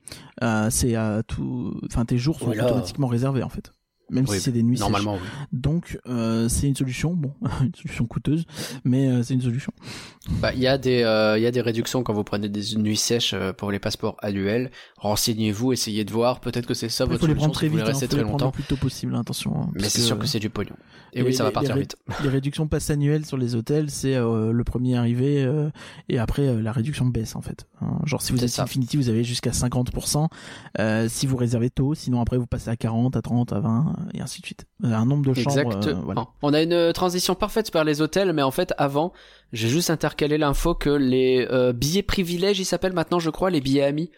[0.43, 2.65] euh, c'est à tout, enfin tes jours sont là.
[2.65, 3.71] automatiquement réservés en fait,
[4.11, 4.77] même Oui, si c'est des nuits.
[4.77, 4.81] sèches.
[4.81, 5.27] Normalement, oui.
[5.53, 8.45] Donc euh, c'est une solution, bon, une solution coûteuse,
[8.83, 9.71] mais euh, c'est une solution.
[10.39, 12.75] Bah, il y a des, euh, il y a des réductions quand vous prenez des
[12.77, 14.69] nuits sèches euh, pour les passeports annuels.
[14.97, 16.39] Renseignez-vous, essayez de voir.
[16.41, 17.93] Peut-être que c'est ça votre faut les solution prendre si très vous vite, voulez hein,
[17.93, 18.57] rester faut très les prendre longtemps.
[18.57, 19.55] le plus tôt possible, hein, attention.
[19.63, 20.75] hein, Mais c'est sûr que c'est du pognon.
[21.13, 21.95] Et, Et oui, ça va les- partir les- vite.
[22.23, 25.69] les réductions pass annuelles sur les hôtels, c'est euh, le premier arrivé euh,
[26.07, 27.65] et après la réduction baisse en fait.
[27.81, 28.63] Hein, genre si vous êtes ça.
[28.63, 30.27] Infinity, vous avez jusqu'à 50%
[30.79, 33.95] euh, si vous réservez tôt, sinon après vous passez à 40, à 30, à 20
[34.13, 34.65] et ainsi de suite.
[34.83, 35.49] Euh, Un nombre de chambres.
[35.49, 35.87] Exact.
[35.87, 36.25] euh, voilà.
[36.41, 39.13] On a une euh, transition parfaite vers les hôtels, mais en fait, avant,
[39.53, 43.61] j'ai juste intercalé l'info que les euh, billets privilèges, ils s'appellent maintenant, je crois, les
[43.61, 44.09] billets amis,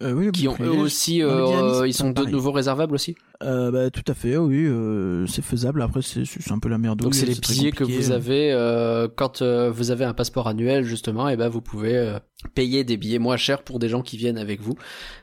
[0.00, 3.16] Euh, oui, qui ont eux aussi, amis, euh, ils sont de nouveau réservables aussi.
[3.42, 5.82] Euh, bah, tout à fait, oui, euh, c'est faisable.
[5.82, 7.00] Après, c'est un peu la merde.
[7.00, 10.84] Donc c'est les billets que vous avez euh, quand euh, vous avez un passeport annuel
[10.84, 12.18] justement, et ben vous pouvez euh,
[12.54, 14.76] payer des billets moins chers pour des gens qui viennent avec vous.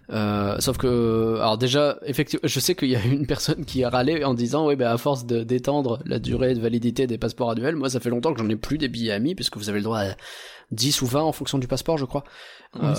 [0.09, 3.89] Euh, sauf que alors déjà effectivement, je sais qu'il y a une personne qui a
[3.89, 7.51] râlé en disant oui ben à force de d'étendre la durée de validité des passeports
[7.51, 9.79] annuels, moi ça fait longtemps que j'en ai plus des billets amis puisque vous avez
[9.79, 10.15] le droit à
[10.71, 12.23] 10 ou 20 en fonction du passeport, je crois.
[12.75, 12.89] Oui.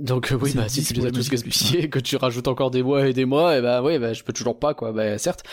[0.00, 2.70] Donc euh, oui, bah, si 10 tu les as tous gaspillés, que tu rajoutes encore
[2.72, 4.92] des mois et des mois, et ben oui, bah, je peux toujours pas quoi.
[4.92, 5.44] Bah certes,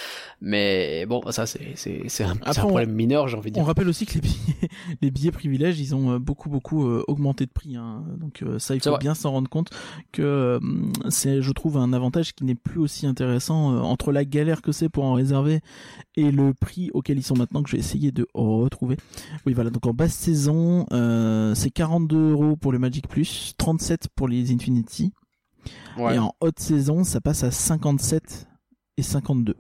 [0.42, 3.62] mais bon, ça c'est c'est c'est un, un on- problème mineur, j'ai envie de On
[3.62, 3.68] dire.
[3.68, 4.70] rappelle aussi que les billets,
[5.02, 7.76] les billets privilèges, ils ont euh, beaucoup beaucoup euh, augmenté de prix.
[7.76, 8.04] Hein.
[8.20, 9.70] Donc euh, ça, il faut bien s'en rendre compte
[10.12, 10.60] que
[11.10, 14.90] c'est, je trouve, un avantage qui n'est plus aussi intéressant entre la galère que c'est
[14.90, 15.60] pour en réserver
[16.16, 18.98] et le prix auquel ils sont maintenant que je vais essayer de retrouver.
[19.46, 19.70] Oui, voilà.
[19.70, 20.86] Donc en basse saison,
[21.54, 25.14] c'est 42 euros pour le Magic Plus, 37 pour les Infinity,
[25.98, 26.16] Ouais.
[26.16, 28.48] et en haute saison, ça passe à 57
[28.98, 29.56] et 52.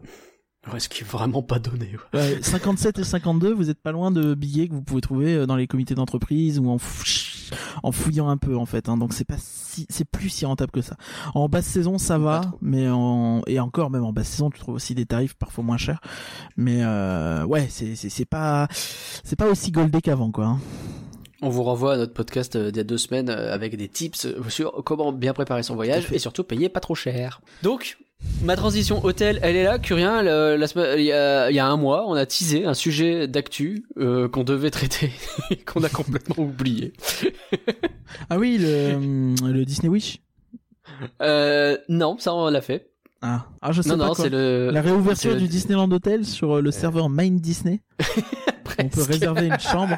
[0.71, 1.91] Ouais, ce qui est vraiment pas donné.
[2.13, 2.19] ouais.
[2.19, 5.45] Ouais, 57 et 52, vous êtes pas loin de billets que vous pouvez trouver euh,
[5.47, 8.87] dans les comités d'entreprise ou en, fou- en fouillant un peu en fait.
[8.87, 10.97] Hein, donc c'est pas si, c'est plus si rentable que ça.
[11.33, 14.75] En basse saison ça va, mais en et encore même en basse saison tu trouves
[14.75, 15.99] aussi des tarifs parfois moins chers.
[16.57, 18.67] Mais euh, ouais, c'est c'est c'est pas
[19.23, 20.45] c'est pas aussi goldé qu'avant quoi.
[20.45, 20.59] hein.
[21.41, 23.87] On vous renvoie à notre podcast euh, d'il y a deux semaines euh, avec des
[23.87, 27.41] tips euh, sur comment bien préparer son voyage et surtout payer pas trop cher.
[27.63, 27.97] Donc,
[28.43, 29.79] ma transition hôtel, elle est là.
[29.79, 32.65] Curien, le- la semaine- il y, a, il y a un mois, on a teasé
[32.65, 35.11] un sujet d'actu euh, qu'on devait traiter
[35.49, 36.93] et qu'on a complètement oublié.
[38.29, 40.19] Ah oui, le le Disney Wish?
[41.23, 42.91] Euh, non, ça on l'a fait.
[43.23, 44.23] Ah, ah je sais Non, pas non, quoi.
[44.25, 44.69] c'est le.
[44.71, 47.81] La réouverture le- du Disneyland Hotel sur euh, le serveur Mind Disney.
[48.79, 49.97] On peut réserver une chambre.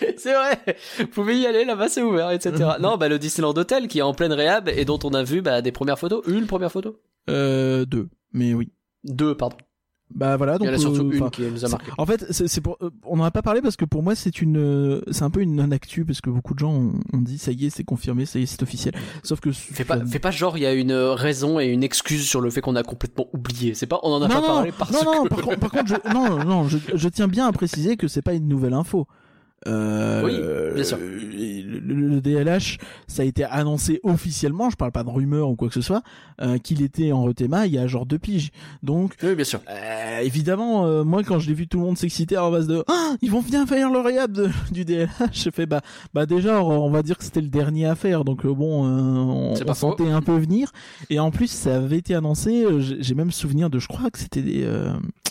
[0.16, 0.58] c'est vrai.
[0.98, 2.52] Vous pouvez y aller, là-bas c'est ouvert, etc.
[2.80, 5.42] non, bah le Disneyland Hotel qui est en pleine réhab et dont on a vu
[5.42, 6.22] bah, des premières photos.
[6.26, 7.00] Une première photo?
[7.28, 8.70] Euh, deux, mais oui.
[9.04, 9.56] Deux, pardon.
[10.14, 11.90] Bah voilà, Il donc y en a surtout euh, une qui nous a marqué.
[11.98, 14.40] En fait, c'est pour, euh, on n'en a pas parlé parce que pour moi c'est
[14.40, 17.38] une, euh, c'est un peu une non-actu parce que beaucoup de gens ont, ont dit
[17.38, 18.94] ça y est, c'est confirmé, ça y est, c'est officiel.
[19.24, 22.24] Sauf que Fais pas, fais pas genre il y a une raison et une excuse
[22.24, 23.74] sur le fait qu'on a complètement oublié.
[23.74, 25.28] C'est pas, on en a non, pas non, parlé parce non, non, que.
[25.28, 28.22] par, contre, par contre, je, non, non, je, je tiens bien à préciser que c'est
[28.22, 29.08] pas une nouvelle info.
[29.66, 30.98] Euh, Oui, bien sûr.
[30.98, 32.78] Le, le- le DLH,
[33.08, 36.02] ça a été annoncé officiellement, je parle pas de rumeur ou quoi que ce soit,
[36.40, 38.50] euh, qu'il était en rethéma il y a genre deux piges.
[38.82, 39.60] Donc, Oui, bien sûr.
[39.68, 42.84] euh, évidemment, euh, moi quand je l'ai vu tout le monde s'exciter en base de
[42.88, 45.80] ah ils vont bien faire le de- du DLH, j'ai fait bah
[46.14, 49.74] bah déjà on va dire que c'était le dernier à faire donc bon on, on
[49.74, 50.70] sentait un peu venir
[51.10, 54.42] et en plus ça avait été annoncé, j'ai même souvenir de je crois que c'était
[54.42, 54.64] des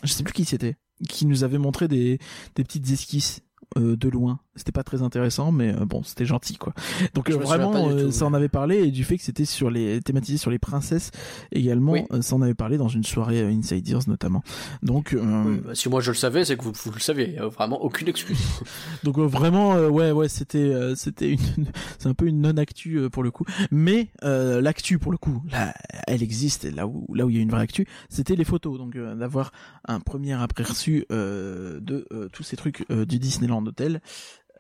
[0.04, 0.76] je sais plus qui c'était
[1.08, 2.20] qui nous avait montré des
[2.56, 3.42] des petites esquisses
[3.78, 4.40] euh, de loin.
[4.56, 6.74] C'était pas très intéressant, mais euh, bon, c'était gentil quoi.
[7.14, 10.00] Donc euh, vraiment, tout, ça en avait parlé et du fait que c'était sur les
[10.02, 11.12] thématisé sur les princesses
[11.52, 12.04] également, Oui.
[12.22, 14.44] ça en avait parlé dans une soirée Inside Ears notamment.
[14.82, 17.28] Donc Oui, bah, si moi je le savais, c'est que vous, vous le saviez.
[17.28, 18.40] Il y a vraiment aucune excuse.
[19.04, 21.66] donc vraiment ouais ouais c'était c'était une
[22.00, 25.74] c'est un peu une non actu pour le coup, mais l'actu pour le coup là
[26.08, 28.46] elle existe et là où là où il y a une vraie actu, c'était les
[28.46, 29.52] photos donc d'avoir
[29.86, 34.02] un premier aperçu de tous ces trucs du Disneyland Hotel.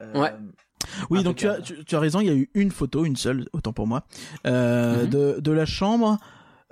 [0.01, 0.33] Euh, Ouais.
[1.09, 3.15] Oui, donc tu as, tu, tu as raison, il y a eu une photo, une
[3.15, 4.03] seule, autant pour moi,
[4.45, 5.09] euh, Mhm.
[5.09, 6.19] de, de la chambre.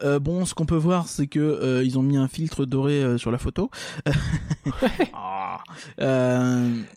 [0.04, 3.18] Euh, bon, ce qu'on peut voir, c'est que euh, ils ont mis un filtre doré
[3.18, 3.72] sur la photo.
[5.14, 5.60] Ah.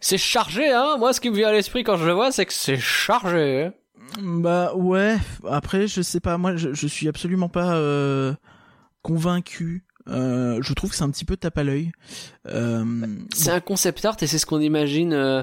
[0.00, 0.96] C'est chargé, hein.
[0.98, 3.64] Moi, ce qui me vient à l'esprit quand je le vois, c'est que c'est chargé.
[3.66, 3.72] hein.
[4.22, 5.16] bah ouais.
[5.48, 6.36] Après, je sais pas.
[6.38, 7.80] Moi, je, je suis absolument pas
[9.02, 9.84] convaincu.
[10.08, 11.92] Euh, je trouve que c'est un petit peu tape à l'œil.
[12.48, 12.84] Euh,
[13.34, 15.42] C'est un concept art et c'est ce qu'on imagine euh,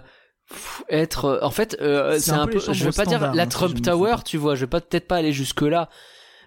[0.90, 1.26] être.
[1.26, 3.82] euh, En fait, euh, C'est un un peu Je veux pas dire la hein, Trump
[3.82, 4.56] Tower, tu vois.
[4.56, 5.90] Je vais pas peut-être pas aller jusque là.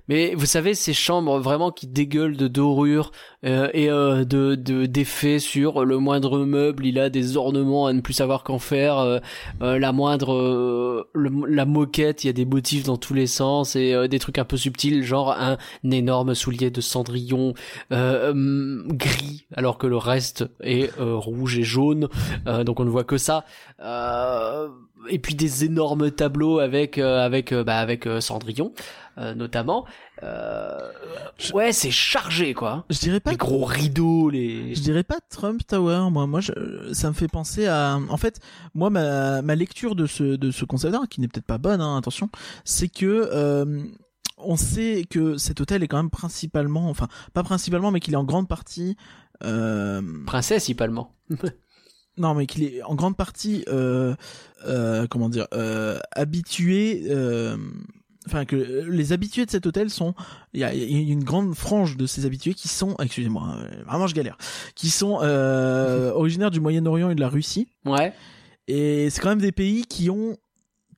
[0.08, 3.10] Mais vous savez, ces chambres vraiment qui dégueulent de dorure
[3.44, 7.92] euh, et euh, de de- d'effets sur le moindre meuble, il a des ornements à
[7.92, 8.98] ne plus savoir qu'en faire.
[8.98, 9.18] euh,
[9.62, 13.74] euh, la moindre, euh, la moquette, il y a des motifs dans tous les sens
[13.76, 15.56] et des trucs un peu subtils, genre un,
[15.90, 17.54] énorme soulier de cendrillon
[17.90, 22.08] hum, gris, alors que le reste est rouge et jaune.
[22.64, 23.44] Donc on ne voit que ça.
[25.08, 28.72] Et puis des énormes tableaux avec avec bah, avec Cendrillon
[29.18, 29.86] euh, notamment.
[30.22, 30.78] Euh,
[31.54, 32.84] ouais, c'est chargé quoi.
[32.90, 33.30] je dirais pas.
[33.30, 34.74] Les gros rideaux, les.
[34.74, 36.26] Je dirais pas Trump Tower, moi.
[36.26, 36.52] Moi, je,
[36.92, 37.98] ça me fait penser à.
[38.08, 38.40] En fait,
[38.74, 41.80] moi, ma, ma lecture de ce de ce concept art, qui n'est peut-être pas bonne,
[41.80, 42.28] hein, attention,
[42.64, 43.84] c'est que euh,
[44.38, 48.18] on sait que cet hôtel est quand même principalement, enfin, pas principalement, mais qu'il est
[48.18, 48.96] en grande partie.
[49.42, 51.14] Euh, Principalement.
[52.18, 54.14] non, mais qu'il est en grande partie, euh,
[54.66, 55.46] euh, comment dire,
[56.12, 57.04] habitué.
[58.26, 58.56] Euh, Enfin, que
[58.88, 60.14] les habitués de cet hôtel sont,
[60.52, 63.56] il y a, il y a une grande frange de ces habitués qui sont, excusez-moi,
[63.58, 64.36] euh, vraiment je galère,
[64.74, 67.68] qui sont euh, originaires du Moyen-Orient et de la Russie.
[67.84, 68.12] Ouais.
[68.68, 70.36] Et c'est quand même des pays qui ont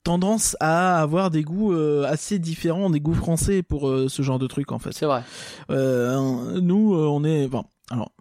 [0.03, 4.39] tendance à avoir des goûts euh, assez différents des goûts français pour euh, ce genre
[4.39, 4.93] de truc en fait.
[4.93, 5.23] C'est vrai.
[5.69, 8.11] Euh, nous, euh, on est, bon, alors,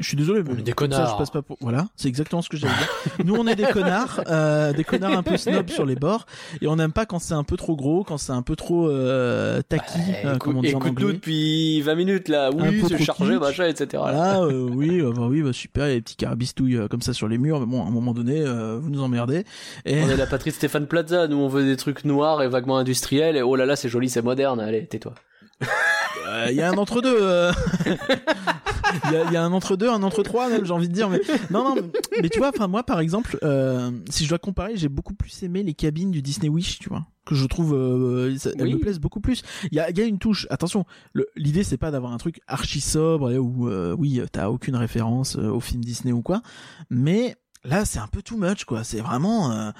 [0.00, 1.10] je suis désolé, mais On est des ça, connards.
[1.12, 3.24] je passe pas pour, voilà, c'est exactement ce que j'allais dire.
[3.26, 6.26] nous, on est des connards, euh, des connards un peu snobs sur les bords,
[6.60, 8.88] et on n'aime pas quand c'est un peu trop gros, quand c'est un peu trop
[8.88, 11.12] euh, tacky, euh, comme on dit en anglais.
[11.12, 12.50] depuis 20 minutes là.
[12.52, 13.40] Oui, chargé, kitsch.
[13.40, 13.88] machin, etc.
[14.02, 16.88] Voilà, euh, oui, euh, bah oui, bah super, il y a des petits carabistouilles euh,
[16.88, 19.44] comme ça sur les murs, mais bon, à un moment donné, euh, vous nous emmerdez.
[19.84, 22.48] Et On est la patrie de Stéphane Plaza, nous on veut des trucs noirs et
[22.48, 25.14] vaguement industriels, et oh là là c'est joli, c'est moderne, allez, tais-toi.
[26.26, 27.16] Euh, il y a un entre deux.
[27.20, 27.52] euh.
[29.04, 30.88] Il y, a, il y a un entre deux, un entre trois même, j'ai envie
[30.88, 31.08] de dire.
[31.08, 31.20] Mais
[31.50, 31.74] non, non.
[31.76, 35.14] Mais, mais tu vois, enfin moi, par exemple, euh, si je dois comparer, j'ai beaucoup
[35.14, 38.64] plus aimé les cabines du Disney Wish, tu vois, que je trouve, euh, ça- elles
[38.66, 38.74] Oui.
[38.74, 39.42] me plaisent beaucoup plus.
[39.70, 40.46] Il y a, il y a une touche.
[40.50, 40.84] Attention,
[41.36, 45.48] l'idée c'est pas d'avoir un truc archi sobre où euh, oui, t'as aucune référence euh,
[45.50, 46.42] au film Disney ou quoi.
[46.90, 48.84] Mais là, c'est un peu too much, quoi.
[48.84, 49.72] C'est vraiment.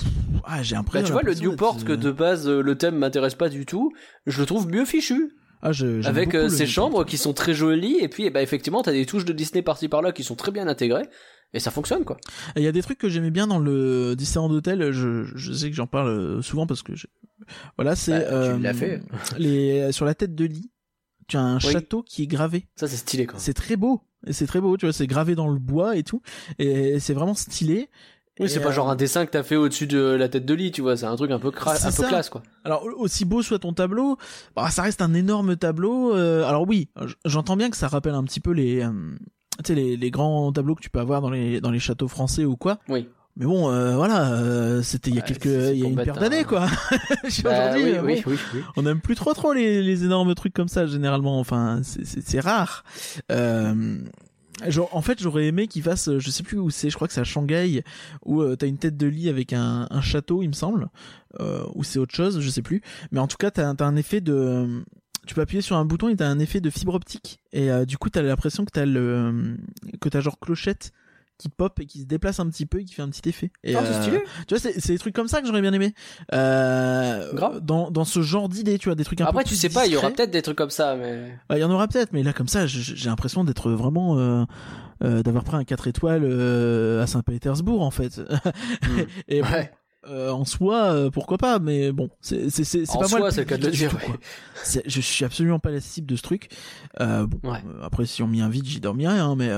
[0.00, 1.06] Euh, ah, j'ai Bah, l'impression.
[1.06, 3.92] tu vois, le Newport, que euh, de base euh, le thème m'intéresse pas du tout,
[4.26, 5.32] je le trouve mieux fichu.
[5.62, 8.82] ah, je- Avec euh, ces chambres qui sont très jolies, et puis eh ben, effectivement,
[8.82, 11.08] t'as des touches de Disney par-ci par-là qui sont très bien intégrées,
[11.54, 12.16] et ça fonctionne quoi.
[12.56, 14.90] Il y a des trucs que j'aimais bien dans le Disneyland Hotel.
[14.92, 17.06] Je, je sais que j'en parle euh, souvent parce que je...
[17.76, 19.02] voilà, c'est Bah, tu l'as fait.
[19.38, 20.70] les sur la tête de lit.
[21.28, 21.60] Tu as un Oui.
[21.72, 22.66] château qui est gravé.
[22.76, 23.38] Ça c'est stylé quoi.
[23.38, 24.00] C'est très beau.
[24.26, 26.22] Et c'est très beau, tu vois, c'est gravé dans le bois et tout.
[26.58, 27.88] Et c'est vraiment stylé.
[28.40, 30.54] Oui, c'est pas euh, genre un dessin que t'as fait au-dessus de la tête de
[30.54, 32.42] lit, tu vois, c'est un truc un peu, cra- un peu classe quoi.
[32.64, 34.16] Alors aussi beau soit ton tableau,
[34.56, 36.14] bah, ça reste un énorme tableau.
[36.16, 36.88] euh, alors oui,
[37.26, 38.90] j'entends bien que ça rappelle un petit peu les, euh,
[39.62, 42.08] tu sais, les, les grands tableaux que tu peux avoir dans les dans les châteaux
[42.08, 42.78] français ou quoi.
[42.88, 43.06] Oui.
[43.36, 45.96] Mais bon, euh, voilà, euh, c'était il y a Ouais, quelques, il y a une
[45.96, 46.66] paire d'années, un- quoi.
[47.44, 48.60] Bah, Aujourd'hui, oui, oui, bon, oui, oui.
[48.76, 51.38] on n'aime plus trop trop les, les énormes trucs comme ça généralement.
[51.40, 52.84] Enfin, c'est rare.
[53.30, 53.96] Euh,
[54.92, 57.14] en fait, j'aurais aimé qu'ils fassent, euh, je sais plus où c'est, je crois que
[57.14, 57.82] c'est à Shanghai,
[58.24, 60.88] où euh, t'as une tête de lit avec un, château, il me semble,
[61.40, 62.82] euh, ou c'est autre chose, je sais plus.
[63.10, 64.84] Mais en tout cas, t'as as un effet de,
[65.26, 67.40] tu peux appuyer sur un bouton et t'as un effet de fibre optique.
[67.52, 69.56] Et du coup, t'as l'impression que t'as le,
[70.00, 70.92] que t'as genre clochette
[71.42, 73.50] qui pop et qui se déplace un petit peu et qui fait un petit effet.
[73.64, 74.22] Et, Ah, c'est euh, stylé.
[74.46, 75.94] tu vois, c'est c'est des trucs comme ça que j'aurais bien aimé.
[76.32, 77.60] Euh, Grave.
[77.60, 79.86] Dans, dans ce genre d'idée, tu vois, des trucs un Après, peu tu sais pas,
[79.86, 81.38] il y aura peut-être des trucs comme ça, mais.
[81.48, 84.18] Bah, il y en aura peut-être, mais là, comme ça, j'ai l'impression d'être vraiment.
[84.18, 84.44] Euh,
[85.04, 88.20] euh, d'avoir pris un 4 étoiles euh, à Saint-Pétersbourg en fait
[89.28, 89.72] et bon, Ouais.
[90.08, 93.30] Euh, en soi euh, pourquoi pas mais bon c'est c'est c'est pas moi soi, le
[93.30, 94.00] c'est le cas de le dire, ouais.
[94.64, 96.48] C'est- je suis absolument pas la cible de ce truc
[97.00, 97.58] euh, bon Ouais.
[97.82, 99.50] après si on m'y invite j'y dormirai hein, mais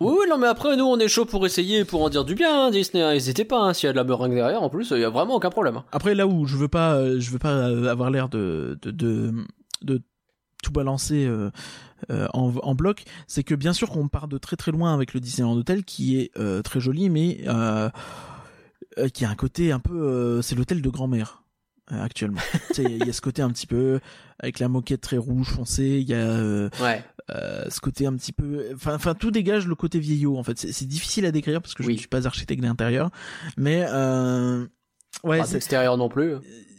[0.00, 2.34] Oui, oui, non, mais après, nous, on est chaud pour essayer, pour en dire du
[2.34, 3.02] bien, hein, Disney.
[3.02, 3.12] hein.
[3.12, 5.10] N'hésitez pas, hein, s'il y a de la meringue derrière, en plus, il y a
[5.10, 5.76] vraiment aucun problème.
[5.78, 5.84] hein.
[5.92, 9.34] Après, là où je veux pas, je veux pas avoir l'air de, de, de,
[9.82, 10.02] de
[10.62, 11.50] tout balancer euh,
[12.10, 15.20] en, en bloc, c'est que bien sûr qu'on part de très très loin avec le
[15.20, 17.88] Disneyland Hotel qui est euh, très joli, mais euh,
[18.98, 21.42] euh, qui a un côté un peu, euh, c'est l'hôtel de grand-mère
[21.92, 22.40] euh, actuellement.
[22.78, 24.00] il y a ce côté un petit peu
[24.38, 27.04] avec la moquette très rouge foncée, il y a euh, Ouais.
[27.30, 30.58] euh, ce côté un petit peu enfin enfin tout dégage le côté vieillot en fait
[30.58, 31.94] c'est difficile à décrire parce que je Oui.
[31.94, 33.10] ne suis pas architecte d'intérieur
[33.56, 34.64] mais euh,
[35.24, 36.34] ouais Pas c'est- d'extérieur non plus.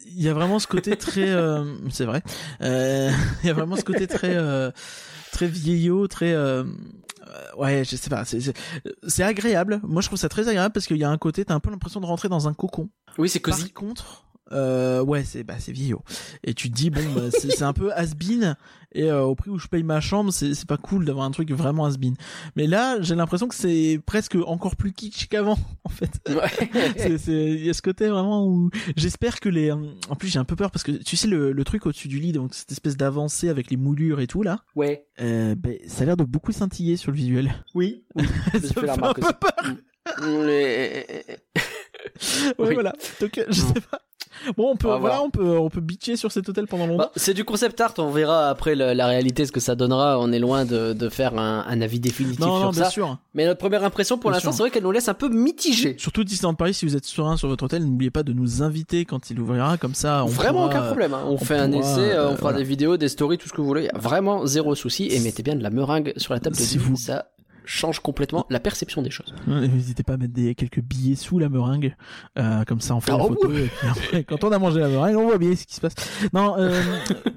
[0.06, 2.22] il y a vraiment ce côté très euh, c'est vrai
[2.62, 3.12] Euh,
[3.44, 4.72] il y a vraiment ce côté très euh,
[5.32, 6.34] très vieillot très
[7.58, 8.24] ouais je sais pas
[9.08, 9.80] c'est agréable.
[9.84, 11.70] Moi je trouve ça très agréable parce qu'il y a un côté t'as un peu
[11.70, 12.90] l'impression de rentrer dans un cocon.
[13.18, 13.64] Oui, c'est cosy.
[13.64, 14.24] par contre
[14.54, 16.02] euh, ouais c'est bah c'est vieillot.
[16.44, 18.56] Et tu te dis bon bah, c'est c'est un peu has-been
[18.98, 21.32] et euh, au prix où je paye ma chambre c'est c'est pas cool d'avoir un
[21.32, 22.16] truc vraiment has-been
[22.56, 26.20] mais là j'ai l'impression que c'est presque encore plus kitsch qu'avant en fait.
[26.30, 26.94] Ouais.
[26.98, 30.40] c'est c'est il y a ce côté vraiment où j'espère que les en plus j'ai
[30.40, 32.72] un peu peur parce que tu sais le, le truc au-dessus du lit donc cette
[32.72, 34.60] espèce d'avancée avec les moulures et tout là.
[34.76, 35.06] Ouais.
[35.22, 37.54] euh, ben, ça a l'air de beaucoup scintiller sur le visuel.
[37.76, 38.04] Oui.
[38.18, 39.76] ça J'ai fait un peu peur.
[40.22, 40.58] Mm.
[42.60, 42.74] Ouais Oui.
[42.74, 44.00] voilà donc euh, je sais pas
[44.56, 47.12] bon on peut voilà on peut on peut bitcher sur cet hôtel pendant longtemps Bah,
[47.16, 50.20] c'est du concept art, on verra après la, la réalité ce que ça donnera.
[50.20, 52.90] On est loin de, de faire un, un avis définitif non sur non bien ça.
[52.92, 55.96] sûr Mais notre première impression pour l'instant, c'est vrai qu'elle nous laisse un peu mitigés.
[55.98, 59.06] surtout Disneyland Paris si vous êtes serein sur votre hôtel n'oubliez pas de nous inviter
[59.06, 61.14] quand il ouvrira comme ça on vraiment pourra- aucun problème.
[61.14, 61.24] hein.
[61.26, 62.58] On, on fait un essai, euh, euh, on fera voilà.
[62.60, 63.84] des vidéos, des stories, tout ce que vous voulez.
[63.84, 65.08] Il y a vraiment zéro souci.
[65.12, 67.26] Et mettez bien de la meringue sur la table de Si vous- Ça
[67.68, 69.36] change complètement la perception des choses.
[69.46, 71.96] N'hésitez pas à mettre des, quelques billets sous la meringue,
[72.40, 73.52] euh, comme ça on fait Ah, la oh, photo.
[73.54, 75.82] Et puis après, quand on a mangé la meringue, on voit bien ce qui se
[75.82, 75.94] passe.
[76.34, 76.82] Non, euh,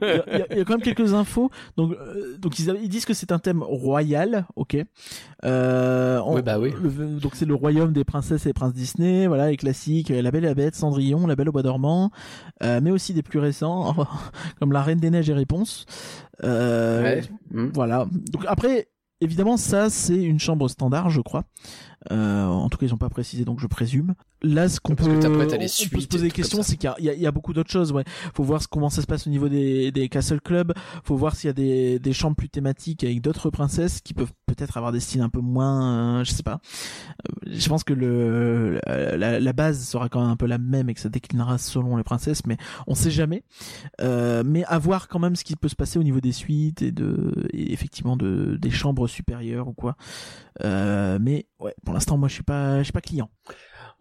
[0.02, 0.10] il y,
[0.42, 1.50] a- il y a quand même quelques infos.
[1.76, 4.76] Donc, euh, donc ils, ils disent que c'est un thème royal, ok.
[5.44, 6.72] Euh, on- Oui, bah oui.
[6.82, 10.44] le- donc c'est le royaume des princesses et princes Disney, voilà les classiques, La Belle
[10.44, 12.10] et la Bête, Cendrillon, La Belle au bois dormant,
[12.62, 13.94] euh, mais aussi des plus récents
[14.60, 15.86] comme La Reine des Neiges et Réponse.
[16.44, 17.22] Euh, Ouais.
[17.50, 17.70] Mm.
[17.74, 18.06] voilà.
[18.32, 18.88] Donc après,
[19.20, 21.44] évidemment, ça c'est une chambre standard, je crois.
[22.10, 24.14] Euh, en tout cas, ils ont pas précisé, donc je présume.
[24.42, 27.14] Là, ce qu'on peut, les on peut se poser des questions, c'est qu'il y a,
[27.14, 27.92] y beaucoup d'autres choses.
[27.92, 28.04] Ouais,
[28.34, 30.72] faut voir comment ça se passe au niveau des, des castle club.
[31.04, 34.32] Faut voir s'il y a des, des chambres plus thématiques avec d'autres princesses qui peuvent
[34.46, 36.60] peut-être avoir des styles un peu moins, euh, je sais pas.
[37.28, 40.88] Euh, je pense que le la, la base sera quand même un peu la même
[40.88, 42.56] et que ça déclinera selon les princesses, mais
[42.86, 43.44] on sait jamais.
[44.00, 46.80] Euh, mais à voir quand même ce qui peut se passer au niveau des suites
[46.80, 49.96] et de et effectivement de des chambres supérieures ou quoi.
[50.64, 53.28] Euh, mais ouais, pour l'instant moi je suis pas je suis pas client.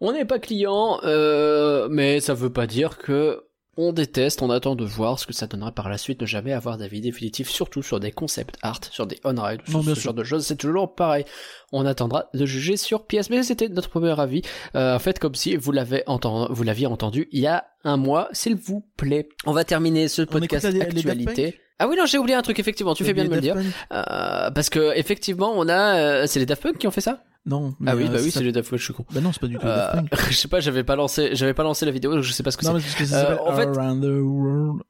[0.00, 3.42] On n'est pas client, euh, mais ça veut pas dire que
[3.76, 6.52] on déteste, on attend de voir ce que ça donnera par la suite, ne jamais
[6.52, 10.02] avoir d'avis définitif, surtout sur des concept art, sur des on-ride, sur ce sûr.
[10.02, 11.24] genre de choses, c'est toujours pareil.
[11.72, 14.42] On attendra de juger sur pièce, mais c'était notre premier avis.
[14.76, 18.28] Euh, faites comme si vous l'avez entendu, vous l'aviez entendu il y a un mois,
[18.30, 19.28] s'il vous plaît.
[19.46, 21.58] On va terminer ce podcast les actualité.
[21.80, 23.56] Ah oui non j'ai oublié un truc effectivement tu fais bien de me le dire
[23.90, 27.22] Euh, parce que effectivement on a euh, c'est les Daft Punk qui ont fait ça
[27.46, 27.74] Non.
[27.80, 29.20] mais, ah oui euh, bah oui ça- c'est les Daft Punk je suis con Bah
[29.20, 30.08] non, c'est pas du tout Daft euh, Punk.
[30.30, 32.50] je sais pas, j'avais pas lancé, j'avais pas lancé la vidéo, donc je sais pas
[32.50, 32.76] ce que Non, c'est.
[32.76, 34.82] mais c'est parce que ça Euh, s'appelle en fait- Around the World.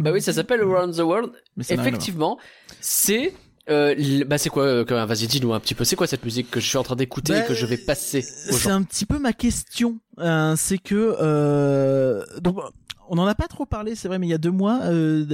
[0.00, 1.30] Bah oui, ça s'appelle Around the World.
[1.56, 1.64] Mais.
[1.68, 2.38] Effectivement,
[2.80, 3.34] c'est,
[3.68, 6.58] euh, bah c'est quoi, euh, vas-y dis-nous un petit peu, c'est quoi cette musique que
[6.58, 9.18] je suis en train d'écouter Bah, et que je vais passer C'est un petit peu
[9.18, 9.98] ma question.
[10.18, 12.58] Euh, c'est que euh, donc
[13.10, 15.24] on en a pas trop parlé, c'est vrai, mais il y a deux mois, euh,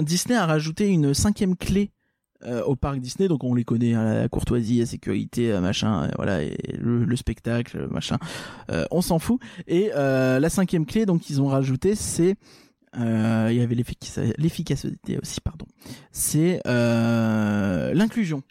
[0.00, 1.90] Disney a rajouté une cinquième clé.
[2.46, 6.04] Euh, au parc Disney, donc on les connaît, hein, la courtoisie, la sécurité, euh, machin,
[6.04, 8.18] euh, voilà, et le, le spectacle, machin,
[8.70, 9.40] euh, on s'en fout.
[9.66, 12.36] Et euh, la cinquième clé, donc ils ont rajouté, c'est
[12.98, 15.64] euh, il y avait l'efficac- l'efficacité aussi, pardon.
[16.10, 18.42] C'est euh, l'inclusion.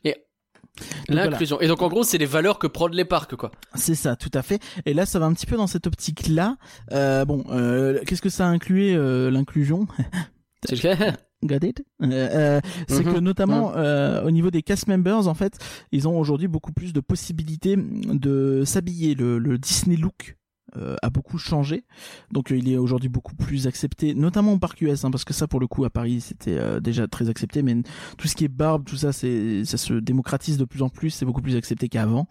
[1.07, 1.25] voilà.
[1.29, 1.59] L'inclusion.
[1.61, 3.51] Et donc en gros, c'est les valeurs que prônent les parcs, quoi.
[3.75, 4.59] C'est ça, tout à fait.
[4.85, 6.57] Et là, ça va un petit peu dans cette optique-là.
[6.91, 9.85] Euh, bon, euh, qu'est-ce que ça incluait euh, l'inclusion?
[10.67, 11.17] C'est le cas.
[11.43, 13.13] Got it Euh, euh, C'est Mhm.
[13.13, 15.57] que notamment euh, au niveau des cast members, en fait,
[15.91, 19.15] ils ont aujourd'hui beaucoup plus de possibilités de s'habiller.
[19.15, 20.37] Le, le Disney look
[20.77, 21.83] euh, a beaucoup changé,
[22.31, 25.33] donc euh, il est aujourd'hui beaucoup plus accepté, notamment au parc US, hein, parce que
[25.33, 27.75] ça, pour le coup, à Paris, c'était euh, déjà très accepté, mais
[28.17, 31.09] tout ce qui est barbe, tout ça, c'est ça se démocratise de plus en plus,
[31.09, 32.25] c'est beaucoup plus accepté qu'avant.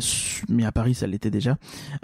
[0.00, 1.56] Su- Mais à Paris, ça l'était déjà.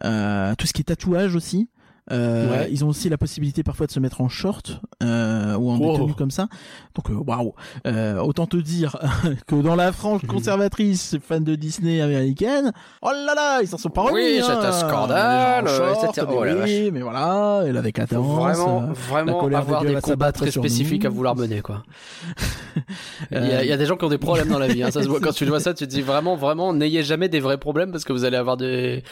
[0.04, 1.68] Euh, tout ce qui est tatouage aussi.
[2.12, 2.68] Euh, Ouais.
[2.70, 5.92] Ils ont aussi la possibilité parfois de se mettre en short euh, ou en Wow.
[5.98, 6.46] détenue comme ça.
[6.94, 7.54] Donc euh, waouh,
[7.86, 8.96] Euh, autant te dire
[9.46, 10.28] que dans la frange Mhm.
[10.28, 12.72] conservatrice fan de Disney américaine,
[13.02, 14.14] oh là là, ils s'en sont pas remis.
[14.14, 14.44] Oui, hein.
[14.46, 16.26] c'est un scandale, euh, short, etc.
[16.30, 18.24] mais Oh la oui, mais voilà, et la décadence.
[18.40, 21.82] vraiment, vraiment avoir des combats très spécifiques à vouloir mener, quoi.
[23.30, 24.82] Il y, a, il y a des gens qui ont des problèmes dans la vie.
[24.82, 24.90] Hein.
[24.90, 27.90] Ça quand tu vois ça, tu te dis vraiment, vraiment, n'ayez jamais des vrais problèmes
[27.90, 29.02] parce que vous allez avoir des,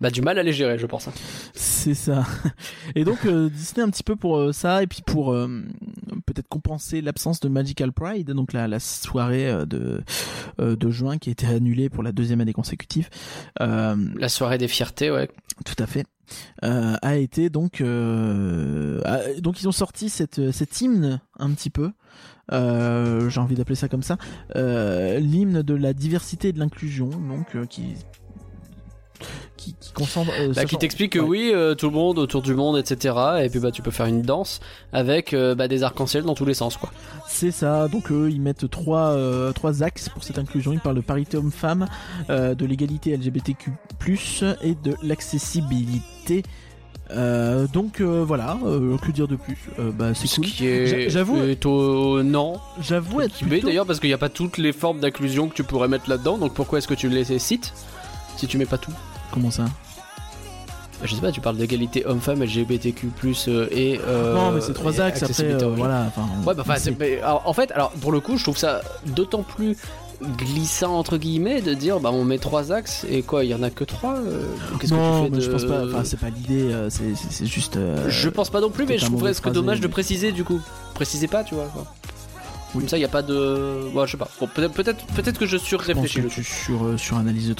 [0.00, 1.06] bah, du mal à les gérer, je pense.
[1.08, 1.12] hein.
[1.54, 2.24] C'est ça.
[2.94, 5.48] Et donc euh, Disney un petit peu pour euh, ça et puis pour euh,
[6.26, 10.02] peut-être compenser l'absence de Magical Pride, donc la, la soirée de
[10.58, 13.08] de juin qui a été annulée pour la deuxième année consécutive.
[13.58, 15.28] La soirée des fiertés, ouais.
[15.64, 16.04] tout à fait.
[16.62, 21.90] A été donc a- donc ils ont sorti cette cet hymne un petit peu
[22.50, 24.18] j'ai envie d'appeler ça comme ça
[24.54, 27.94] l'hymne de la diversité et de l'inclusion donc qui
[29.62, 31.28] qui, qui concentre euh, Bah, qui t'explique que ouais.
[31.28, 33.14] oui, euh, tout le monde autour du monde, etc.
[33.42, 34.60] Et puis bah tu peux faire une danse
[34.92, 36.90] avec euh, bah, des arcs-en-ciel dans tous les sens, quoi.
[37.28, 39.16] C'est ça, donc eux ils mettent trois,
[39.54, 40.72] trois axes pour cette inclusion.
[40.72, 41.86] Ils parlent de parité homme-femme,
[42.28, 43.70] de l'égalité LGBTQ,
[44.62, 46.42] et de l'accessibilité.
[47.10, 49.68] Euh, donc euh, voilà, euh, que dire de plus?
[49.78, 50.46] Bah, C'est Ce cool.
[50.46, 52.60] qui est J'a- j'avoue- étonnant.
[52.80, 53.66] J'avoue être plutôt...
[53.66, 56.38] d'ailleurs parce qu'il n'y a pas toutes les formes d'inclusion que tu pourrais mettre là-dedans.
[56.38, 57.74] Donc pourquoi est-ce que tu les cites
[58.36, 58.92] si tu mets pas tout?
[59.32, 59.64] Comment ça
[61.02, 63.08] Je sais pas, tu parles d'égalité homme-femme, LGBTQ+,
[63.48, 63.98] euh, et...
[64.06, 66.04] euh, Non mais c'est trois axes après, euh, voilà.
[66.08, 68.82] Enfin, Ouais, bah, enfin, mais, alors, en fait, alors, pour le coup, je trouve ça
[69.06, 69.76] d'autant plus
[70.38, 73.62] glissant, entre guillemets, de dire, bah, on met trois axes, et quoi, il y en
[73.62, 74.44] a que trois euh,
[74.78, 75.42] Qu'est-ce non, que tu fais mais de...
[75.42, 75.84] je pense pas.
[75.86, 76.70] Enfin, c'est pas l'idée.
[76.90, 77.78] c'est juste.
[78.08, 80.60] Je pense pas non plus, mais je trouverais ce que dommage de préciser, du coup.
[80.94, 81.66] Précisez pas, tu vois.
[81.72, 81.86] quoi.
[82.74, 82.80] Oui.
[82.80, 83.82] Comme ça, il y a pas de...
[83.92, 84.28] Ouais, je sais pas.
[84.40, 86.46] Bon, peut-être peut-être peut-être que je surréfléchis le tu truc.
[86.46, 87.54] sur euh, sur analyse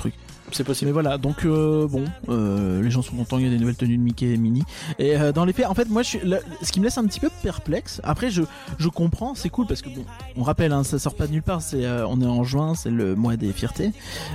[0.53, 0.91] C'est Mais possible.
[0.93, 3.97] voilà, donc euh, bon, euh, les gens sont contents, il y a des nouvelles tenues
[3.97, 4.65] de Mickey et Minnie.
[4.99, 6.99] Et euh, dans les faits, en fait, moi, je suis, là, ce qui me laisse
[6.99, 8.01] un petit peu perplexe.
[8.05, 8.43] Après, je,
[8.79, 10.05] je comprends, c'est cool parce que bon,
[10.37, 11.63] on rappelle, hein, ça sort pas de nulle part.
[11.63, 13.93] C'est, on est en juin, c'est le mois des fiertés.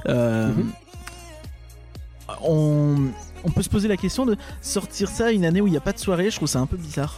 [0.07, 0.71] Mhm.
[2.43, 2.95] On,
[3.43, 5.81] on peut se poser la question de sortir ça une année où il n'y a
[5.81, 6.29] pas de soirée.
[6.29, 7.15] Je trouve ça un peu bizarre.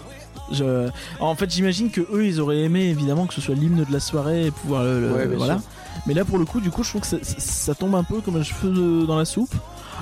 [0.52, 0.90] Je,
[1.20, 4.00] en fait, j'imagine que eux, ils auraient aimé évidemment que ce soit l'hymne de la
[4.00, 5.54] soirée et pouvoir le, le- Ouais, bien voilà.
[5.60, 5.64] sûr.
[6.08, 8.38] Mais là, pour le coup, du coup, je trouve que ça, tombe un peu comme
[8.38, 9.54] un cheveu de- dans la soupe.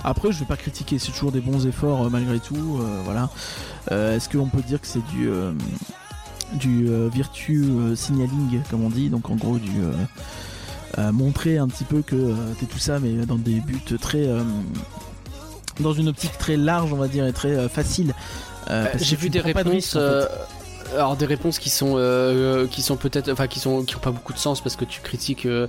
[0.04, 2.78] Après, je vais pas critiquer, c'est toujours des bons efforts euh, malgré tout.
[2.82, 3.30] euh, voilà.
[3.92, 5.30] Euh, Est-ce qu'on peut dire que c'est du
[6.54, 7.66] du virtue
[7.96, 9.72] signaling, comme on dit, donc en gros du
[11.12, 14.28] montrer un petit peu que t'es tout ça, mais dans des buts très
[15.80, 18.14] dans une optique très large, on va dire, et très facile.
[18.70, 19.64] Euh, Bah, J'ai vu des de réponses.
[19.74, 20.06] risque, en fait.
[20.06, 20.26] euh,
[20.96, 24.12] alors des réponses qui sont euh, qui sont peut-être enfin qui sont qui ont pas
[24.12, 25.68] beaucoup de sens parce que tu critiques euh,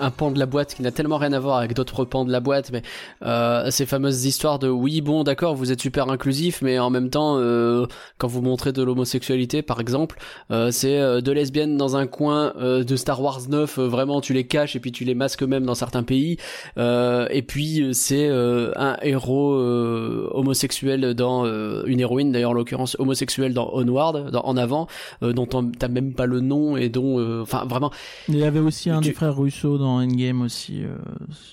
[0.00, 2.32] un pan de la boîte qui n'a tellement rien à voir avec d'autres pans de
[2.32, 2.82] la boîte mais
[3.24, 7.10] euh, ces fameuses histoires de oui bon d'accord vous êtes super inclusif mais en même
[7.10, 7.86] temps euh,
[8.18, 10.18] quand vous montrez de l'homosexualité par exemple
[10.50, 14.20] euh, c'est euh, deux lesbiennes dans un coin euh, de Star Wars 9 euh, vraiment
[14.20, 16.36] tu les caches et puis tu les masques même dans certains pays
[16.78, 22.54] euh, et puis c'est euh, un héros euh, homosexuel dans euh, une héroïne d'ailleurs en
[22.54, 24.86] l'occurrence homosexuelle dans Onward dans, en avant
[25.22, 27.90] euh, dont on- t'as même pas le nom et dont euh, enfin vraiment
[28.28, 30.82] Il y avait aussi un Tu- des frères Russo dans Endgame aussi.
[30.82, 30.96] euh,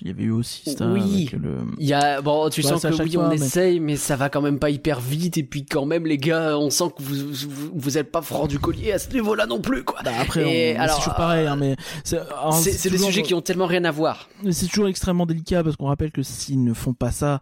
[0.01, 0.85] il y avait eu aussi ça.
[0.87, 1.27] Oui.
[1.29, 1.57] avec le...
[1.77, 4.15] il y a bon tu Ouais, sens que oui fois, on mais- essaye mais ça
[4.15, 7.03] va quand même pas hyper vite et puis quand même les gars on sent que
[7.03, 7.15] vous
[7.49, 10.11] vous, vous êtes pas franc du collier à ce niveau là non plus quoi Bah
[10.19, 10.43] après,
[10.79, 14.27] on- c'est toujours pareil, hein, mais c'est des sujets qui ont tellement rien à voir
[14.51, 17.41] c'est toujours extrêmement délicat parce qu'on rappelle que s'ils ne font pas ça,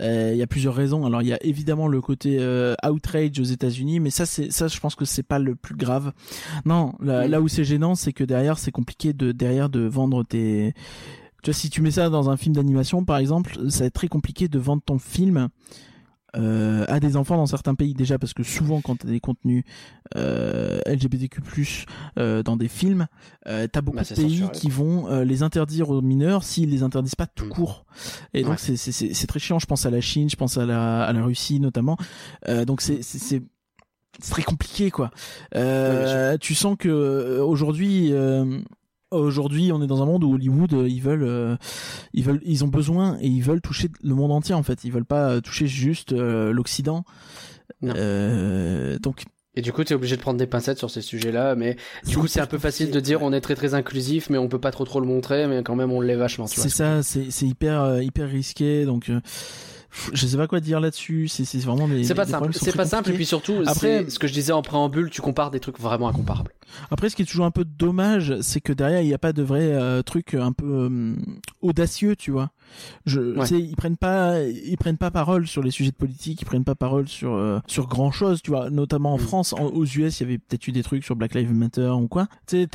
[0.00, 1.04] il y a plusieurs raisons.
[1.06, 4.68] Alors il y a évidemment le côté euh, outrage aux États-Unis, mais ça c'est ça
[4.68, 6.12] je pense que c'est pas le plus grave.
[6.64, 10.24] Non, là, là où c'est gênant, c'est que derrière c'est compliqué de derrière de vendre
[10.24, 10.74] tes
[11.42, 13.94] tu vois si tu mets ça dans un film d'animation par exemple, ça va être
[13.94, 15.48] très compliqué de vendre ton film
[16.36, 19.64] euh, à des enfants dans certains pays déjà parce que souvent quand t'as des contenus
[20.16, 21.86] euh, LGBTQ+
[22.18, 23.06] euh, dans des films,
[23.46, 26.82] euh, t'as beaucoup Bah, de pays qui vont euh, les interdire aux mineurs s'ils les
[26.82, 27.48] interdisent pas tout Mm.
[27.50, 27.86] court.
[28.34, 28.56] Et donc Ouais.
[28.58, 29.58] c'est c'est c'est c'est très chiant.
[29.58, 31.96] Je pense à la Chine, je pense à la à la Russie notamment.
[32.48, 33.42] Euh, donc c'est c'est c'est
[34.20, 35.10] c'est très compliqué quoi.
[35.56, 38.60] Euh, tu sens que euh, aujourd'hui euh,
[39.18, 41.56] aujourd'hui, on est dans un monde où Hollywood, euh, ils veulent, euh,
[42.12, 44.84] ils veulent, ils ont besoin et ils veulent toucher le monde entier en fait.
[44.84, 47.04] Ils veulent pas toucher juste euh, l'Occident.
[47.82, 49.24] Donc
[49.56, 51.76] Et du coup, t'es obligé de prendre des pincettes sur ces sujets-là, mais
[52.06, 54.48] du coup, c'est un peu facile de dire on est très très inclusif, mais on
[54.48, 56.46] peut pas trop trop le montrer, mais quand même on l'est vachement.
[56.46, 58.84] Tu c'est ça, c'est hyper hyper risqué.
[58.84, 59.20] Donc euh,
[60.12, 61.28] je sais pas quoi dire là-dessus.
[61.28, 62.04] C'est vraiment des.
[62.04, 62.50] C'est pas des simple.
[62.52, 63.10] C'est pas simple.
[63.10, 66.08] Et puis surtout, Après- ce que je disais en préambule, tu compares des trucs vraiment
[66.08, 66.52] incomparables.
[66.90, 69.32] Après, ce qui est toujours un peu dommage, c'est que derrière, il n'y a pas
[69.32, 71.14] de vrai euh, truc un peu euh,
[71.62, 72.50] audacieux, tu vois.
[73.06, 73.46] Je, Ouais.
[73.50, 76.74] ils prennent pas, ils prennent pas parole sur les sujets de politique, ils prennent pas
[76.74, 78.70] parole sur euh, sur grand chose, tu vois.
[78.70, 79.20] Notamment en Mm.
[79.20, 81.90] France, En- aux US, il y avait peut-être eu des trucs sur Black Lives Matter
[81.90, 82.26] ou quoi.
[82.46, 82.66] Tu sais,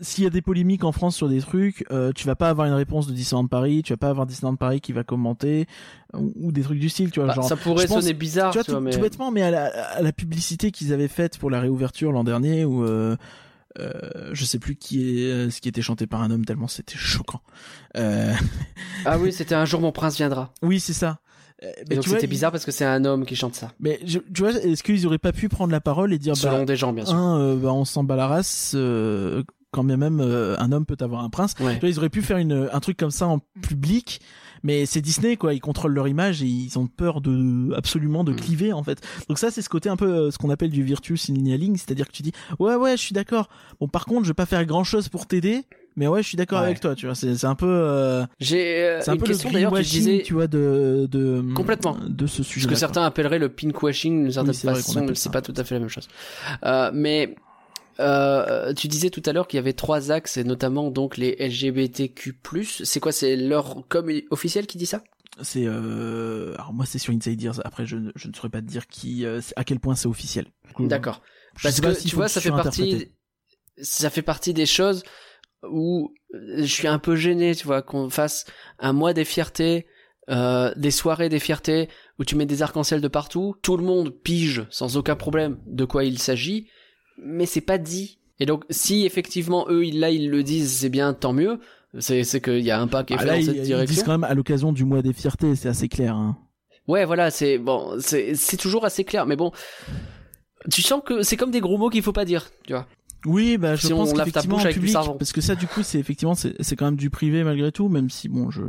[0.00, 2.66] s'il y a des polémiques en France sur des trucs, euh, tu vas pas avoir
[2.66, 5.66] une réponse de Disneyland Paris, tu vas pas avoir Disneyland Paris qui va commenter
[6.14, 7.28] ou, ou des trucs du style, tu vois.
[7.28, 9.30] Bah, genre, ça pourrait pense- sonner bizarre, tu vois, tu vois, tout, mais tout bêtement,
[9.30, 12.84] mais à la, à la publicité qu'ils avaient faite pour la réouverture l'an dernier, où
[12.84, 13.16] euh,
[13.78, 16.66] euh, je sais plus qui est euh, ce qui était chanté par un homme tellement
[16.68, 17.40] c'était choquant.
[17.96, 18.32] Euh,
[19.04, 20.52] ah oui, c'était un jour mon prince viendra.
[20.62, 21.18] oui, c'est ça.
[21.62, 24.00] Euh, Et mais donc c'était bizarre parce que c'est un homme qui chante ça, Mais
[24.06, 26.64] je- tu vois, est-ce qu'ils auraient pas pu prendre la parole et dire selon bah,
[26.64, 27.14] des gens bien sûr.
[27.14, 30.84] un, euh, bah, on s'en bat la race, euh, quand bien même euh, un homme
[30.86, 31.54] peut avoir un prince.
[31.60, 31.78] Ouais.
[31.82, 34.20] Ils auraient pu faire une, un truc comme ça en public,
[34.62, 38.32] mais c'est Disney quoi, ils contrôlent leur image et ils ont peur de absolument de
[38.32, 38.36] Mm.
[38.36, 39.00] cliver en fait.
[39.28, 42.06] Donc ça c'est ce côté un peu euh, ce qu'on appelle du virtuous signaling, c'est-à-dire
[42.06, 43.48] que tu dis ouais ouais je suis d'accord.
[43.80, 45.62] Bon par contre je vais pas faire grand chose pour t'aider,
[45.96, 46.66] mais ouais je suis d'accord Ouais.
[46.66, 47.14] avec toi, tu vois.
[47.14, 49.72] C'est un peu euh, J'ai euh, un une peu question d'ailleurs.
[49.74, 51.96] Tu disais tu vois de de Complètement.
[52.08, 52.64] de ce sujet.
[52.64, 55.74] ce que certains appelleraient le pinkwashing d'une certaine Oui, façon, c'est pas tout à fait
[55.76, 56.08] la même chose.
[56.64, 57.34] Euh, mais
[58.00, 61.36] euh, tu disais tout à l'heure qu'il y avait trois axes et notamment donc les
[61.38, 62.34] LGBTQ+.
[62.84, 65.02] C'est quoi C'est leur com officiel qui dit ça?
[65.42, 66.54] C'est euh...
[66.54, 67.60] alors moi c'est sur Insiders.
[67.64, 70.08] Après je, ne- je ne saurais pas te dire qui euh, à quel point c'est
[70.08, 70.46] officiel.
[70.74, 71.22] Coup, D'accord.
[71.62, 73.08] Parce que s'il tu vois, ça fait partie,
[73.80, 75.02] ça fait partie des choses
[75.68, 78.46] où je suis un peu gêné, tu vois, qu'on fasse
[78.78, 79.86] un mois des fiertés,
[80.30, 84.10] euh, des soirées des fiertés où tu mets des arcs-en-ciel de partout, tout le monde
[84.10, 86.68] pige sans aucun problème de quoi il s'agit,
[87.24, 88.18] mais c'est pas dit.
[88.38, 91.58] Et donc, si effectivement eux, ils- là, ils le disent, c'est bien, tant mieux.
[91.98, 93.56] C'est, c'est qu'il y a un pas qui est Ah, fait là, dans ils, cette
[93.56, 93.94] ils direction.
[93.94, 96.14] disent quand même à l'occasion du mois des fiertés, c'est assez clair.
[96.14, 96.38] Hein.
[96.88, 99.52] Ouais, voilà, c'est bon, c'est, c'est toujours assez clair, mais bon,
[100.70, 102.86] tu sens que c'est comme des gros mots qu'il faut pas dire, tu vois.
[103.26, 106.34] Oui, bah je Si pense qu'effectivement en public, parce que ça du coup c'est effectivement
[106.34, 108.62] c'est c'est quand même du privé malgré tout, même si bon je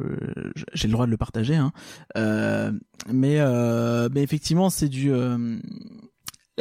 [0.55, 1.55] je- j'ai le droit de le partager.
[1.55, 1.71] Hein.
[2.17, 2.69] Euh,
[3.09, 5.57] mais euh, mais effectivement c'est du euh,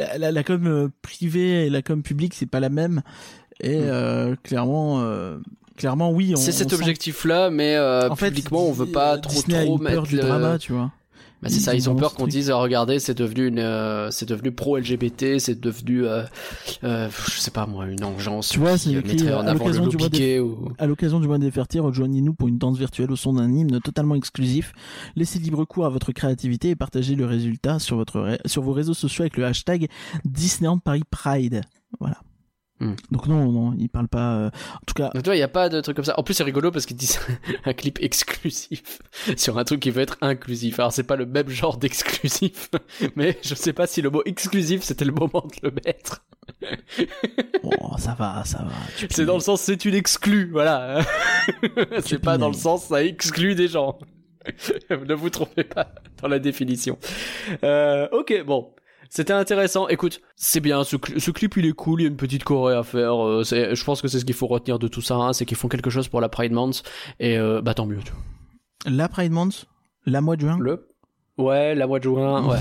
[0.01, 3.01] la, la, la com euh, privée et la com publique c'est pas la même
[3.61, 3.83] et Mm.
[3.85, 5.37] euh, clairement euh,
[5.77, 9.17] clairement oui on, C'est cet sent- objectif-là, mais euh, en fait, publiquement, on veut pas
[9.17, 10.91] trop Disney a trop une peur mettre du drama, tu vois.
[11.41, 14.27] Bah, c'est ça, ils ont peur qu'on dise, ah, regardez, c'est devenu une, euh, c'est
[14.29, 16.21] devenu pro-LGBT, c'est devenu, euh,
[16.83, 19.87] euh, je sais pas moi, une engeance Tu vois, c'est écrit, euh, en à l'occasion
[19.87, 20.71] du mois des- Piqué ou...
[20.77, 23.79] À l'occasion du mois des Fertiers, rejoignez-nous pour une danse virtuelle au son d'un hymne
[23.81, 24.73] totalement exclusif.
[25.15, 28.93] Laissez libre cours à votre créativité et partagez le résultat sur, votre sur vos réseaux
[28.93, 29.87] sociaux avec le hashtag
[30.25, 31.61] Disneyland Paris Pride.
[31.99, 32.17] Voilà.
[32.81, 32.95] Hmm.
[33.11, 34.33] Donc non, non, il parle pas.
[34.37, 36.19] euh, En tout cas, Donc, tu vois, il y a pas de truc comme ça.
[36.19, 37.19] En plus, c'est rigolo parce qu'ils disent
[37.65, 38.99] un clip exclusif
[39.37, 40.79] sur un truc qui veut être inclusif.
[40.79, 42.69] Alors, c'est pas le même genre d'exclusif,
[43.15, 46.23] mais je sais pas si le mot exclusif, c'était le moment de le mettre.
[47.63, 48.71] bon, ça va, ça va.
[49.11, 51.01] C'est dans le sens, c'est une exclue, voilà.
[52.03, 53.99] c'est pas dans le sens, ça exclut des gens.
[54.89, 56.97] ne vous trompez pas dans la définition.
[57.63, 58.73] Euh, ok, bon.
[59.13, 59.89] C'était intéressant.
[59.89, 60.85] Écoute, c'est bien.
[60.85, 61.99] Ce, cl- ce clip, il est cool.
[61.99, 63.21] Il y a une petite choré à faire.
[63.23, 65.15] euh, je pense que c'est ce qu'il faut retenir de tout ça.
[65.15, 66.81] hein, c'est qu'ils font quelque chose pour la Pride Month.
[67.19, 67.99] Et euh, bah tant mieux.
[68.05, 68.21] tu vois.
[68.91, 69.65] La Pride Month,
[70.05, 70.57] la mois de juin?
[70.61, 70.87] Le
[71.37, 72.59] Ouais, la mois de juin, ouais.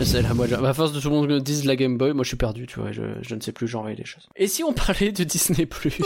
[0.00, 0.64] C'est la mois de juin.
[0.64, 2.66] À force de tout le monde me dise la Game Boy, moi je suis perdu,
[2.68, 4.28] tu vois, je, je ne sais plus genrer les choses.
[4.36, 5.98] Et si on parlait de Disney Plus?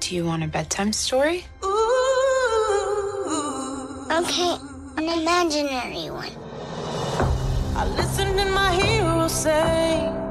[0.00, 1.44] Do you want a bedtime story?
[4.10, 4.56] Okay,
[4.96, 6.30] an imaginary one.
[7.76, 10.21] I listened to my hero say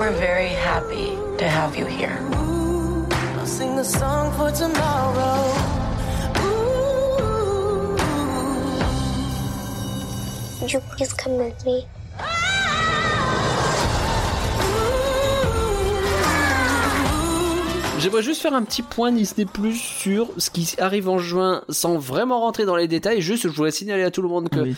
[0.00, 2.18] We're very happy to have you here.
[2.32, 3.06] Ooh,
[3.36, 5.44] I'll sing a song for tomorrow.
[6.40, 7.96] Ooh.
[10.62, 11.84] Would you please come with me?
[17.98, 21.98] J'aimerais juste faire un petit point Disney Plus sur ce qui arrive en juin sans
[21.98, 23.20] vraiment rentrer dans les détails.
[23.20, 24.74] Juste, je voudrais signaler à tout le monde que Oui.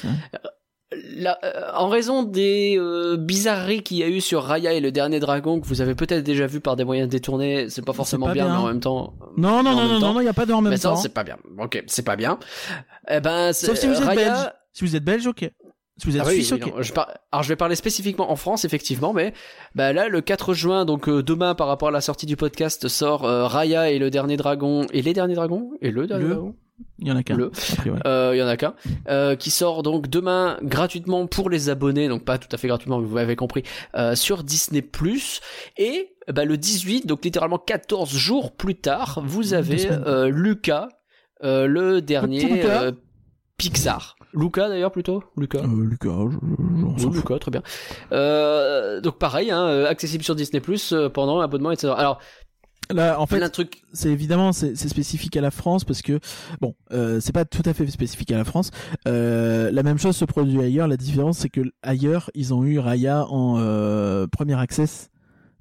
[1.16, 4.92] La- euh, en raison des euh, bizarreries qu'il y a eu sur Raya et le
[4.92, 8.26] dernier dragon que vous avez peut-être déjà vu par des moyens détournés, c'est pas forcément
[8.26, 8.54] pas bien, bien.
[8.54, 9.14] mais en même temps.
[9.36, 10.96] Non, non, non, non, temps- non, il y a pas de en même mais temps.
[10.96, 11.36] c'est pas bien.
[11.58, 12.38] Ok, c'est pas bien.
[13.10, 14.50] Eh ben, Sauf si vous êtes Raya- belge.
[14.72, 15.50] Si vous êtes belge, ok.
[15.98, 16.74] Si vous êtes Ah oui, suisse, oui, ok.
[16.76, 19.34] non, je par- Alors je vais parler spécifiquement en France effectivement, mais
[19.74, 22.88] bah là le 4 juin, donc euh, demain par rapport à la sortie du podcast
[22.88, 25.70] sort euh, Raya et le dernier dragon et les derniers dragons?
[25.82, 26.30] Et le dernier Le.
[26.30, 26.54] dragon?
[26.98, 27.38] Il y en a qu'un.
[27.38, 27.50] Ouais.
[28.06, 28.74] Euh, Il y en a qu'un
[29.08, 32.98] euh, qui sort donc demain gratuitement pour les abonnés, donc pas tout à fait gratuitement,
[32.98, 33.62] mais vous m'avez compris,
[33.94, 34.82] euh, sur Disney
[35.76, 40.88] et bah, le 18, donc littéralement 14 jours plus tard, vous avez euh, Lucas,
[41.42, 42.92] euh, le dernier euh,
[43.56, 44.16] Pixar.
[44.34, 45.58] Lucas d'ailleurs plutôt, Lucas.
[45.58, 46.08] Euh, Lucas,
[46.96, 47.14] je, Oui.
[47.14, 47.62] Lucas, très bien.
[48.12, 51.92] Euh, donc pareil, hein, accessible sur Disney Plus pendant l'abonnement, etc.
[51.96, 52.18] Alors,
[52.90, 53.40] Là, en fait,
[53.92, 56.18] c'est évidemment c'est c'est spécifique à la France parce que
[56.60, 58.70] bon, euh, c'est pas tout à fait spécifique à la France.
[59.08, 60.88] Euh, la même chose se produit ailleurs.
[60.88, 65.08] La différence, c'est que ailleurs, ils ont eu Raya en euh, premier access.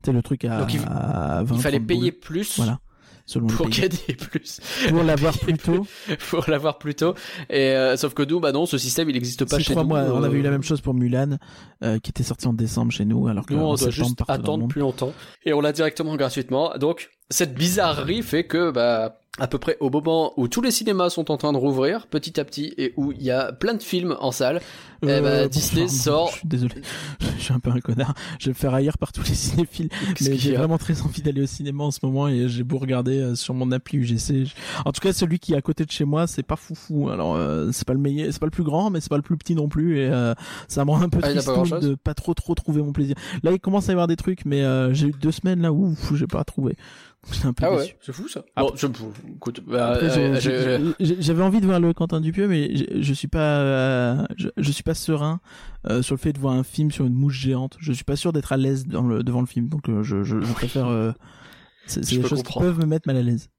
[0.04, 2.20] C'est le truc à, Donc, il- à 20, Il fallait 30 payer boules.
[2.20, 2.80] plus Voilà.
[3.26, 5.88] Selon pour gagner plus, Pour l'avoir plus tôt.
[6.30, 7.14] pour l'avoir plus tôt.
[7.50, 9.90] Et euh, sauf que nous, bah non, ce système, il n'existe pas chez trois nous.
[9.90, 10.02] mois.
[10.02, 11.38] On euh, avait eu la même chose pour Mulan,
[11.84, 14.68] euh, qui était sorti en décembre chez nous, alors que Nous, on doit juste attendre
[14.68, 15.14] plus longtemps.
[15.46, 16.74] Et on l'a directement gratuitement.
[16.78, 21.10] Donc, cette bizarrerie fait que, bah, à peu près au moment où tous les cinémas
[21.10, 23.82] sont en train de rouvrir, petit à petit, et où il y a plein de
[23.82, 24.60] films en salle,
[25.04, 26.76] eh ben, Euh, Disney bonsoir, sort- Je suis désolé,
[27.38, 28.14] je suis un peu un connard.
[28.40, 29.90] Je vais me faire ailleurs par tous les cinéphiles.
[30.22, 33.20] Mais j'ai vraiment très envie d'aller au cinéma en ce moment et j'ai beau regarder
[33.20, 34.54] euh, sur mon appli UGC.
[34.86, 37.10] En tout cas, celui qui est à côté de chez moi, c'est pas foufou.
[37.10, 39.24] Alors, euh, c'est pas le meilleur, c'est pas le plus grand, mais c'est pas le
[39.24, 39.98] plus petit non plus.
[40.00, 40.34] Et euh,
[40.68, 42.54] ça me rend un peu Ah, il y a pas triste de pas trop trop
[42.54, 43.16] trouver mon plaisir.
[43.44, 45.72] Là, il commence à y avoir des trucs, mais euh, j'ai eu deux semaines là
[45.72, 46.76] où j'ai pas trouvé.
[47.32, 47.82] J'étais un peu Ah déçu.
[47.92, 48.44] ouais, c'est fou ça.
[48.58, 48.88] Bon, je,
[49.36, 53.28] écoute, bah, Après, euh, j'avais envie de voir le Quentin Dupieux, mais je, je suis
[53.28, 55.40] pas, euh, je, je suis pas serein
[55.88, 57.78] euh, sur le fait de voir un film sur une mouche géante.
[57.80, 60.24] Je suis pas sûr d'être à l'aise dans le, devant le film, donc euh, je,
[60.24, 60.88] je, je préfère.
[60.88, 61.12] euh,
[61.86, 62.66] c'est c'est Je des choses comprendre.
[62.68, 63.50] qui peuvent me mettre mal à l'aise.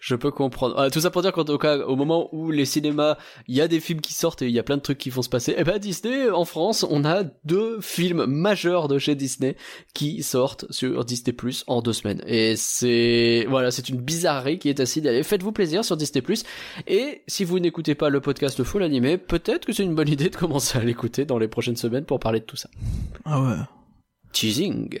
[0.00, 0.74] Je peux comprendre.
[0.78, 3.16] Ah, tout ça pour dire cas, au moment où les cinémas,
[3.48, 5.10] il y a des films qui sortent et il y a plein de trucs qui
[5.10, 9.14] vont se passer, eh ben Disney, en France, on a deux films majeurs de chez
[9.14, 9.56] Disney
[9.94, 12.22] qui sortent sur Disney Plus en deux semaines.
[12.26, 15.22] Et c'est, voilà, c'est une bizarrerie qui est signaler.
[15.22, 16.44] Faites-vous plaisir sur Disney Plus.
[16.86, 20.28] Et si vous n'écoutez pas le podcast Full Animé, peut-être que c'est une bonne idée
[20.28, 22.68] de commencer à l'écouter dans les prochaines semaines pour parler de tout ça.
[23.24, 23.56] Ah ouais.
[24.32, 24.98] Teasing.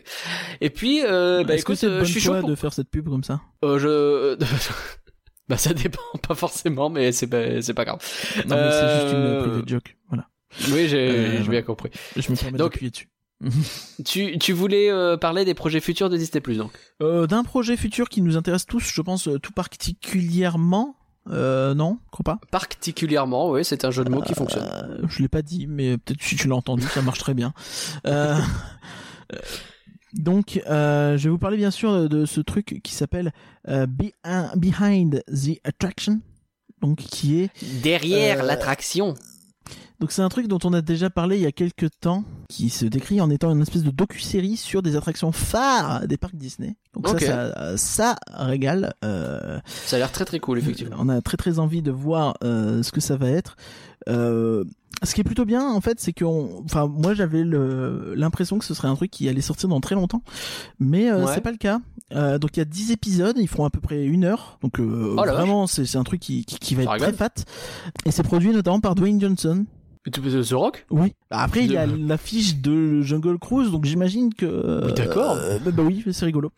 [0.60, 2.54] Et puis, euh, bah Est-ce que c'est euh, bonne je suis chaud foi pour- de
[2.54, 3.40] faire cette pub comme ça?
[3.64, 4.36] Euh, je...
[5.48, 8.00] bah ça dépend, pas forcément, mais c'est pas, c'est pas grave.
[8.46, 9.96] Non, mais c'est juste une private joke.
[10.08, 10.28] Voilà.
[10.70, 11.90] Oui, j'ai, bien compris.
[12.16, 13.08] Je me permets donc- d'appuyer dessus.
[14.04, 16.70] Tu, tu voulais euh, parler des projets futurs de Disney Plus, donc?
[17.02, 20.96] Euh, D'un projet futur qui nous intéresse tous, je pense euh, tout particulièrement.
[21.26, 22.38] Non, crois pas.
[22.50, 25.00] Particulièrement, oui, c'est un jeu de mots qui fonctionne.
[25.08, 27.52] Je l'ai pas dit, mais peut-être si tu l'as entendu, ça marche très bien.
[30.14, 33.32] Donc, euh, je vais vous parler bien sûr de, ce truc qui s'appelle
[33.68, 34.12] euh, Be-
[34.56, 36.20] Behind the Attraction,
[36.82, 37.50] donc qui est
[37.82, 39.14] Derrière Euh, l'attraction.
[40.00, 42.68] donc c'est un truc dont on a déjà parlé il y a quelques temps, qui
[42.68, 46.76] se décrit en étant une espèce de docu-série sur des attractions phares des parcs Disney.
[46.92, 48.92] Donc ça, ça, ça régale.
[49.04, 50.96] Euh, Ça a l'air très très cool, effectivement.
[50.98, 53.56] on a très très envie de voir euh, ce que ça va être.
[54.10, 54.64] Euh,
[55.04, 58.74] ce qui est plutôt bien en fait, c'est que, enfin, moi j'avais l'impression que ce
[58.74, 60.22] serait un truc qui allait sortir dans très longtemps,
[60.78, 61.32] mais euh, Ouais.
[61.34, 61.80] c'est pas le cas.
[62.14, 64.58] Euh, donc il y a 10 épisodes, ils feront à peu près une heure.
[64.62, 67.30] Donc euh, Oh vraiment, c'est un truc qui, qui, qui va Ça être très fat.
[68.04, 69.64] Et c'est produit notamment par Dwayne Johnson.
[70.04, 71.14] Et tu peux The Rock Oui.
[71.30, 74.86] Après, il y a l'affiche de Jungle Cruise, donc j'imagine que.
[74.86, 75.36] Oui, d'accord.
[75.36, 76.50] euh, bah, bah oui, c'est rigolo.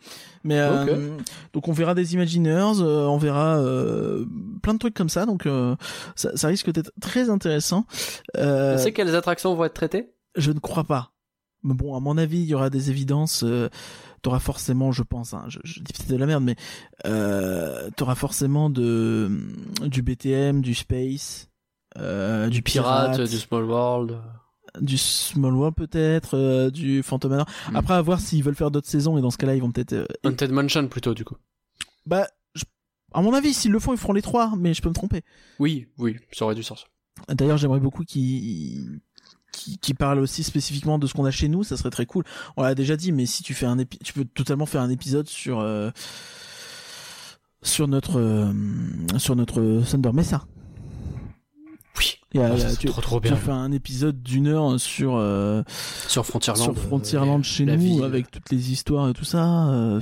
[0.45, 1.19] Mais euh,
[1.53, 4.25] donc on verra des Imagineers, euh, on verra euh,
[4.63, 5.77] plein de trucs comme ça, donc euh,
[6.17, 7.85] ça, ça risque d'être très intéressant.
[8.37, 10.11] Euh, On sait quelles attractions vont être traitées?
[10.37, 11.13] je ne crois pas.
[11.63, 13.43] Mais bon, à mon avis, il y aura des évidences.
[13.43, 13.69] Euh,
[14.21, 16.57] t'auras forcément, je pense, hein, je, je dis peut-être de la merde, mais
[17.07, 19.31] euh, t'auras forcément de
[19.83, 21.49] du BTM, du space,
[21.99, 24.19] euh, du pirate, du Small World.
[24.81, 27.47] du Small World peut-être, euh, du Phantom Manor.
[27.71, 27.77] Hmm.
[27.77, 29.93] Après, à voir s'ils veulent faire d'autres saisons et dans ce cas-là, ils vont peut-être.
[29.93, 31.37] euh, Haunted Mansion plutôt, du coup.
[32.07, 32.65] Bah, je-
[33.13, 35.23] à mon avis, s'ils le font, ils feront les trois, mais je peux me tromper.
[35.59, 36.87] Oui, oui, ça aurait du sens.
[37.29, 39.01] D'ailleurs, j'aimerais beaucoup qu'ils
[39.53, 42.25] qui, qui parle aussi spécifiquement de ce qu'on a chez nous, ça serait très cool.
[42.57, 44.91] On l'a déjà dit, mais si tu fais un épi- tu peux totalement faire un
[44.91, 45.91] épisode sur euh,
[47.63, 48.53] sur notre euh,
[49.19, 50.45] sur notre Thunder Mesa.
[52.35, 53.37] Il y a- Ah, il y a- c'est tu, trop trop tu bien.
[53.37, 55.63] fais un épisode d'une heure sur euh,
[56.09, 56.65] Sur Frontierland.
[56.65, 59.69] sur Frontierland euh, chez nous vie, avec toutes les histoires et tout ça.
[59.69, 60.01] Euh,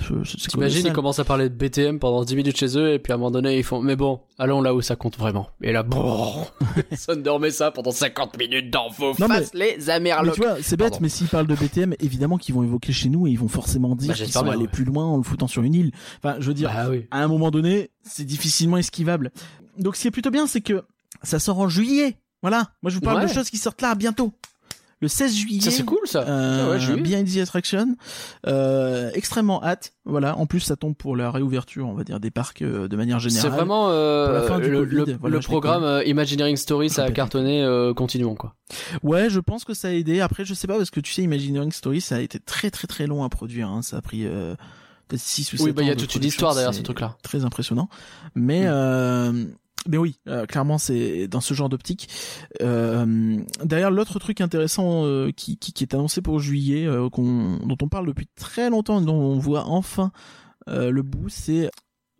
[0.48, 3.16] T'imagines, ils commencent à parler de BTM pendant 10 minutes chez eux, et puis à
[3.16, 5.48] un moment donné, ils font, mais bon, allons là où ça compte vraiment.
[5.62, 6.32] Et là, bon,
[6.88, 10.34] personne dormait ça pendant 50 minutes dans vos Non, faces, les Mais Amerlocs.
[10.34, 10.98] tu vois, c'est bête, Pardon.
[11.02, 13.94] mais s'ils parlent de BTM, évidemment qu'ils vont évoquer chez nous et ils vont forcément
[13.94, 14.68] dire Bah, qu'ils sont bien, allés ouais.
[14.68, 15.92] plus loin en le foutant sur une île.
[16.22, 17.06] Enfin, je veux dire, Bah oui.
[17.10, 19.30] à un moment donné, c'est difficilement esquivable.
[19.78, 20.82] Donc, ce qui est plutôt bien, c'est que
[21.22, 22.16] ça sort en juillet.
[22.42, 22.68] Voilà.
[22.82, 23.26] Moi, je vous parle Ouais.
[23.26, 24.32] de choses qui sortent là bientôt.
[25.00, 25.60] Le 16 juillet.
[25.60, 26.20] Ça, c'est cool, ça.
[26.28, 27.00] Euh, Ah ouais.
[27.00, 27.96] Behind the Attraction,
[28.46, 29.94] euh, extrêmement hâte.
[30.04, 30.36] Voilà.
[30.38, 33.18] En plus, ça tombe pour la réouverture, on va dire, des parcs euh, de manière
[33.18, 33.42] générale.
[33.50, 37.64] C'est vraiment euh, le, Covid, le- voilà, le programme euh, Imagineering Story, ça a cartonné
[37.64, 38.54] euh, continuons quoi.
[39.02, 40.20] Ouais, je pense que ça a aidé.
[40.20, 42.86] Après, je sais pas parce que tu sais, Imagineering Story, ça a été très très
[42.86, 43.68] très long à produire.
[43.70, 43.82] Hein.
[43.82, 44.54] Ça a pris euh,
[45.08, 47.16] peut-être 6 ou 7 Oui, bah il y a toute une histoire derrière ce truc-là.
[47.24, 47.88] Très impressionnant.
[48.36, 48.70] Mais Mm.
[48.70, 49.44] euh,
[49.88, 52.08] mais oui, euh, clairement, c'est dans ce genre d'optique.
[52.60, 57.76] Euh, derrière, l'autre truc intéressant euh, qui, qui, qui est annoncé pour juillet, euh, dont
[57.82, 60.12] on parle depuis très longtemps et dont on voit enfin
[60.68, 61.70] euh, le bout, c'est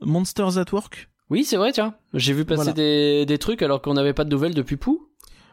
[0.01, 1.09] Monsters at Work.
[1.31, 1.95] Oui, c'est vrai, tiens.
[2.13, 2.73] J'ai vu passer Voilà.
[2.73, 5.09] des, des trucs alors qu'on n'avait pas de nouvelles depuis Pou.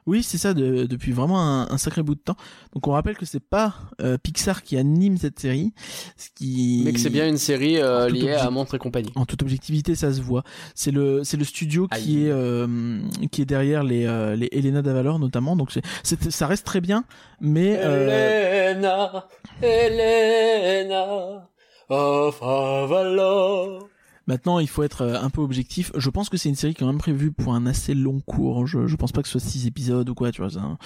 [0.09, 2.35] Oui, c'est ça, de- depuis vraiment un, un sacré bout de temps.
[2.73, 5.71] Donc on rappelle que c'est pas euh, Pixar qui anime cette série,
[6.17, 9.11] ce qui Mais que c'est bien une série euh, liée à Montre et compagnie.
[9.15, 10.43] en toute objectivité, ça se voit.
[10.73, 12.99] C'est le c'est le studio qui est euh,
[13.31, 15.55] qui est derrière les euh, les Elena Davalor notamment.
[15.55, 17.03] Donc c'est c'est- ça reste très bien,
[17.39, 19.27] mais euh, Elena,
[19.61, 21.47] Elena,
[21.89, 23.88] of Avalor.
[24.29, 25.91] Maintenant il faut être euh, un peu objectif.
[25.97, 28.21] Je pense que c'est une série qui est quand même prévue pour un assez long
[28.21, 28.65] cours.
[28.67, 30.77] Je je pense pas que ce soit six épisodes ou quoi, tu vois, un-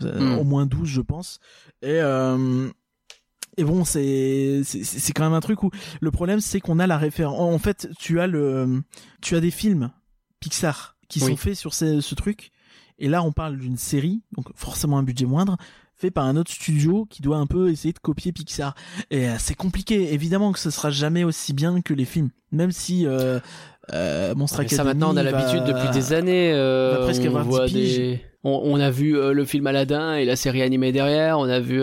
[0.00, 0.38] c'est Hmm.
[0.38, 1.40] au moins 12 je pense.
[1.82, 2.68] Et euh,
[3.56, 5.70] et bon, c'est c'est c'est quand même un truc où
[6.00, 7.40] le problème c'est qu'on a la référence.
[7.54, 8.82] En fait, tu as le
[9.20, 9.90] tu as des films
[10.40, 11.30] Pixar qui Oui.
[11.30, 12.50] sont faits sur ce, ce truc.
[12.98, 15.56] Et là, on parle d'une série, donc forcément un budget moindre,
[16.02, 18.74] fait par un autre studio qui doit un peu essayer de copier Pixar.
[19.10, 20.12] Et euh, c'est compliqué.
[20.12, 23.38] Évidemment que ce sera jamais aussi bien que les films, même si euh,
[23.92, 26.52] euh, Monstre Mais ça Academy maintenant on a l'habitude depuis des années.
[26.52, 27.96] euh, va presque on avoir voit 10 piges.
[27.96, 28.20] des.
[28.44, 31.38] On, on a vu euh, le film Aladdin et la série animée derrière.
[31.38, 31.80] On a vu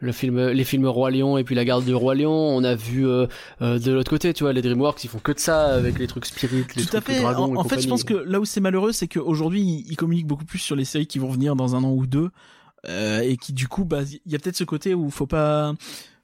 [0.00, 2.30] le film, les films Roi Lion et puis la garde du Roi Lion.
[2.32, 5.74] On a vu de l'autre côté, tu vois, les DreamWorks ils font que de ça
[5.74, 7.20] avec les trucs spirites, les Tout à trucs fait.
[7.22, 7.56] dragons.
[7.56, 10.44] En, fait, je pense que là où c'est malheureux, c'est qu'aujourd'hui, ils, ils communiquent beaucoup
[10.44, 12.30] plus sur les séries qui vont venir dans un an ou deux,
[12.86, 15.74] euh, et qui du coup, bah, il y a peut-être ce côté où faut pas,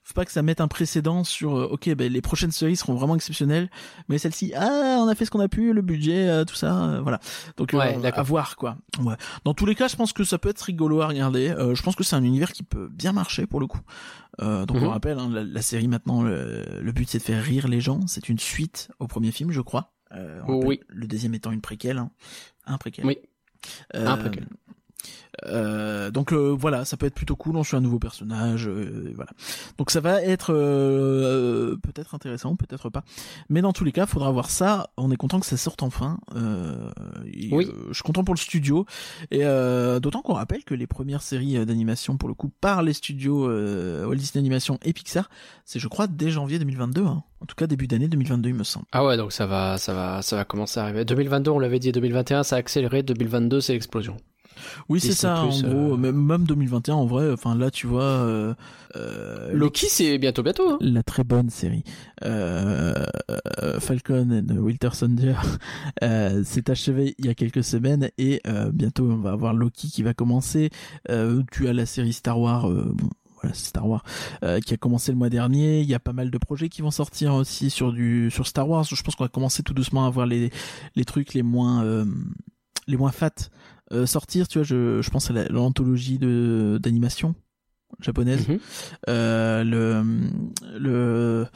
[0.06, 2.94] faut pas que ça mette un précédent sur, euh, ok, ben les prochaines séries seront
[2.94, 3.70] vraiment exceptionnelles,
[4.08, 6.84] mais celle-ci, ah, on a fait ce qu'on a pu, le budget, euh, tout ça,
[6.84, 7.20] euh, voilà.
[7.56, 8.76] Donc, euh, Ouais, à voir quoi.
[9.00, 9.14] Ouais.
[9.44, 11.48] Dans tous les cas, je pense que ça peut être rigolo à regarder.
[11.48, 13.80] Euh, je pense que c'est un univers qui peut bien marcher pour le coup.
[14.42, 14.84] Euh, donc Mhm.
[14.84, 17.80] on rappelle, hein, la, la série maintenant, le, le but c'est de faire rire les
[17.80, 18.06] gens.
[18.06, 19.92] C'est une suite au premier film, je crois.
[20.12, 20.80] Euh, on rappelle, Oui.
[20.88, 21.98] Le deuxième étant une préquelle.
[21.98, 22.10] Hein.
[22.66, 23.06] Un préquel.
[23.06, 23.18] Oui.
[23.94, 24.46] Euh, Un préquel.
[25.46, 27.56] Euh, donc euh, voilà, ça peut être plutôt cool.
[27.56, 29.30] On suit un nouveau personnage, euh, voilà.
[29.78, 33.04] Donc ça va être euh, peut-être intéressant, peut-être pas.
[33.48, 34.90] Mais dans tous les cas, faudra voir ça.
[34.96, 36.18] On est content que ça sorte enfin.
[36.36, 36.90] Euh,
[37.32, 37.68] et, Oui.
[37.88, 38.86] je suis content pour le studio.
[39.30, 42.92] Et euh, d'autant qu'on rappelle que les premières séries d'animation, pour le coup, par les
[42.92, 45.28] studios Walt Disney Animation et Pixar,
[45.64, 47.02] c'est je crois dès janvier 2022.
[47.04, 47.22] Hein.
[47.40, 48.86] En tout cas début d'année 2022, il me semble.
[48.92, 51.04] Ah ouais, donc ça va, ça va, ça va commencer à arriver.
[51.04, 53.02] 2022, on l'avait dit, 2021, ça a accéléré.
[53.02, 54.16] 2022, c'est l'explosion.
[54.88, 55.42] Oui, c'est ça.
[55.42, 57.30] En euh, gros, même, même 2021, en vrai.
[57.32, 58.02] Enfin là, tu vois.
[58.02, 58.54] Euh,
[58.96, 60.70] euh, Loki, c'est bientôt, bientôt.
[60.70, 60.78] Hein.
[60.80, 61.82] la très bonne série
[62.24, 62.94] euh,
[63.60, 65.34] euh, Falcon and Winter Soldier
[66.02, 69.88] euh, s'est achevé il y a quelques semaines et euh, bientôt on va avoir Loki
[69.88, 70.70] qui va commencer
[71.10, 73.10] euh, tu as la série Star Wars euh, bon
[73.52, 74.04] Star Wars
[74.42, 76.80] euh, qui a commencé le mois dernier il y a pas mal de projets qui
[76.82, 80.06] vont sortir aussi sur du sur Star Wars je pense qu'on va commencer tout doucement
[80.06, 80.50] à voir les
[80.94, 82.04] les trucs les moins euh,
[82.86, 83.34] les moins fat
[83.92, 87.34] euh, sortir tu vois je je pense à la- l'anthologie de d'animation
[88.00, 88.58] japonaise Mhm.
[89.08, 90.02] euh, le
[90.78, 91.46] le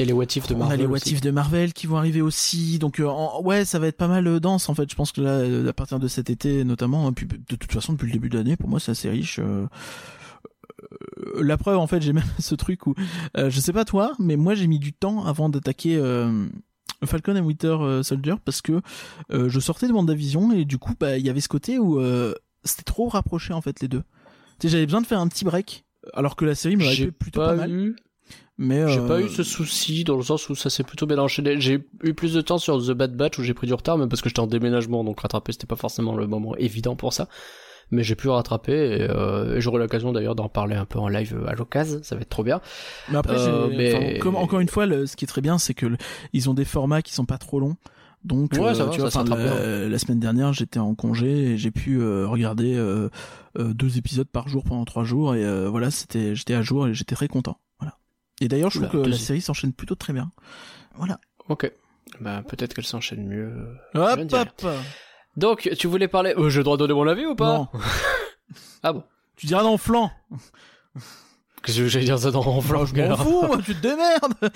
[0.00, 0.74] Et les What If de on Marvel.
[0.78, 0.98] a les What.
[1.06, 4.08] If de Marvel qui vont arriver aussi donc euh, en- ouais ça va être pas
[4.08, 6.64] mal euh, dense en fait je pense que là euh, à partir de cet été
[6.64, 9.10] notamment et puis de toute façon depuis le début de l'année pour moi c'est assez
[9.10, 9.40] riche
[11.40, 12.94] la preuve en fait j'ai même ce truc où
[13.36, 16.46] euh, je sais pas toi mais moi j'ai mis du temps avant d'attaquer euh,
[17.04, 18.80] Falcon and Winter euh, Soldier parce que
[19.30, 22.00] euh, je sortais de WandaVision et du coup bah il y avait ce côté où
[22.00, 22.34] euh,
[22.64, 24.02] c'était trop rapproché en fait les deux
[24.58, 25.84] tu sais j'avais besoin de faire un petit break
[26.14, 27.96] alors que la série J'ai été plutôt pas, pas mal eu,
[28.56, 31.60] mais j'ai pas eu ce souci dans le sens où ça s'est plutôt bien enchaîné.
[31.60, 34.08] J'ai eu plus de temps sur The Bad Batch où j'ai pris du retard, même
[34.08, 37.28] parce que j'étais en déménagement, donc rattraper c'était pas forcément le moment évident pour ça.
[37.90, 41.08] Mais j'ai pu rattraper et, euh, et j'aurai l'occasion d'ailleurs d'en parler un peu en
[41.08, 42.60] live à l'occasion, ça va être trop bien.
[43.10, 45.40] Mais après, Euh, j'ai- mais- enfin, comme encore une fois, le- ce qui est très
[45.40, 45.96] bien, c'est que le-
[46.32, 47.76] ils ont des formats qui sont pas trop longs.
[48.24, 51.52] Donc, Ouais, euh, ça va, tu vois, ça la, la semaine dernière, j'étais en congé
[51.52, 52.76] et j'ai pu regarder
[53.56, 57.14] deux épisodes par jour pendant trois jours et voilà, c'était, j'étais à jour et j'étais
[57.14, 57.58] très content.
[57.78, 57.96] Voilà.
[58.40, 60.30] Et d'ailleurs, je Oula, trouve que la série s'enchaîne plutôt très bien.
[60.96, 61.18] Voilà.
[61.48, 61.72] Ok.
[62.20, 63.52] Bah peut-être qu'elle s'enchaîne mieux.
[63.94, 64.66] Hop, hop.
[65.38, 66.34] Donc tu voulais parler.
[66.36, 67.54] Euh, J'ai le droit de donner mon avis ou pas?
[67.58, 67.68] Non.
[68.82, 69.02] Ah bon.
[69.36, 69.76] Tu diras dans.
[71.62, 74.34] Qu'est-ce que j'allais dire ça dans mon flanc je m'en fous, moi, tu te démerdes.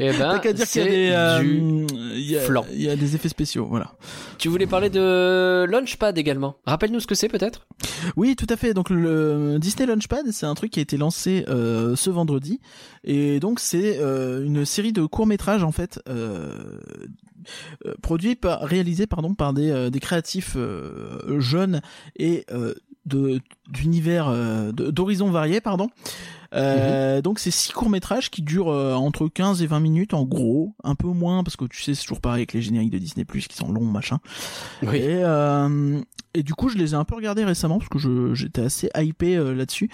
[0.00, 1.86] Eh ben, T'as qu'à dire qu'il y a c'est des, euh, du
[2.16, 2.64] il y a- flan.
[2.72, 3.92] il y a des effets spéciaux, voilà.
[4.38, 6.56] Tu voulais parler de Launchpad également.
[6.66, 7.66] Rappelle-nous ce que c'est peut-être?
[8.16, 8.72] Oui, tout à fait.
[8.74, 12.60] Donc le Disney Launchpad, c'est un truc qui a été lancé euh, ce vendredi,
[13.04, 16.00] et donc c'est euh, une série de courts métrages en fait.
[16.08, 16.80] Euh,
[17.86, 21.80] euh, produits par réalisés pardon par des euh, des créatifs euh, jeunes
[22.16, 22.46] et
[23.06, 24.32] de d'univers
[24.72, 25.88] d'horizons variés pardon
[26.54, 30.22] euh, donc c'est six courts métrages qui durent euh, entre 15 et 20 minutes en
[30.24, 32.98] gros un peu moins parce que tu sais c'est toujours pareil avec les génériques de
[32.98, 34.20] Disney Plus qui sont longs machin
[34.82, 34.98] Oui.
[34.98, 36.00] et, euh,
[36.32, 39.36] et du coup, je les ai un peu regardés récemment parce que j'étais assez hypé
[39.36, 39.88] là-dessus.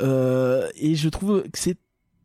[0.00, 1.76] Et je trouve que c'est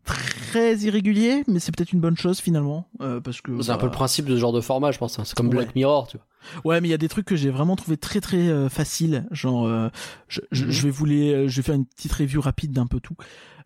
[0.08, 2.88] très irrégulier, mais c'est peut-être une bonne chose finalement.
[3.02, 4.98] euh, parce que C'est un bah, peu le principe de ce genre de format, je
[4.98, 5.20] pense.
[5.20, 5.24] hein.
[5.26, 5.76] C'est comme Black.
[5.76, 6.26] Mirror, tu vois.
[6.64, 9.26] Ouais, mais il y a des trucs que j'ai vraiment trouvé très très euh, faciles.
[9.32, 9.90] Genre, euh,
[10.30, 10.72] je, je, Mhm.
[10.72, 13.16] je vais vous les, euh, je vais faire une petite review rapide d'un peu tout.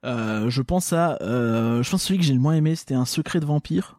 [0.03, 3.39] Je pense à, je pense que celui que j'ai le moins aimé, c'était un secret
[3.39, 3.97] de vampire.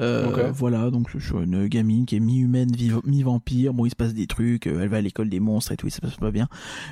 [0.00, 0.52] Euh.
[0.54, 2.70] Voilà, donc sur une gamine qui est mi-humaine,
[3.04, 3.74] mi-vampire.
[3.74, 4.68] Bon, il se passe des trucs.
[4.68, 6.46] Elle va à l'école des monstres et tout, et ça passe pas bien.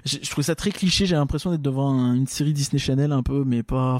[0.05, 1.07] Je, je trouve ça très cliché.
[1.07, 3.99] J'ai l'impression d'être devant un- une série Disney Channel un peu, mais pas.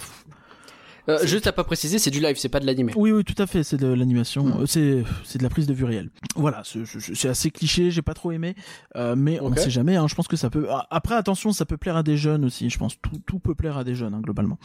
[1.09, 2.93] Euh, juste pas préciser, c'est du live, c'est pas de l'animé.
[2.97, 3.63] Oui, oui, tout à fait.
[3.63, 4.45] C'est de l'animation.
[4.45, 4.63] Mm.
[4.63, 6.11] Euh, C'est, c'est de la prise de vue réelle.
[6.35, 7.91] Voilà, c'est, assez cliché.
[7.91, 8.55] J'ai pas trop aimé,
[8.97, 9.97] euh, mais on ne sait jamais.
[9.97, 10.67] Hein, je pense que ça peut.
[10.91, 12.71] Après, attention, ça peut plaire à des jeunes aussi.
[12.71, 14.59] Je pense tout, tout peut plaire à des jeunes hein, globalement.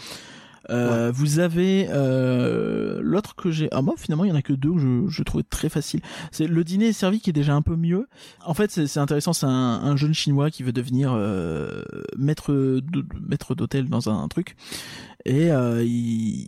[0.70, 3.68] Euh, Vous avez euh, l'autre que j'ai.
[3.72, 6.02] Ah moi finalement il y en a que deux que je, je trouvais très facile.
[6.32, 8.08] C'est le dîner est servi qui est déjà un peu mieux.
[8.46, 9.34] En fait c'est intéressant.
[9.34, 11.84] C'est un, un jeune chinois qui veut devenir euh,
[12.18, 12.82] maître
[13.28, 14.56] maître d'hôtel dans un, truc
[15.26, 16.48] et euh, il,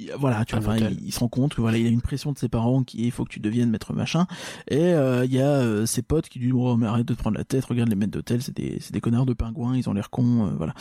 [0.00, 2.32] il- voilà tu vois il, il se rend compte que voilà il a une pression
[2.32, 4.26] de ses parents qui est il faut que tu deviennes maître machin
[4.68, 7.14] et euh, il y a euh, ses potes qui lui disent oh mais arrête de
[7.14, 9.76] te prendre la tête regarde les maîtres d'hôtel c'est des c'est des connards de pingouins
[9.76, 10.74] ils ont l'air cons euh, voilà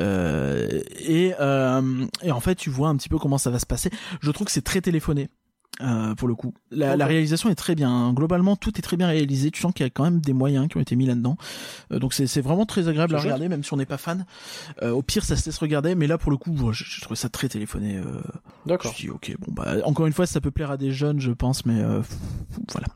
[0.00, 3.66] euh, et, euh, et en fait, tu vois un petit peu comment ça va se
[3.66, 3.90] passer.
[4.20, 5.28] Je trouve que c'est très téléphoné.
[5.80, 8.12] Euh, pour le coup, la, la réalisation est très bien.
[8.12, 9.50] Globalement, tout est très bien réalisé.
[9.50, 11.36] Tu sens qu'il y a quand même des moyens qui ont été mis là-dedans.
[11.92, 14.26] Euh, donc c'est c'est vraiment très agréable à regarder, même si on n'est pas fan.
[14.82, 17.00] Euh, au pire, ça se laisse regarder, mais là pour le coup, moi, je, je
[17.00, 17.96] trouve ça très téléphoné.
[17.96, 18.20] Euh,
[18.66, 18.92] D'accord.
[18.96, 21.32] je dis ok, bon bah encore une fois, ça peut plaire à des jeunes, je
[21.32, 22.00] pense, mais euh,
[22.72, 22.86] voilà.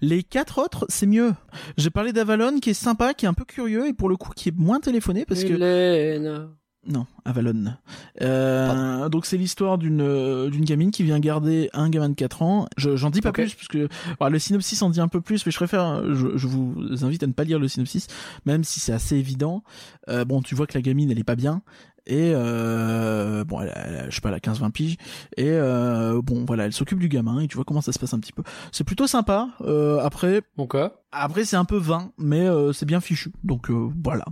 [0.00, 1.32] Les quatre autres, c'est mieux.
[1.76, 4.30] J'ai parlé d'Avalon qui est sympa, qui est un peu curieux et pour le coup
[4.34, 6.48] qui est moins téléphoné parce que Hélène.
[6.86, 7.74] Non, Avalon.
[8.20, 12.42] Euh, donc c'est l'histoire d'une euh, d'une gamine qui vient garder un gamin de 4
[12.42, 12.66] ans.
[12.76, 13.88] Je- J'en dis pas plus parce que
[14.20, 16.02] alors, le synopsis en dit un peu plus, mais je préfère.
[16.14, 16.74] Je, je vous
[17.04, 18.06] invite à ne pas lire le synopsis,
[18.46, 19.62] même si c'est assez évident.
[20.08, 21.62] Euh, bon, tu vois que la gamine elle est pas bien.
[22.06, 24.96] Et euh, bon, elle, a- elle a, je sais pas, elle a 15-20 piges.
[25.38, 28.12] Et euh, bon, voilà, elle s'occupe du gamin et tu vois comment ça se passe
[28.12, 28.42] un petit peu.
[28.72, 29.48] C'est plutôt sympa.
[29.62, 30.76] Euh, après, Ok.
[31.12, 33.32] après, c'est un peu vain, mais euh, c'est bien fichu.
[33.42, 34.26] Donc euh, voilà.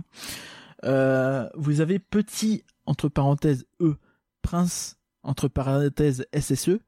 [0.83, 3.95] Euh, vous avez petit entre parenthèses E
[4.41, 6.79] prince entre parenthèses SSE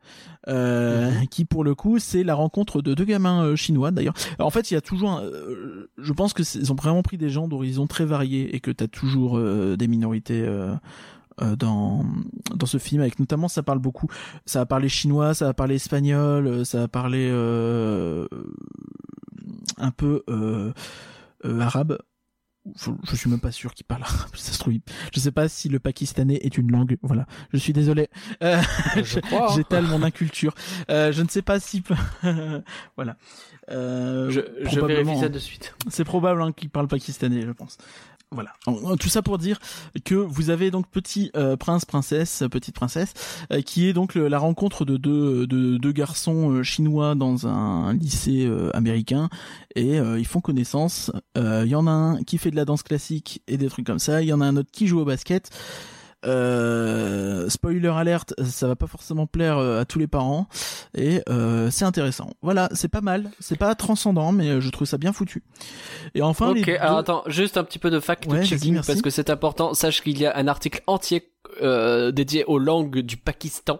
[0.50, 4.14] euh, qui pour le coup c'est la rencontre de deux gamins euh, chinois d'ailleurs.
[4.40, 7.18] En fait, il y a toujours un- euh, je pense que ils ont vraiment pris
[7.18, 10.46] des gens d'horizons très variés et que tu as toujours des minorités
[11.58, 12.06] dans
[12.54, 14.08] dans ce film avec notamment ça parle beaucoup.
[14.46, 18.28] Ça va parler chinois ça va parler espagnol ça parler euh,
[19.78, 20.24] un peu
[21.44, 21.98] arabe
[22.76, 24.74] je, je suis même pas sûr qu'il parle arabe ça se trouve
[25.14, 28.10] je sais pas si le pakistanais est une langue voilà je suis désolé
[28.42, 28.62] Euh,
[29.56, 30.54] j'étale mon inculture
[30.90, 31.84] euh, je ne sais pas si
[32.96, 33.18] voilà
[33.70, 35.30] euh, Je, je ça hein.
[35.30, 35.76] de suite.
[35.90, 37.78] c'est probable hein, qu'il parle pakistanais, je pense.
[38.31, 38.52] Voilà.
[38.99, 39.60] Tout ça pour dire
[40.03, 43.14] que vous avez donc petit euh, prince, princesse, petite princesse,
[43.52, 47.93] euh, qui est donc la rencontre de deux, de deux garçons euh, chinois dans un
[47.93, 49.30] lycée euh, américain
[49.76, 51.11] et ils font connaissance.
[51.35, 53.99] Il y en a un qui fait de la danse classique et des trucs comme
[53.99, 54.22] ça.
[54.22, 55.49] Il y en a un autre qui joue au basket.
[56.26, 60.47] Euh, spoiler alerte, ça va pas forcément plaire euh, à tous les parents
[60.97, 62.31] et euh, c'est intéressant.
[62.41, 65.43] Voilà, c'est pas mal, c'est pas transcendant, mais euh, je trouve ça bien foutu.
[66.14, 68.47] Et enfin, ok, les alors deux- attends, juste un petit peu de fact Ouais, vas-y,
[68.47, 68.88] checking merci.
[68.88, 69.73] parce que c'est important.
[69.73, 71.31] Sache qu'il y a un article entier
[71.61, 73.80] euh, dédié aux langues du Pakistan.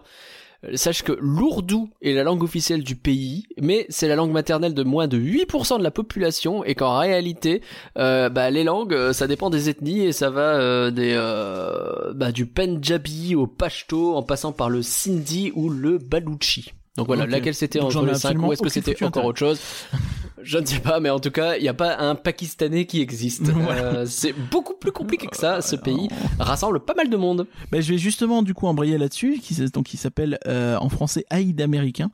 [0.64, 4.74] Euh, Sache que l'ourdou est la langue officielle du pays, mais c'est la langue maternelle
[4.74, 7.62] de moins de 8% de la population, et qu'en réalité,
[7.98, 12.12] euh, bah, les langues, euh, ça dépend des ethnies, et ça va euh, des, euh,
[12.14, 16.72] bah, du Punjabi au Pashto, en passant par le Sindhi ou le Baluchi.
[16.96, 19.60] Donc voilà, laquelle c'était cinq absolument ou est-ce que c'était encore autre chose?
[20.46, 23.00] Je ne sais pas, mais en tout cas, il n'y a pas un Pakistanais qui
[23.00, 23.52] existe.
[23.66, 23.82] Voilà.
[23.82, 25.60] Euh, c'est beaucoup plus compliqué que ça.
[25.60, 26.08] Ce pays
[26.38, 27.46] rassemble pas mal de monde.
[27.72, 31.24] Ben, je vais justement du coup embrayer là-dessus, qui donc qui s'appelle euh, en français
[31.30, 32.10] Aïd américain.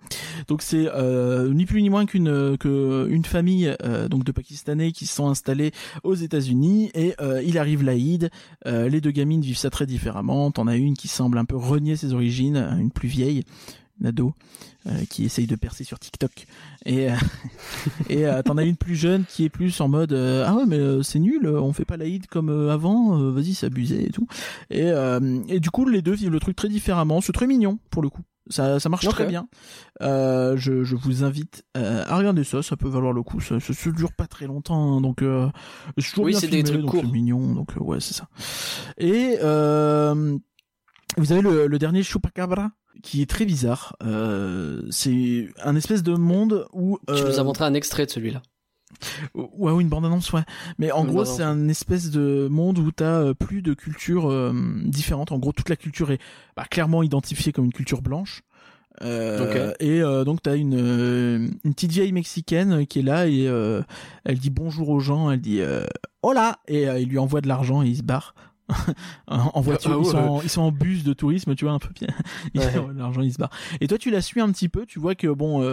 [0.49, 4.93] Donc c'est euh, ni plus ni moins qu'une que une famille euh, donc de Pakistanais
[4.93, 5.73] qui se sont installés
[6.03, 8.31] aux États-Unis et euh, il arrive l'Aïd.
[8.67, 10.51] Euh, les deux gamines vivent ça très différemment.
[10.51, 13.45] T'en as une qui semble un peu renier ses origines, une plus vieille,
[14.05, 14.33] ado.
[14.89, 16.47] euh, qui essaye de percer sur TikTok
[16.87, 17.15] et euh,
[18.09, 20.65] et euh, t'en as une plus jeune qui est plus en mode euh, ah ouais
[20.67, 24.05] mais euh, c'est nul on fait pas l'Aïd comme euh, avant euh, vas-y c'est abusé
[24.07, 24.27] et tout
[24.71, 27.21] et, euh, et du coup, les deux vivent le truc très différemment.
[27.21, 28.23] C'est très mignon pour le coup.
[28.51, 29.47] Ça, ça marche très bien.
[30.01, 32.63] Euh, je, je vous invite euh, à regarder ça.
[32.63, 33.41] Ça peut valoir le coup.
[33.41, 35.49] Ça, ça, se dure pas très longtemps, hein, donc euh,
[35.99, 37.55] c'est toujours Oui, bien c'est des filmé, trucs donc c'est mignon.
[37.55, 38.29] Donc euh, ouais, c'est ça.
[38.99, 40.39] Et euh,
[41.17, 42.71] vous avez le, le dernier Chupacabra
[43.03, 43.97] qui est très bizarre.
[44.03, 48.43] Euh, c'est un espèce de monde où Tu nous as montré un extrait de celui-là.
[49.35, 50.43] Ouais, oui, une bande-annonce, ouais.
[50.79, 54.31] Mais en Une gros, c'est un espèce de monde où t'as euh, plus de cultures
[54.31, 54.53] euh,
[54.85, 55.33] différentes.
[55.33, 56.19] En gros, toute la culture est
[56.57, 58.43] bah, clairement identifiée comme une culture blanche.
[59.01, 59.73] Euh.
[59.81, 60.79] Et euh, donc t'as une
[61.65, 63.45] une petite vieille mexicaine qui est là et
[64.25, 65.63] elle dit bonjour aux gens, elle dit
[66.23, 68.35] hola et il lui envoie de l'argent et il se barre
[69.27, 69.93] en voiture.
[69.95, 70.29] Ah ils, sont ouais.
[70.29, 72.09] en, ils sont en bus de tourisme, tu vois un peu bien.
[72.55, 72.73] Ouais.
[72.97, 73.51] l'argent, ils se barrent.
[73.81, 75.65] Et toi, tu la suis un petit peu, tu vois que bon, euh,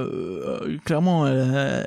[0.63, 1.85] euh, clairement, elle, a-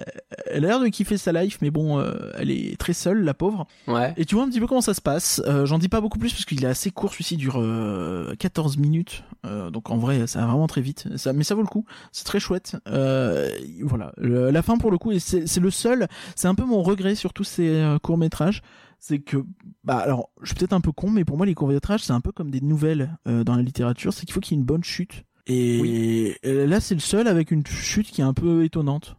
[0.50, 3.34] elle a l'air de kiffer sa life, mais bon, euh, elle est très seule, la
[3.34, 3.66] pauvre.
[3.88, 4.12] Ouais.
[4.16, 5.40] Et tu vois un petit peu comment ça se passe.
[5.46, 8.76] Euh, J'en dis pas beaucoup plus parce qu'il est assez court, celui-ci dure euh, 14
[8.76, 9.24] minutes.
[9.46, 11.08] Euh, donc en vrai, ça va vraiment très vite.
[11.16, 11.84] Ça, mais ça vaut le coup.
[12.12, 12.76] C'est très chouette.
[12.88, 13.48] Euh,
[13.82, 14.12] voilà.
[14.18, 16.06] Le- la fin pour le coup, c'est le seul.
[16.36, 18.62] C'est un peu mon regret sur tous ces courts métrages.
[19.04, 19.38] C'est que,
[19.82, 22.12] bah alors, je suis peut-être un peu con, mais pour moi les courts métrages, c'est
[22.12, 24.12] un peu comme des nouvelles euh, dans la littérature.
[24.12, 25.24] C'est qu'il faut qu'il y ait une bonne chute.
[25.48, 29.16] Et là, c'est le seul avec une chute qui est un peu étonnante.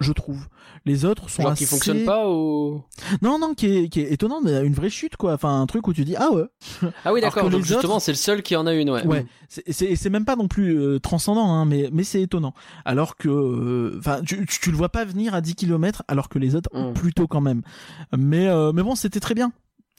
[0.00, 0.46] Je trouve.
[0.86, 1.64] Les autres sont Genre assez...
[1.64, 2.82] qui fonctionne pas ou
[3.22, 5.34] Non, non, qui est, qui est étonnant, mais une vraie chute, quoi.
[5.34, 6.44] Enfin, un truc où tu dis, ah ouais.
[7.04, 7.50] Ah oui, d'accord.
[7.50, 8.90] Donc justement, autres- c'est le seul qui en a une.
[8.90, 9.06] Ouais.
[9.06, 9.26] Ouais.
[9.48, 12.54] C'est- C'est c'est même pas non plus euh, transcendant, hein, mais, mais c'est étonnant.
[12.84, 16.28] Alors que, euh, enfin, tu, tu, tu le vois pas venir à 10 km, alors
[16.28, 16.92] que les autres, Mm.
[16.94, 17.62] plutôt quand même.
[18.16, 19.52] Mais, euh, mais bon, c'était très bien.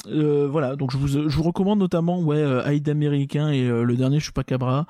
[0.08, 3.84] Euh, voilà, donc je vous, je vous recommande notamment ouais, euh, Aïd américain et euh,
[3.84, 4.88] le dernier Chupacabra,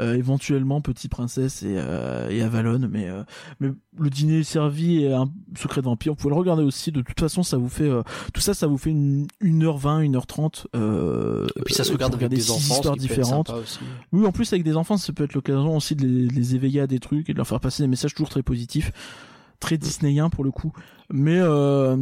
[0.00, 3.24] euh, éventuellement Petit Princesse et, euh, et Avalon, mais, euh,
[3.58, 5.28] mais le dîner est servi et un
[5.58, 6.92] secret de vampire, vous pouvez le regarder aussi.
[6.92, 8.02] De toute façon, ça vous fait euh,
[8.32, 10.66] tout ça, ça vous fait une 1h20, 1h30.
[10.76, 13.52] Euh, Et puis ça se regarde avec des enfants, histoires différentes.
[14.12, 16.54] Oui, en plus avec des enfants, ça peut être l'occasion aussi de les, de les
[16.54, 18.92] éveiller à des trucs et de leur faire passer des messages toujours très positifs,
[19.58, 20.72] très disneyiens pour le coup.
[21.12, 21.96] Mais euh,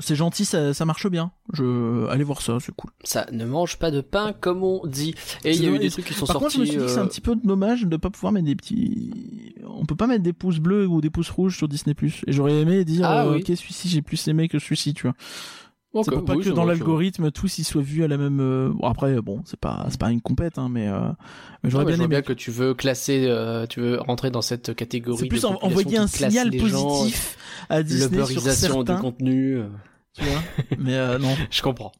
[0.00, 1.30] c'est gentil, ça, ça marche bien.
[1.52, 2.90] Je allez voir ça, c'est cool.
[3.04, 5.14] Ça ne mange pas de pain comme on dit.
[5.44, 6.56] Et il y a eu des trucs qui sont Par contre, sortis.
[6.56, 8.46] je me suis dit que c'est euh, un petit peu dommage de pas pouvoir mettre
[8.46, 9.54] des petits.
[9.66, 11.94] On peut pas mettre des pouces bleus ou des pouces rouges sur Disney+.
[12.26, 13.38] Et j'aurais aimé dire, Ah euh, oui.
[13.48, 15.14] ok, celui-ci j'ai plus aimé que celui-ci, tu vois.
[15.92, 18.38] ok, c'est pour pas oui, que dans l'algorithme tous ils soient vus à la même.
[18.40, 21.00] euh, Bon après, bon, c'est pas c'est pas une compète, hein, mais, euh,
[21.64, 22.06] mais j'aurais bien aimé.
[22.08, 25.18] bien que tu veux classer, euh, tu veux rentrer dans cette catégorie.
[25.18, 27.36] C'est plus de en- population envoyer un signal gens, positif
[27.68, 29.60] à Disney sur du certains, contenu.
[30.14, 30.42] Tu vois.
[30.78, 31.36] Mais euh, non.
[31.50, 31.92] Je comprends.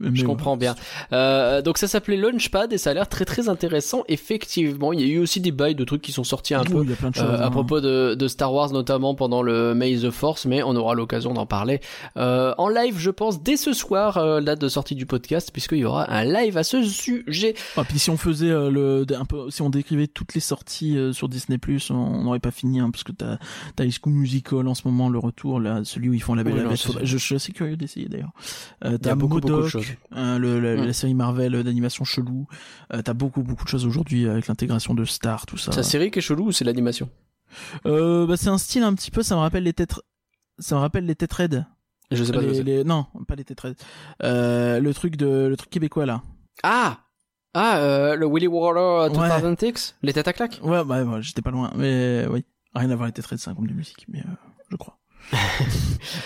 [0.00, 0.74] Mais Je comprends bien.
[1.12, 4.04] Euh, donc ça s'appelait Launchpad et ça a l'air très très intéressant.
[4.08, 6.72] Effectivement, il y a eu aussi des bails de trucs qui sont sortis un Oui,
[6.72, 7.24] peu il y a plein de choses.
[7.24, 7.50] euh, à hein.
[7.50, 11.34] propos de, de Star Wars, notamment pendant le May the Force, mais on aura l'occasion
[11.34, 11.80] d'en parler
[12.16, 15.78] euh, en live, je pense, dès ce soir, euh, date de sortie du podcast, puisqu'il
[15.78, 17.54] y aura un live à ce sujet.
[17.76, 20.96] Ah, puis si on faisait euh, le un peu si on décrivait toutes les sorties
[20.96, 21.58] euh, sur Disney
[21.90, 23.38] on on n'aurait pas fini hein, parce que t'as
[23.76, 26.42] t'as High School Musical en ce moment le retour là celui où ils font la
[26.44, 28.32] belle Oui, la non, bête je, je suis assez curieux d'essayer d'ailleurs
[28.84, 29.73] euh, t'as beaucoup, beaucoup
[30.16, 32.46] euh, le, la, la série Marvel euh, d'animation chelou.
[32.92, 35.72] Euh, t'as beaucoup beaucoup de choses aujourd'hui avec l'intégration de Star tout ça.
[35.72, 37.08] C'est la série qui est chelou ou c'est l'animation
[37.86, 39.94] euh, bah, c'est un style un petit peu ça me rappelle les têtes
[40.58, 41.66] ça me rappelle les têtes raides
[42.10, 43.76] Je sais pas les- non pas les têtes raides
[44.22, 46.22] euh, le truc de le truc québécois là.
[46.62, 46.98] Ah!
[47.56, 49.40] Ah, euh, le Willy Waller Ouais.
[49.40, 52.44] 2006 Les têtes à claques Ouais, bah, ouais, j'étais pas loin, mais oui.
[52.74, 54.32] Rien à voir avec les têtes, c'est un groupe de musique, mais euh,
[54.70, 54.98] je crois.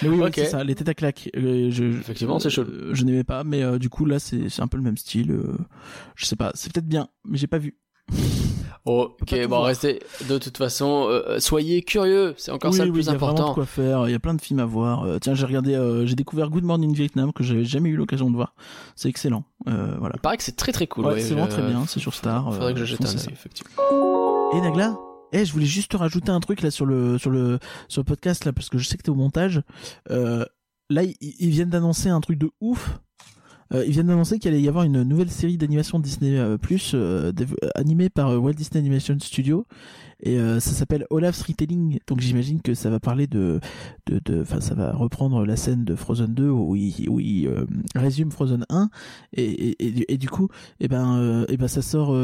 [0.02, 0.32] Mais oui, oui, Ok.
[0.36, 1.30] c'est ça, les têtes à claques.
[1.36, 2.70] euh, je, Effectivement, c'est chelou.
[2.70, 5.36] euh, Je n'aimais pas, mais euh, du coup, là, c'est un peu le même style.
[6.16, 7.76] je sais pas, c'est peut-être bien, mais j'ai pas vu.
[8.84, 10.00] Ok, bon, restez.
[10.30, 13.14] De toute façon, euh, soyez curieux, c'est encore oui, ça le oui, plus il y
[13.14, 13.54] a vraiment de important.
[13.54, 14.08] quoi faire.
[14.08, 15.02] Il y a plein de films à voir.
[15.04, 18.30] Euh, tiens, j'ai regardé, euh, j'ai découvert Good Morning Vietnam que j'avais jamais eu l'occasion
[18.30, 18.54] de voir.
[18.96, 19.44] C'est excellent.
[19.66, 20.14] Voilà.
[20.14, 21.04] Il paraît que c'est très très cool.
[21.04, 21.84] Ouais, ouais, c'est vraiment très bien.
[21.86, 22.50] C'est sur Star.
[22.54, 24.52] Faudrait que je jette un effectivement.
[24.54, 24.96] Et Nagla?
[25.32, 28.04] Eh, je voulais juste te rajouter un truc là sur le sur le sur le
[28.04, 29.62] podcast là parce que je sais que t'es au montage.
[30.10, 30.44] Euh,
[30.90, 32.98] là, ils, viennent d'annoncer un truc de ouf
[33.74, 36.96] Euh, ils viennent d'annoncer qu'il allait y avoir une nouvelle série d'animation Disney euh, Plus
[37.74, 39.66] animée par Walt Disney Animation Studio
[40.20, 41.98] et ça s'appelle Olaf's Retelling.
[42.08, 43.60] Donc j'imagine que ça va parler de
[44.06, 47.48] de enfin ça va reprendre la scène de Frozen 2 où il où il
[47.94, 48.88] résume Frozen 1
[49.34, 50.48] et et, et, du- coup
[50.80, 52.16] et ben euh, et ben ça sort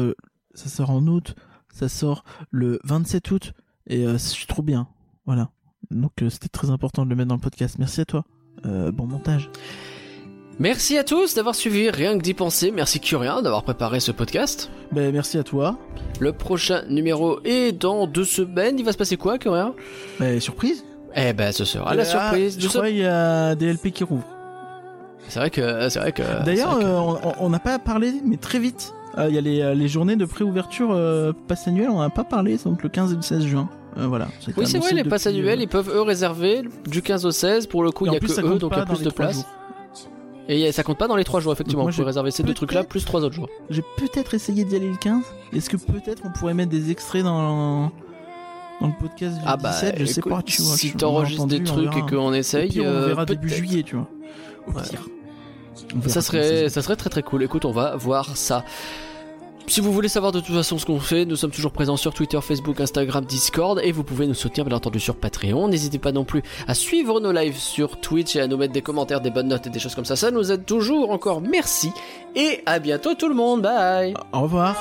[0.55, 1.35] ça sort en août,
[1.75, 3.53] ça sort le 27 août
[3.87, 4.87] et euh, c'est trop bien.
[5.25, 5.49] Voilà.
[5.91, 7.75] Donc euh, c'était très important de le mettre dans le podcast.
[7.77, 8.23] Merci à toi.
[8.65, 9.49] Euh, bon montage.
[10.57, 12.71] Merci à tous d'avoir suivi Rien que d'y penser.
[12.71, 14.71] Merci Curien d'avoir préparé ce podcast.
[14.93, 15.77] Ben, merci à toi.
[16.21, 18.79] Le prochain numéro est dans deux semaines.
[18.79, 19.73] Il va se passer quoi, Curien?
[20.17, 20.85] Ben, surprise.
[21.13, 23.73] Eh ben, ce sera la Euh, surprise ah, de Je crois qu'il y a des
[23.73, 24.27] LP qui rouvrent.
[25.27, 26.45] C'est vrai que, c'est vrai que.
[26.45, 28.93] D'ailleurs, que- euh, on n'a pas parlé, mais très vite.
[29.17, 32.09] Euh, Il y a les, euh, les journées de préouverture euh, passe annuel, on n'a
[32.09, 33.69] pas parlé, donc le 15 et le 16 juin.
[33.97, 34.27] Euh, voilà.
[34.57, 37.67] Oui, c'est vrai, les passes annuelles, euh, ils peuvent eux réserver du 15 au 16.
[37.67, 39.03] Pour le coup, il y en a plus, que eux, donc il y a plus
[39.03, 39.45] de place.
[40.47, 41.83] Et ça compte pas dans les 3 jours, effectivement.
[41.83, 43.49] Moi, pouvez j'ai réserver ces deux trucs-là, plus 3 autres jours.
[43.69, 45.23] J'ai peut-être essayé d'y aller le 15.
[45.53, 47.91] Est-ce que peut-être on pourrait mettre des extraits dans,
[48.81, 50.75] dans le podcast du Ah bah, 17 Je sais pas, tu vois.
[50.75, 53.95] si t'enregistres des on trucs et qu'on essaye, pire, on euh, verra début juillet, tu
[53.95, 54.07] vois.
[54.67, 55.07] Au pire.
[55.95, 57.41] On Ça serait, se ça serait très très cool.
[57.43, 58.63] Écoute, on va voir ça.
[59.67, 62.13] Si vous voulez savoir de toute façon ce qu'on fait, nous sommes toujours présents sur
[62.13, 65.67] Twitter, Facebook, Instagram, Discord et vous pouvez nous soutenir bien entendu sur Patreon.
[65.67, 68.83] N'hésitez pas non plus à suivre nos lives sur Twitch et à nous mettre des
[68.83, 70.15] commentaires, des bonnes notes et des choses comme ça.
[70.15, 71.41] Ça nous aide toujours encore.
[71.41, 71.91] Merci
[72.35, 73.63] et à bientôt tout le monde.
[73.63, 74.13] Bye.
[74.33, 74.75] Au revoir.